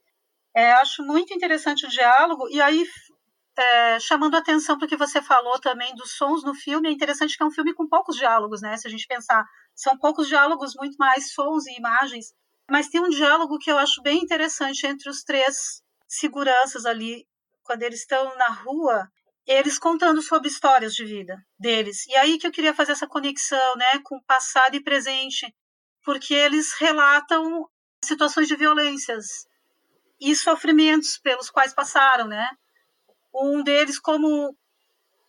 é, 0.55 0.71
acho 0.73 1.03
muito 1.03 1.33
interessante 1.33 1.85
o 1.85 1.89
diálogo, 1.89 2.49
e 2.49 2.59
aí, 2.59 2.83
é, 3.57 3.99
chamando 3.99 4.35
atenção 4.35 4.75
para 4.75 4.85
o 4.87 4.89
que 4.89 4.97
você 4.97 5.21
falou 5.21 5.59
também 5.59 5.93
dos 5.93 6.13
sons 6.17 6.43
no 6.43 6.55
filme, 6.55 6.89
é 6.89 6.91
interessante 6.91 7.37
que 7.37 7.43
é 7.43 7.45
um 7.45 7.51
filme 7.51 7.75
com 7.75 7.87
poucos 7.87 8.15
diálogos, 8.15 8.61
né? 8.61 8.75
Se 8.77 8.87
a 8.87 8.91
gente 8.91 9.05
pensar, 9.05 9.45
são 9.75 9.97
poucos 9.99 10.27
diálogos, 10.27 10.73
muito 10.75 10.95
mais 10.97 11.31
sons 11.31 11.67
e 11.67 11.77
imagens, 11.77 12.33
mas 12.69 12.89
tem 12.89 13.01
um 13.01 13.09
diálogo 13.09 13.59
que 13.59 13.71
eu 13.71 13.77
acho 13.77 14.01
bem 14.01 14.17
interessante 14.19 14.87
entre 14.87 15.09
os 15.09 15.23
três 15.23 15.83
seguranças 16.07 16.87
ali, 16.87 17.27
quando 17.63 17.83
eles 17.83 17.99
estão 17.99 18.35
na 18.35 18.47
rua, 18.47 19.07
eles 19.45 19.79
contando 19.79 20.21
sobre 20.21 20.47
histórias 20.47 20.93
de 20.93 21.05
vida 21.05 21.35
deles. 21.59 22.05
E 22.07 22.15
aí 22.15 22.37
que 22.37 22.47
eu 22.47 22.51
queria 22.51 22.73
fazer 22.73 22.93
essa 22.93 23.07
conexão, 23.07 23.75
né, 23.75 23.99
com 24.03 24.21
passado 24.23 24.75
e 24.75 24.83
presente, 24.83 25.53
porque 26.03 26.33
eles 26.33 26.73
relatam 26.73 27.67
situações 28.03 28.47
de 28.47 28.55
violências 28.55 29.45
e 30.19 30.35
sofrimentos 30.35 31.17
pelos 31.17 31.49
quais 31.49 31.73
passaram, 31.73 32.27
né? 32.27 32.49
Um 33.33 33.63
deles 33.63 33.99
como 33.99 34.55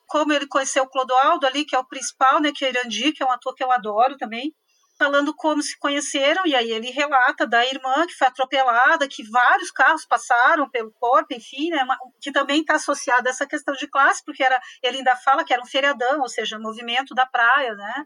como 0.06 0.32
ele 0.32 0.46
conheceu 0.46 0.82
o 0.84 0.88
Clodoaldo 0.88 1.46
ali, 1.46 1.64
que 1.64 1.74
é 1.74 1.78
o 1.78 1.88
principal, 1.88 2.38
né, 2.38 2.52
que 2.54 2.66
é 2.66 2.68
Irandi, 2.68 3.12
que 3.12 3.22
é 3.22 3.26
um 3.26 3.30
ator 3.30 3.54
que 3.54 3.64
eu 3.64 3.72
adoro 3.72 4.14
também 4.18 4.54
falando 5.02 5.34
como 5.34 5.60
se 5.60 5.76
conheceram, 5.78 6.46
e 6.46 6.54
aí 6.54 6.70
ele 6.70 6.90
relata 6.90 7.44
da 7.44 7.66
irmã 7.66 8.06
que 8.06 8.14
foi 8.14 8.28
atropelada, 8.28 9.08
que 9.08 9.28
vários 9.28 9.72
carros 9.72 10.06
passaram 10.06 10.70
pelo 10.70 10.92
corpo, 10.92 11.34
enfim, 11.34 11.70
né, 11.70 11.84
que 12.20 12.30
também 12.30 12.60
está 12.60 12.74
associado 12.74 13.26
a 13.26 13.30
essa 13.30 13.44
questão 13.44 13.74
de 13.74 13.88
classe, 13.88 14.22
porque 14.24 14.44
era, 14.44 14.60
ele 14.80 14.98
ainda 14.98 15.16
fala 15.16 15.44
que 15.44 15.52
era 15.52 15.60
um 15.60 15.66
feriadão, 15.66 16.20
ou 16.20 16.28
seja, 16.28 16.56
movimento 16.56 17.16
da 17.16 17.26
praia, 17.26 17.74
né? 17.74 18.04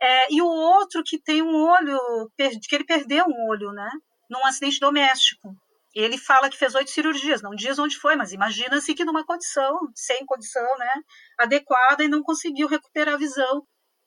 É, 0.00 0.32
e 0.32 0.42
o 0.42 0.46
outro 0.46 1.02
que 1.02 1.18
tem 1.18 1.42
um 1.42 1.56
olho, 1.56 1.98
que 2.36 2.74
ele 2.74 2.84
perdeu 2.84 3.24
um 3.26 3.48
olho, 3.48 3.72
né? 3.72 3.90
Num 4.28 4.44
acidente 4.44 4.78
doméstico. 4.78 5.48
Ele 5.94 6.18
fala 6.18 6.50
que 6.50 6.58
fez 6.58 6.74
oito 6.74 6.90
cirurgias, 6.90 7.40
não 7.40 7.54
diz 7.54 7.78
onde 7.78 7.96
foi, 7.96 8.16
mas 8.16 8.32
imagina-se 8.32 8.94
que 8.94 9.04
numa 9.04 9.24
condição, 9.24 9.78
sem 9.94 10.26
condição, 10.26 10.68
né, 10.78 10.92
adequada 11.38 12.04
e 12.04 12.08
não 12.08 12.22
conseguiu 12.22 12.68
recuperar 12.68 13.14
a 13.14 13.18
visão. 13.18 13.62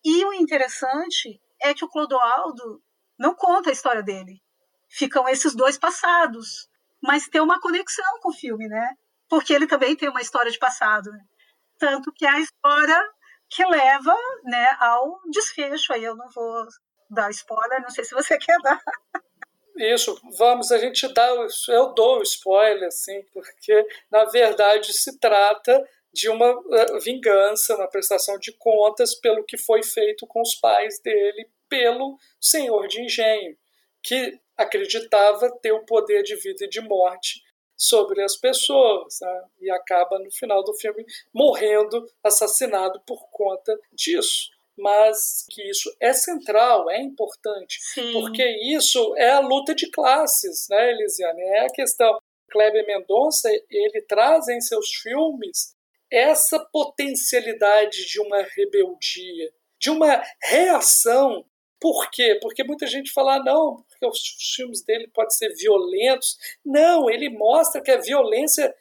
E 0.06 0.24
o 0.24 0.34
interessante 0.34 1.42
é 1.62 1.74
que 1.74 1.86
o 1.86 1.90
Clodoaldo 1.90 2.82
não 3.18 3.36
conta 3.36 3.70
a 3.70 3.74
história 3.74 4.04
dele. 4.04 4.42
Ficam 4.90 5.28
esses 5.30 5.56
dois 5.56 5.78
passados, 5.78 6.68
mas 7.02 7.28
tem 7.28 7.42
uma 7.42 7.60
conexão 7.60 8.20
com 8.22 8.30
o 8.30 8.34
filme, 8.34 8.68
né? 8.68 8.96
Porque 9.30 9.54
ele 9.54 9.68
também 9.68 9.96
tem 9.96 10.10
uma 10.10 10.22
história 10.22 10.52
de 10.52 10.60
passado. 10.60 11.10
Né? 11.12 11.20
Tanto 11.80 12.12
que 12.12 12.26
é 12.26 12.30
a 12.30 12.40
história 12.40 13.02
que 13.50 13.66
leva 13.66 14.16
né, 14.44 14.78
ao 14.80 15.20
desfecho. 15.30 15.94
Aí 15.94 16.04
eu 16.04 16.16
não 16.16 16.30
vou 16.30 16.66
dar 17.10 17.30
spoiler, 17.30 17.82
não 17.82 17.90
sei 17.90 18.04
se 18.04 18.14
você 18.14 18.38
quer 18.40 18.58
dar. 18.62 18.82
Isso, 19.78 20.20
vamos, 20.38 20.72
a 20.72 20.78
gente 20.78 21.08
dá, 21.14 21.28
eu 21.70 21.94
dou 21.94 22.20
o 22.20 22.24
spoiler, 22.24 22.88
assim, 22.88 23.24
porque 23.34 23.88
na 24.12 24.26
verdade 24.26 24.94
se 24.94 25.18
trata 25.18 25.88
de 26.14 26.30
uma 26.30 26.52
uh, 26.52 27.00
vingança, 27.00 27.76
uma 27.76 27.88
prestação 27.88 28.38
de 28.38 28.52
contas 28.54 29.16
pelo 29.16 29.44
que 29.44 29.58
foi 29.58 29.82
feito 29.84 30.28
com 30.28 30.42
os 30.42 30.56
pais 30.56 31.00
dele 31.00 31.50
pelo 31.70 32.18
senhor 32.40 32.88
de 32.88 33.02
engenho, 33.02 33.58
que 34.04 34.38
acreditava 34.58 35.50
ter 35.62 35.72
o 35.72 35.86
poder 35.86 36.22
de 36.24 36.36
vida 36.36 36.66
e 36.66 36.70
de 36.70 36.82
morte 36.82 37.42
sobre 37.78 38.22
as 38.22 38.36
pessoas, 38.36 39.18
né? 39.22 39.44
e 39.62 39.72
acaba 39.72 40.20
no 40.20 40.32
final 40.32 40.64
do 40.64 40.74
filme 40.74 41.04
morrendo 41.34 42.06
assassinado 42.24 43.02
por 43.08 43.28
conta 43.32 43.76
disso. 43.92 44.50
Mas 44.78 45.46
que 45.50 45.64
isso 45.70 45.94
é 46.00 46.14
central, 46.14 46.90
é 46.90 47.02
importante, 47.02 47.80
Sim. 47.94 48.14
porque 48.14 48.44
isso 48.76 49.16
é 49.18 49.32
a 49.32 49.40
luta 49.40 49.74
de 49.74 49.90
classes, 49.90 50.68
né, 50.70 50.92
Elisiane? 50.92 51.42
É 51.42 51.66
a 51.66 51.72
questão. 51.72 52.18
Kleber 52.50 52.86
Mendonça 52.86 53.50
ele 53.70 54.02
traz 54.02 54.48
em 54.48 54.60
seus 54.60 54.90
filmes 54.96 55.74
essa 56.12 56.60
potencialidade 56.60 58.06
de 58.06 58.20
uma 58.20 58.42
rebeldia, 58.42 59.54
de 59.80 59.90
uma 59.90 60.22
reação. 60.44 61.46
Por 61.80 62.12
quê? 62.12 62.38
Porque 62.42 62.64
muita 62.64 62.86
gente 62.86 63.12
fala, 63.12 63.36
ah, 63.36 63.44
não, 63.44 63.84
porque 63.88 64.06
os 64.06 64.54
filmes 64.56 64.84
dele 64.84 65.08
podem 65.08 65.32
ser 65.32 65.56
violentos. 65.56 66.38
Não, 66.64 67.10
ele 67.10 67.30
mostra 67.30 67.82
que 67.82 67.90
a 67.90 68.02
violência 68.02 68.76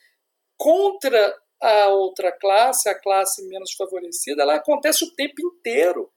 contra 0.57 1.39
a 1.61 1.89
outra 1.89 2.33
classe, 2.33 2.89
a 2.89 2.99
classe 2.99 3.47
menos 3.47 3.73
favorecida, 3.73 4.43
ela 4.43 4.57
acontece 4.57 5.05
o 5.05 5.15
tempo 5.15 5.41
inteiro. 5.41 6.11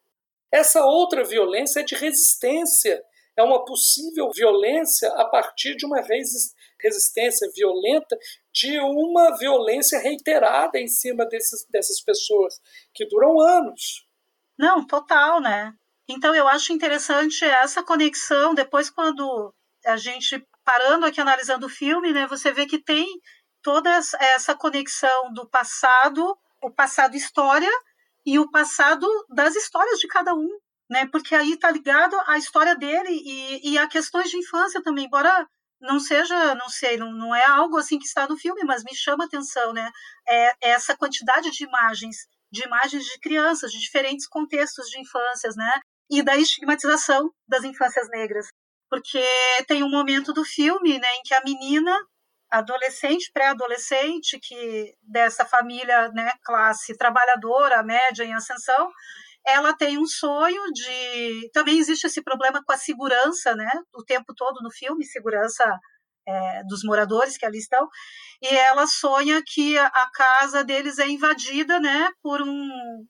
Essa 0.51 0.85
outra 0.85 1.23
violência 1.23 1.81
é 1.81 1.83
de 1.83 1.95
resistência, 1.95 3.03
é 3.35 3.43
uma 3.43 3.65
possível 3.65 4.29
violência 4.31 5.09
a 5.13 5.25
partir 5.25 5.75
de 5.75 5.85
uma 5.85 6.01
resistência 6.83 7.49
violenta 7.55 8.17
de 8.51 8.79
uma 8.79 9.37
violência 9.37 9.99
reiterada 9.99 10.77
em 10.77 10.87
cima 10.87 11.25
desses, 11.25 11.65
dessas 11.69 12.01
pessoas, 12.01 12.59
que 12.93 13.07
duram 13.07 13.39
anos. 13.39 14.05
Não, 14.57 14.85
total, 14.85 15.41
né? 15.41 15.73
Então 16.07 16.35
eu 16.35 16.47
acho 16.47 16.73
interessante 16.73 17.45
essa 17.45 17.81
conexão, 17.81 18.53
depois 18.53 18.89
quando 18.89 19.53
a 19.85 19.97
gente 19.97 20.45
parando 20.63 21.05
aqui 21.05 21.19
analisando 21.19 21.65
o 21.65 21.69
filme, 21.69 22.13
né, 22.13 22.25
você 22.27 22.51
vê 22.51 22.65
que 22.65 22.79
tem 22.79 23.05
toda 23.61 23.89
essa 23.89 24.55
conexão 24.55 25.33
do 25.33 25.47
passado, 25.49 26.37
o 26.61 26.69
passado 26.69 27.15
história 27.15 27.71
e 28.25 28.37
o 28.39 28.49
passado 28.49 29.07
das 29.29 29.55
histórias 29.55 29.99
de 29.99 30.07
cada 30.07 30.33
um, 30.33 30.49
né? 30.89 31.07
Porque 31.11 31.33
aí 31.33 31.57
tá 31.57 31.71
ligado 31.71 32.15
a 32.27 32.37
história 32.37 32.75
dele 32.75 33.09
e, 33.09 33.71
e 33.71 33.77
a 33.77 33.87
questões 33.87 34.29
de 34.29 34.37
infância 34.37 34.81
também, 34.81 35.05
embora 35.05 35.47
não 35.83 35.99
seja, 35.99 36.55
não 36.55 36.69
sei, 36.69 36.97
não, 36.97 37.11
não 37.11 37.35
é 37.35 37.45
algo 37.45 37.77
assim 37.77 37.99
que 37.99 38.05
está 38.05 38.25
no 38.27 38.37
filme, 38.37 38.63
mas 38.63 38.83
me 38.83 38.95
chama 38.95 39.25
atenção, 39.25 39.73
né? 39.73 39.91
É, 40.27 40.53
essa 40.61 40.95
quantidade 40.95 41.51
de 41.51 41.65
imagens, 41.65 42.25
de 42.49 42.63
imagens 42.63 43.03
de 43.05 43.19
crianças, 43.19 43.71
de 43.71 43.79
diferentes 43.79 44.25
contextos 44.27 44.89
de 44.89 44.99
infâncias, 44.99 45.55
né? 45.57 45.71
E 46.09 46.23
da 46.23 46.37
estigmatização 46.37 47.29
das 47.47 47.65
infâncias 47.65 48.09
negras. 48.09 48.47
Porque 48.89 49.23
tem 49.67 49.83
um 49.83 49.89
momento 49.89 50.31
do 50.33 50.45
filme, 50.45 50.99
né, 50.99 51.07
em 51.17 51.23
que 51.23 51.33
a 51.33 51.41
menina, 51.43 51.97
adolescente, 52.49 53.31
pré-adolescente, 53.33 54.39
que 54.39 54.93
dessa 55.01 55.45
família, 55.45 56.09
né, 56.09 56.31
classe 56.43 56.95
trabalhadora, 56.95 57.83
média 57.83 58.23
em 58.23 58.33
ascensão, 58.33 58.91
ela 59.45 59.75
tem 59.75 59.97
um 59.97 60.05
sonho 60.05 60.71
de. 60.71 61.49
Também 61.51 61.77
existe 61.77 62.07
esse 62.07 62.21
problema 62.23 62.63
com 62.63 62.71
a 62.71 62.77
segurança, 62.77 63.55
né? 63.55 63.69
O 63.93 64.03
tempo 64.03 64.33
todo 64.35 64.61
no 64.61 64.71
filme, 64.71 65.05
segurança 65.05 65.65
é, 66.27 66.63
dos 66.63 66.83
moradores 66.83 67.37
que 67.37 67.45
ali 67.45 67.57
estão. 67.57 67.87
E 68.41 68.47
ela 68.47 68.87
sonha 68.87 69.41
que 69.45 69.77
a 69.77 70.09
casa 70.13 70.63
deles 70.63 70.99
é 70.99 71.07
invadida, 71.07 71.79
né? 71.79 72.09
Por 72.21 72.41
um, 72.41 73.05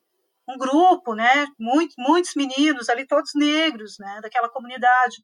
um 0.50 0.58
grupo, 0.58 1.14
né? 1.14 1.46
Muito, 1.60 1.94
muitos 1.98 2.34
meninos 2.36 2.90
ali, 2.90 3.06
todos 3.08 3.32
negros, 3.36 3.96
né? 4.00 4.20
Daquela 4.22 4.50
comunidade. 4.50 5.18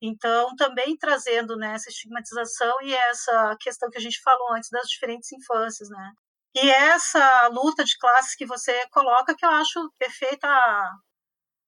Então, 0.00 0.54
também 0.56 0.96
trazendo 0.96 1.56
né, 1.56 1.74
essa 1.74 1.90
estigmatização 1.90 2.74
e 2.82 2.94
essa 2.94 3.56
questão 3.60 3.90
que 3.90 3.98
a 3.98 4.00
gente 4.00 4.20
falou 4.22 4.52
antes 4.52 4.70
das 4.70 4.88
diferentes 4.88 5.30
infâncias, 5.32 5.88
né? 5.90 6.12
E 6.54 6.70
essa 6.70 7.48
luta 7.48 7.84
de 7.84 7.96
classes 7.98 8.34
que 8.34 8.44
você 8.44 8.86
coloca, 8.90 9.34
que 9.34 9.44
eu 9.44 9.50
acho 9.50 9.90
perfeita 9.98 10.46
a, 10.46 10.90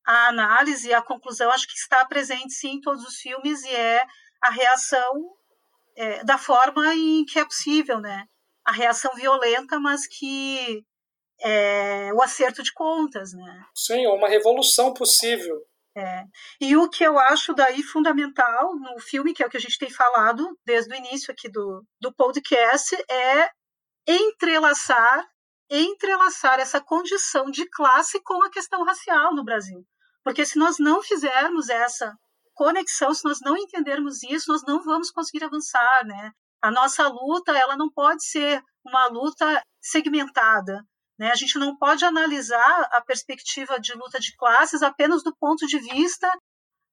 a 0.06 0.28
análise, 0.28 0.92
a 0.92 1.02
conclusão, 1.02 1.50
acho 1.50 1.66
que 1.66 1.74
está 1.74 2.04
presente 2.04 2.52
sim 2.52 2.76
em 2.76 2.80
todos 2.80 3.04
os 3.04 3.16
filmes 3.16 3.62
e 3.64 3.74
é 3.74 4.04
a 4.42 4.50
reação 4.50 5.34
é, 5.96 6.22
da 6.24 6.36
forma 6.36 6.94
em 6.94 7.24
que 7.24 7.38
é 7.38 7.44
possível, 7.44 8.00
né? 8.00 8.26
A 8.64 8.72
reação 8.72 9.14
violenta, 9.14 9.80
mas 9.80 10.06
que 10.06 10.84
é 11.40 12.12
o 12.12 12.22
acerto 12.22 12.62
de 12.62 12.72
contas, 12.72 13.32
né? 13.32 13.64
Sim, 13.74 14.06
uma 14.06 14.28
revolução 14.28 14.92
possível. 14.92 15.60
É. 15.96 16.24
E 16.60 16.76
o 16.76 16.90
que 16.90 17.04
eu 17.04 17.18
acho 17.18 17.54
daí 17.54 17.82
fundamental 17.82 18.74
no 18.74 18.98
filme, 18.98 19.32
que 19.32 19.42
é 19.42 19.46
o 19.46 19.50
que 19.50 19.56
a 19.56 19.60
gente 19.60 19.78
tem 19.78 19.90
falado 19.90 20.58
desde 20.64 20.92
o 20.92 20.96
início 20.96 21.32
aqui 21.32 21.48
do, 21.48 21.84
do 22.00 22.12
podcast, 22.12 22.94
é 23.08 23.48
entrelaçar 24.06 25.26
entrelaçar 25.70 26.60
essa 26.60 26.80
condição 26.80 27.50
de 27.50 27.68
classe 27.70 28.22
com 28.22 28.42
a 28.44 28.50
questão 28.50 28.84
racial 28.84 29.34
no 29.34 29.44
Brasil. 29.44 29.84
Porque 30.22 30.44
se 30.44 30.58
nós 30.58 30.78
não 30.78 31.02
fizermos 31.02 31.68
essa 31.68 32.14
conexão, 32.54 33.12
se 33.12 33.24
nós 33.24 33.40
não 33.40 33.56
entendermos 33.56 34.22
isso, 34.22 34.50
nós 34.50 34.62
não 34.66 34.82
vamos 34.82 35.10
conseguir 35.10 35.44
avançar, 35.44 36.04
né? 36.06 36.30
A 36.62 36.70
nossa 36.70 37.06
luta, 37.08 37.52
ela 37.52 37.76
não 37.76 37.90
pode 37.90 38.24
ser 38.24 38.62
uma 38.84 39.06
luta 39.06 39.62
segmentada, 39.80 40.82
né? 41.18 41.30
A 41.30 41.34
gente 41.34 41.58
não 41.58 41.76
pode 41.76 42.04
analisar 42.04 42.88
a 42.92 43.02
perspectiva 43.02 43.78
de 43.78 43.92
luta 43.94 44.18
de 44.18 44.34
classes 44.36 44.82
apenas 44.82 45.22
do 45.22 45.34
ponto 45.36 45.66
de 45.66 45.78
vista 45.78 46.30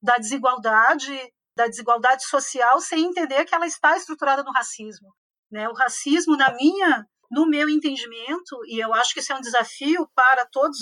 da 0.01 0.18
desigualdade, 0.18 1.16
da 1.55 1.68
desigualdade 1.68 2.26
social, 2.26 2.80
sem 2.82 3.05
entender 3.05 3.45
que 3.45 3.53
ela 3.53 3.68
está 3.68 3.95
estruturada 3.95 4.43
no 4.43 4.51
racismo. 4.51 5.14
Né? 5.51 5.67
O 5.67 5.73
racismo, 5.73 6.37
na 6.37 6.53
minha, 6.55 7.05
no 7.29 7.45
meu 7.47 7.69
entendimento, 7.69 8.57
e 8.67 8.79
eu 8.79 8.93
acho 8.93 9.13
que 9.13 9.19
esse 9.19 9.31
é 9.31 9.35
um 9.35 9.41
desafio 9.41 10.07
para 10.15 10.45
todos 10.51 10.77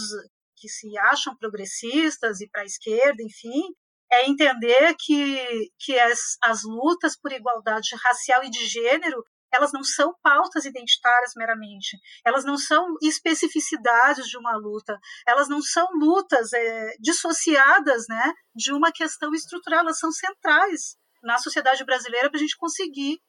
que 0.56 0.68
se 0.68 0.98
acham 0.98 1.36
progressistas 1.38 2.42
e 2.42 2.50
para 2.50 2.62
a 2.62 2.66
esquerda, 2.66 3.24
enfim, 3.24 3.64
é 4.12 4.28
entender 4.28 4.96
que, 5.00 5.72
que 5.80 5.98
as, 6.00 6.20
as 6.44 6.64
lutas 6.64 7.18
por 7.18 7.32
igualdade 7.32 7.96
racial 8.04 8.44
e 8.44 8.50
de 8.50 8.66
gênero 8.68 9.24
elas 9.52 9.72
não 9.72 9.84
são 9.84 10.14
pautas 10.22 10.66
identitárias 10.66 11.32
meramente, 11.36 11.98
elas 12.24 12.46
não 12.46 12.58
são 12.58 12.96
especificidades 13.02 14.28
de 14.28 14.38
uma 14.38 14.56
luta, 14.56 14.98
elas 15.28 15.50
não 15.50 15.62
são 15.62 15.88
lutas 16.00 16.54
é, 16.54 16.94
dissociadas 17.00 18.06
né, 18.08 18.34
de 18.56 18.72
uma 18.72 18.92
questão 18.92 19.34
estrutural, 19.34 19.80
elas 19.80 19.98
são 19.98 20.12
centrais 20.12 20.96
na 21.24 21.38
sociedade 21.38 21.84
brasileira 21.84 22.30
para 22.30 22.38
a 22.38 22.42
gente 22.42 22.58
conseguir 22.58 23.20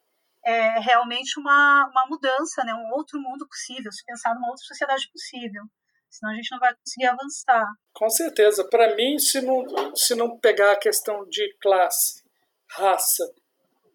é, 0.45 0.79
realmente 0.79 1.39
uma, 1.39 1.89
uma 1.91 2.05
mudança, 2.07 2.63
né, 2.63 2.73
um 2.73 2.93
outro 2.95 3.19
mundo 3.19 3.47
possível, 3.47 3.91
se 3.91 4.03
pensar 4.05 4.33
numa 4.33 4.49
outra 4.49 4.65
sociedade 4.65 5.09
possível. 5.11 5.63
Senão 6.09 6.33
a 6.33 6.35
gente 6.35 6.51
não 6.51 6.59
vai 6.59 6.75
conseguir 6.75 7.05
avançar. 7.05 7.65
Com 7.93 8.09
certeza. 8.09 8.67
Para 8.67 8.95
mim, 8.95 9.17
se 9.17 9.39
não, 9.41 9.95
se 9.95 10.13
não 10.13 10.37
pegar 10.37 10.73
a 10.73 10.79
questão 10.79 11.25
de 11.29 11.55
classe, 11.61 12.21
raça, 12.69 13.23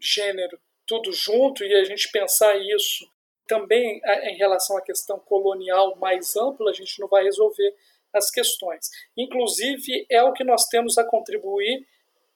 gênero, 0.00 0.58
tudo 0.86 1.12
junto, 1.12 1.62
e 1.62 1.74
a 1.74 1.84
gente 1.84 2.10
pensar 2.10 2.56
isso 2.56 3.06
também 3.46 4.00
é, 4.04 4.30
em 4.30 4.36
relação 4.36 4.76
à 4.78 4.82
questão 4.82 5.18
colonial 5.18 5.96
mais 5.96 6.34
ampla, 6.36 6.70
a 6.70 6.74
gente 6.74 6.98
não 7.00 7.08
vai 7.08 7.22
resolver 7.22 7.74
as 8.14 8.30
questões. 8.30 8.88
Inclusive, 9.16 10.06
é 10.10 10.22
o 10.22 10.32
que 10.32 10.44
nós 10.44 10.66
temos 10.66 10.96
a 10.96 11.04
contribuir 11.04 11.86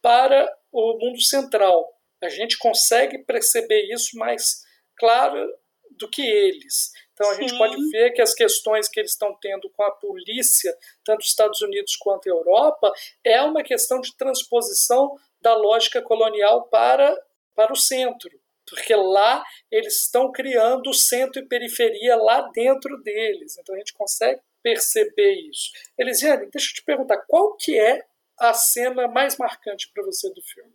para 0.02 0.46
o 0.72 0.98
mundo 0.98 1.20
central, 1.20 1.88
a 2.22 2.28
gente 2.28 2.58
consegue 2.58 3.18
perceber 3.18 3.92
isso 3.92 4.16
mais 4.16 4.62
claro 4.96 5.46
do 5.92 6.08
que 6.08 6.22
eles. 6.22 6.92
Então 7.12 7.30
a 7.30 7.34
Sim. 7.34 7.42
gente 7.42 7.58
pode 7.58 7.90
ver 7.90 8.12
que 8.12 8.22
as 8.22 8.34
questões 8.34 8.88
que 8.88 8.98
eles 8.98 9.12
estão 9.12 9.36
tendo 9.40 9.68
com 9.70 9.82
a 9.82 9.90
polícia, 9.90 10.76
tanto 11.04 11.18
dos 11.18 11.28
Estados 11.28 11.60
Unidos 11.60 11.96
quanto 11.96 12.26
a 12.26 12.32
Europa, 12.32 12.92
é 13.24 13.40
uma 13.42 13.62
questão 13.62 14.00
de 14.00 14.16
transposição 14.16 15.14
da 15.40 15.54
lógica 15.54 16.00
colonial 16.00 16.68
para, 16.68 17.14
para 17.54 17.72
o 17.72 17.76
centro. 17.76 18.40
Porque 18.66 18.94
lá 18.94 19.44
eles 19.70 20.02
estão 20.02 20.30
criando 20.30 20.94
centro 20.94 21.42
e 21.42 21.48
periferia 21.48 22.16
lá 22.16 22.42
dentro 22.54 23.02
deles. 23.02 23.58
Então 23.58 23.74
a 23.74 23.78
gente 23.78 23.92
consegue 23.92 24.40
perceber 24.62 25.34
isso. 25.50 25.70
Elisiane, 25.98 26.48
deixa 26.50 26.70
eu 26.70 26.74
te 26.74 26.82
perguntar, 26.82 27.18
qual 27.26 27.56
que 27.56 27.78
é 27.78 28.04
a 28.38 28.54
cena 28.54 29.08
mais 29.08 29.36
marcante 29.36 29.90
para 29.92 30.04
você 30.04 30.32
do 30.32 30.42
filme? 30.42 30.72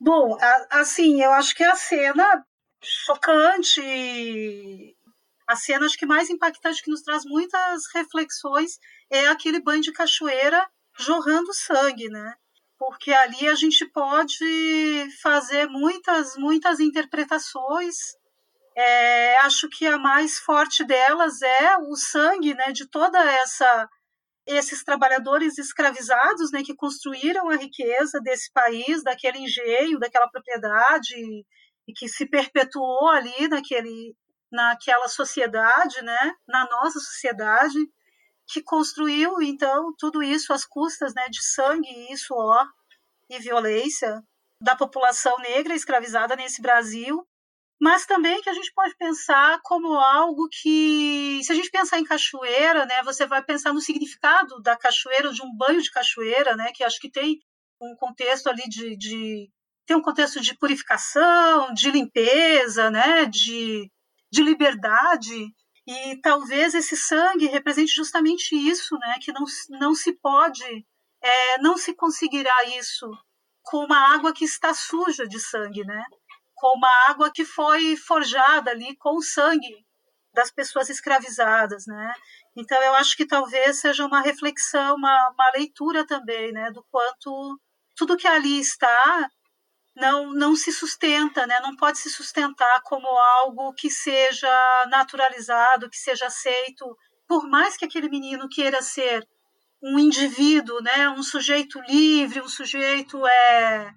Bom, 0.00 0.36
assim, 0.70 1.22
eu 1.22 1.32
acho 1.32 1.54
que 1.54 1.64
a 1.64 1.74
cena 1.74 2.44
chocante, 2.82 3.80
a 5.48 5.56
cena 5.56 5.86
acho 5.86 5.96
que 5.96 6.06
mais 6.06 6.28
impactante 6.28 6.82
que 6.82 6.90
nos 6.90 7.02
traz 7.02 7.24
muitas 7.24 7.84
reflexões 7.94 8.78
é 9.10 9.28
aquele 9.28 9.60
banho 9.60 9.82
de 9.82 9.92
cachoeira 9.92 10.68
jorrando 10.98 11.52
sangue, 11.54 12.08
né? 12.08 12.34
Porque 12.78 13.10
ali 13.10 13.48
a 13.48 13.54
gente 13.54 13.86
pode 13.86 15.08
fazer 15.22 15.66
muitas, 15.68 16.36
muitas 16.36 16.78
interpretações. 16.78 17.96
É, 18.76 19.38
acho 19.38 19.68
que 19.70 19.86
a 19.86 19.96
mais 19.96 20.38
forte 20.38 20.84
delas 20.84 21.40
é 21.40 21.78
o 21.78 21.96
sangue, 21.96 22.54
né? 22.54 22.72
De 22.72 22.86
toda 22.86 23.18
essa 23.18 23.88
esses 24.46 24.84
trabalhadores 24.84 25.58
escravizados, 25.58 26.52
né, 26.52 26.62
que 26.62 26.74
construíram 26.74 27.48
a 27.50 27.56
riqueza 27.56 28.20
desse 28.20 28.50
país, 28.52 29.02
daquele 29.02 29.38
engenho, 29.38 29.98
daquela 29.98 30.28
propriedade 30.28 31.14
e 31.88 31.92
que 31.92 32.08
se 32.08 32.26
perpetuou 32.26 33.08
ali 33.08 33.48
naquele 33.48 34.14
naquela 34.50 35.08
sociedade, 35.08 36.00
né, 36.02 36.32
na 36.46 36.66
nossa 36.70 37.00
sociedade, 37.00 37.76
que 38.46 38.62
construiu 38.62 39.42
então 39.42 39.92
tudo 39.98 40.22
isso 40.22 40.52
às 40.52 40.64
custas, 40.64 41.12
né, 41.14 41.28
de 41.28 41.44
sangue 41.44 41.88
e 42.10 42.16
suor 42.16 42.64
e 43.28 43.40
violência 43.40 44.22
da 44.62 44.76
população 44.76 45.36
negra 45.38 45.74
escravizada 45.74 46.36
nesse 46.36 46.62
Brasil 46.62 47.26
mas 47.80 48.06
também 48.06 48.40
que 48.40 48.48
a 48.48 48.54
gente 48.54 48.72
pode 48.72 48.96
pensar 48.96 49.60
como 49.62 49.94
algo 49.94 50.48
que, 50.50 51.40
se 51.44 51.52
a 51.52 51.54
gente 51.54 51.70
pensar 51.70 51.98
em 51.98 52.04
cachoeira, 52.04 52.86
né, 52.86 53.02
você 53.02 53.26
vai 53.26 53.42
pensar 53.42 53.72
no 53.72 53.80
significado 53.80 54.60
da 54.62 54.76
cachoeira, 54.76 55.32
de 55.32 55.42
um 55.42 55.54
banho 55.54 55.82
de 55.82 55.90
cachoeira, 55.90 56.56
né, 56.56 56.72
que 56.74 56.82
acho 56.82 56.98
que 56.98 57.10
tem 57.10 57.38
um 57.80 57.94
contexto 57.96 58.48
ali 58.48 58.62
de, 58.68 58.96
de 58.96 59.50
tem 59.86 59.96
um 59.96 60.02
contexto 60.02 60.40
de 60.40 60.56
purificação, 60.56 61.72
de 61.74 61.90
limpeza, 61.90 62.90
né, 62.90 63.26
de, 63.26 63.90
de 64.32 64.42
liberdade, 64.42 65.54
e 65.86 66.20
talvez 66.20 66.74
esse 66.74 66.96
sangue 66.96 67.46
represente 67.46 67.94
justamente 67.94 68.56
isso, 68.56 68.98
né, 68.98 69.16
que 69.20 69.32
não, 69.32 69.44
não 69.78 69.94
se 69.94 70.12
pode, 70.14 70.64
é, 71.22 71.58
não 71.60 71.76
se 71.76 71.94
conseguirá 71.94 72.64
isso 72.78 73.08
com 73.62 73.84
uma 73.84 74.14
água 74.14 74.32
que 74.32 74.44
está 74.44 74.72
suja 74.74 75.26
de 75.26 75.38
sangue, 75.40 75.84
né? 75.84 76.02
Com 76.56 76.76
uma 76.76 76.90
água 77.08 77.30
que 77.32 77.44
foi 77.44 77.96
forjada 77.96 78.70
ali 78.70 78.96
com 78.96 79.16
o 79.16 79.22
sangue 79.22 79.86
das 80.34 80.50
pessoas 80.50 80.90
escravizadas, 80.90 81.86
né? 81.86 82.12
Então 82.56 82.82
eu 82.82 82.94
acho 82.94 83.16
que 83.16 83.26
talvez 83.26 83.80
seja 83.80 84.04
uma 84.04 84.20
reflexão, 84.20 84.96
uma, 84.96 85.30
uma 85.30 85.50
leitura 85.54 86.06
também, 86.06 86.52
né, 86.52 86.70
do 86.70 86.84
quanto 86.90 87.60
tudo 87.94 88.16
que 88.16 88.26
ali 88.26 88.58
está 88.60 89.30
não 89.94 90.32
não 90.34 90.54
se 90.56 90.72
sustenta, 90.72 91.46
né? 91.46 91.60
Não 91.60 91.76
pode 91.76 91.98
se 91.98 92.10
sustentar 92.10 92.82
como 92.82 93.06
algo 93.06 93.72
que 93.74 93.90
seja 93.90 94.86
naturalizado, 94.90 95.88
que 95.90 95.96
seja 95.96 96.26
aceito, 96.26 96.84
por 97.26 97.48
mais 97.48 97.76
que 97.76 97.84
aquele 97.84 98.08
menino 98.08 98.48
queira 98.48 98.82
ser 98.82 99.26
um 99.82 99.98
indivíduo, 99.98 100.80
né, 100.82 101.08
um 101.10 101.22
sujeito 101.22 101.80
livre, 101.82 102.40
um 102.40 102.48
sujeito 102.48 103.26
é 103.26 103.90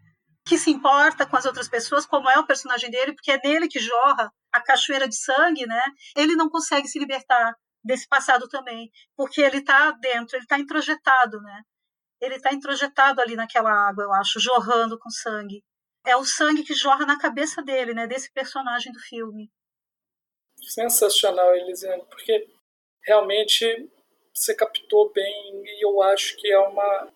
que 0.50 0.58
se 0.58 0.72
importa 0.72 1.28
com 1.28 1.38
as 1.38 1.46
outras 1.46 1.70
pessoas, 1.70 2.08
como 2.08 2.28
é 2.28 2.40
o 2.40 2.46
personagem 2.46 2.90
dele, 2.90 3.14
porque 3.14 3.32
é 3.32 3.40
nele 3.44 3.68
que 3.68 3.80
jorra 3.80 4.34
a 4.52 4.60
cachoeira 4.60 5.08
de 5.08 5.16
sangue, 5.16 5.68
né? 5.68 5.84
Ele 6.16 6.36
não 6.36 6.50
consegue 6.50 6.88
se 6.88 6.98
libertar 6.98 7.56
desse 7.84 8.08
passado 8.08 8.48
também, 8.50 8.90
porque 9.16 9.42
ele 9.42 9.58
está 9.58 9.92
dentro, 9.92 10.36
ele 10.36 10.44
está 10.44 10.58
introjetado, 10.58 11.40
né? 11.42 11.62
Ele 12.20 12.36
está 12.36 12.52
introjetado 12.52 13.22
ali 13.22 13.36
naquela 13.36 13.72
água, 13.72 14.04
eu 14.04 14.12
acho, 14.12 14.40
jorrando 14.40 14.98
com 14.98 15.10
sangue. 15.12 15.64
É 16.04 16.18
o 16.18 16.26
sangue 16.26 16.64
que 16.64 16.74
jorra 16.74 17.06
na 17.06 17.20
cabeça 17.20 17.62
dele, 17.62 17.94
né? 17.94 18.08
Desse 18.08 18.32
personagem 18.34 18.92
do 18.92 19.00
filme. 19.00 19.52
Sensacional, 20.58 21.56
Elisiane, 21.56 22.04
porque 22.10 22.50
realmente 23.06 23.88
você 24.34 24.56
captou 24.56 25.12
bem 25.14 25.64
e 25.64 25.86
eu 25.86 26.02
acho 26.02 26.36
que 26.38 26.52
é 26.52 26.60
uma, 26.60 27.14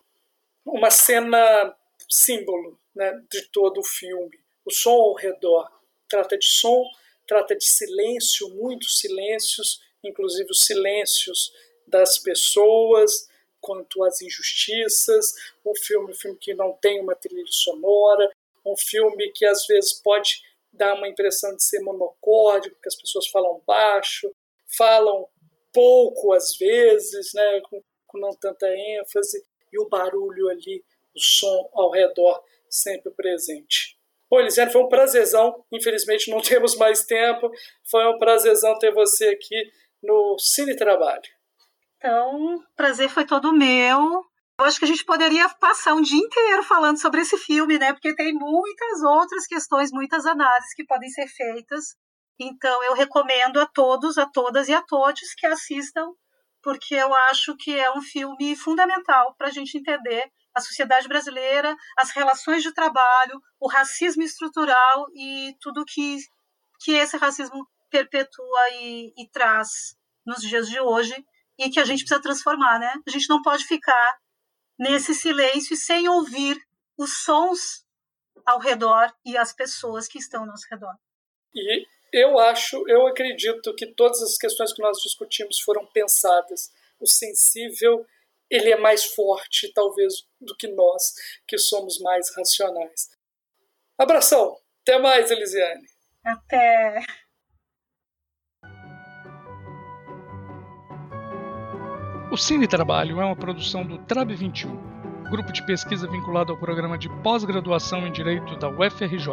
uma 0.66 0.92
cena 0.92 1.76
símbolo 2.08 2.80
né, 2.96 3.22
de 3.30 3.50
todo 3.50 3.80
o 3.80 3.84
filme. 3.84 4.40
O 4.66 4.72
som 4.72 4.92
ao 4.92 5.14
redor 5.14 5.70
trata 6.08 6.38
de 6.38 6.46
som, 6.46 6.86
trata 7.28 7.56
de 7.56 7.66
silêncio, 7.66 8.50
muitos 8.50 9.00
silêncios, 9.00 9.82
inclusive 10.04 10.50
os 10.52 10.60
silêncios 10.60 11.52
das 11.88 12.18
pessoas 12.18 13.28
quanto 13.60 14.04
às 14.04 14.22
injustiças. 14.22 15.34
Um 15.66 15.76
filme, 15.76 16.12
um 16.12 16.16
filme 16.16 16.38
que 16.38 16.54
não 16.54 16.74
tem 16.74 17.00
uma 17.00 17.16
trilha 17.16 17.46
sonora, 17.48 18.30
um 18.66 18.76
filme 18.78 19.32
que 19.32 19.46
às 19.46 19.66
vezes 19.66 19.94
pode 19.94 20.42
dar 20.72 20.96
uma 20.96 21.08
impressão 21.08 21.56
de 21.56 21.64
ser 21.64 21.80
monocórdico, 21.82 22.80
que 22.82 22.88
as 22.88 22.96
pessoas 22.96 23.28
falam 23.28 23.62
baixo, 23.66 24.34
falam 24.68 25.28
pouco 25.72 26.34
às 26.34 26.56
vezes, 26.56 27.34
né, 27.34 27.62
com, 27.62 27.82
com 28.08 28.18
não 28.18 28.36
tanta 28.36 28.68
ênfase, 28.68 29.44
e 29.72 29.80
o 29.80 29.88
barulho 29.88 30.50
ali, 30.50 30.84
o 31.16 31.20
som 31.20 31.70
ao 31.74 31.92
redor 31.92 32.44
sempre 32.74 33.12
presente. 33.12 33.98
Bom, 34.30 34.40
Elisiane, 34.40 34.72
foi 34.72 34.82
um 34.82 34.90
prazerzão. 34.90 35.64
Infelizmente 35.72 36.32
não 36.32 36.42
temos 36.42 36.76
mais 36.76 37.06
tempo. 37.06 37.52
Foi 37.90 38.06
um 38.08 38.18
prazerzão 38.18 38.78
ter 38.80 38.92
você 38.92 39.30
aqui 39.30 39.72
no 40.02 40.38
Cine 40.40 40.76
Trabalho. 40.76 41.22
Então, 41.98 42.64
prazer 42.76 43.10
foi 43.10 43.26
todo 43.26 43.54
meu. 43.54 44.26
Eu 44.60 44.66
acho 44.66 44.78
que 44.80 44.86
a 44.86 44.88
gente 44.88 45.06
poderia 45.06 45.48
passar 45.50 45.94
um 45.94 46.02
dia 46.02 46.20
inteiro 46.20 46.64
falando 46.64 47.00
sobre 47.00 47.22
esse 47.22 47.38
filme, 47.38 47.78
né? 47.78 47.94
Porque 47.94 48.16
tem 48.16 48.34
muitas 48.34 49.02
outras 49.04 49.48
questões, 49.48 49.92
muitas 49.92 50.26
análises 50.26 50.74
que 50.76 50.86
podem 50.86 51.10
ser 51.10 51.28
feitas. 51.28 51.96
Então, 52.40 52.84
eu 52.84 52.94
recomendo 52.94 53.60
a 53.60 53.66
todos, 53.66 54.18
a 54.18 54.26
todas 54.26 54.68
e 54.68 54.74
a 54.74 54.82
todos 54.82 55.34
que 55.38 55.46
assistam, 55.46 56.08
porque 56.62 56.96
eu 56.96 57.14
acho 57.30 57.56
que 57.56 57.78
é 57.78 57.92
um 57.92 58.02
filme 58.02 58.56
fundamental 58.56 59.36
para 59.38 59.48
a 59.48 59.52
gente 59.52 59.78
entender 59.78 60.32
a 60.54 60.62
sociedade 60.62 61.08
brasileira, 61.08 61.76
as 61.98 62.12
relações 62.12 62.64
de 62.64 62.74
trabalho, 62.74 63.42
o 63.60 63.68
racismo 63.68 64.24
estrutural 64.24 65.08
e 65.16 65.56
tudo 65.60 65.86
que, 65.86 66.18
que 66.82 66.94
esse 66.94 67.18
racismo 67.18 67.68
perpetua 67.90 68.70
e, 68.74 69.14
e 69.18 69.30
traz 69.30 69.96
nos 70.26 70.42
dias 70.42 70.70
de 70.70 70.80
hoje 70.80 71.16
e 71.58 71.70
que 71.70 71.80
a 71.80 71.86
gente 71.86 72.00
precisa 72.00 72.22
transformar, 72.22 72.80
né? 72.80 72.94
A 73.08 73.12
gente 73.12 73.30
não 73.30 73.42
pode 73.42 73.66
ficar 73.66 74.18
nesse 74.78 75.14
silêncio 75.14 75.76
sem 75.76 76.08
ouvir 76.08 76.58
os 76.98 77.24
sons 77.24 77.86
ao 78.46 78.60
redor 78.60 79.12
e 79.26 79.38
as 79.38 79.54
pessoas 79.54 80.08
que 80.08 80.18
estão 80.18 80.42
ao 80.42 80.48
nosso 80.48 80.68
redor. 80.70 80.94
E 81.56 81.86
eu 82.12 82.38
acho, 82.40 82.84
eu 82.88 83.08
acredito 83.08 83.74
que 83.76 83.88
todas 83.88 84.22
as 84.22 84.38
questões 84.38 84.74
que 84.74 84.82
nós 84.82 84.98
discutimos 85.02 85.60
foram 85.62 85.86
pensadas. 85.88 86.72
O 87.00 87.08
sensível 87.08 88.06
ele 88.56 88.72
é 88.72 88.78
mais 88.78 89.04
forte, 89.04 89.74
talvez, 89.74 90.14
do 90.40 90.56
que 90.56 90.68
nós, 90.68 91.12
que 91.48 91.58
somos 91.58 92.00
mais 92.00 92.32
racionais. 92.36 93.10
Abração! 93.98 94.56
Até 94.82 95.00
mais, 95.00 95.32
Elisiane! 95.32 95.88
Até! 96.24 97.04
O 102.32 102.38
Cine 102.38 102.68
Trabalho 102.68 103.20
é 103.22 103.26
uma 103.26 103.36
produção 103.36 103.84
do 103.86 103.98
TRAB 104.06 104.36
21, 104.36 105.30
grupo 105.30 105.52
de 105.52 105.66
pesquisa 105.66 106.08
vinculado 106.08 106.52
ao 106.52 106.60
programa 106.60 106.98
de 106.98 107.10
pós-graduação 107.22 108.08
em 108.08 108.12
Direito 108.12 108.56
da 108.58 108.70
UFRJ. 108.70 109.28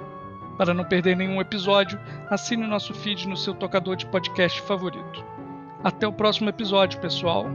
Para 0.58 0.74
não 0.74 0.84
perder 0.84 1.18
nenhum 1.18 1.42
episódio, 1.42 2.00
assine 2.30 2.64
o 2.64 2.68
nosso 2.68 2.94
feed 2.94 3.28
no 3.28 3.36
seu 3.36 3.56
tocador 3.56 3.96
de 3.96 4.06
podcast 4.06 4.62
favorito. 4.62 5.26
Até 5.84 6.08
o 6.08 6.14
próximo 6.14 6.50
episódio, 6.50 7.00
pessoal! 7.00 7.48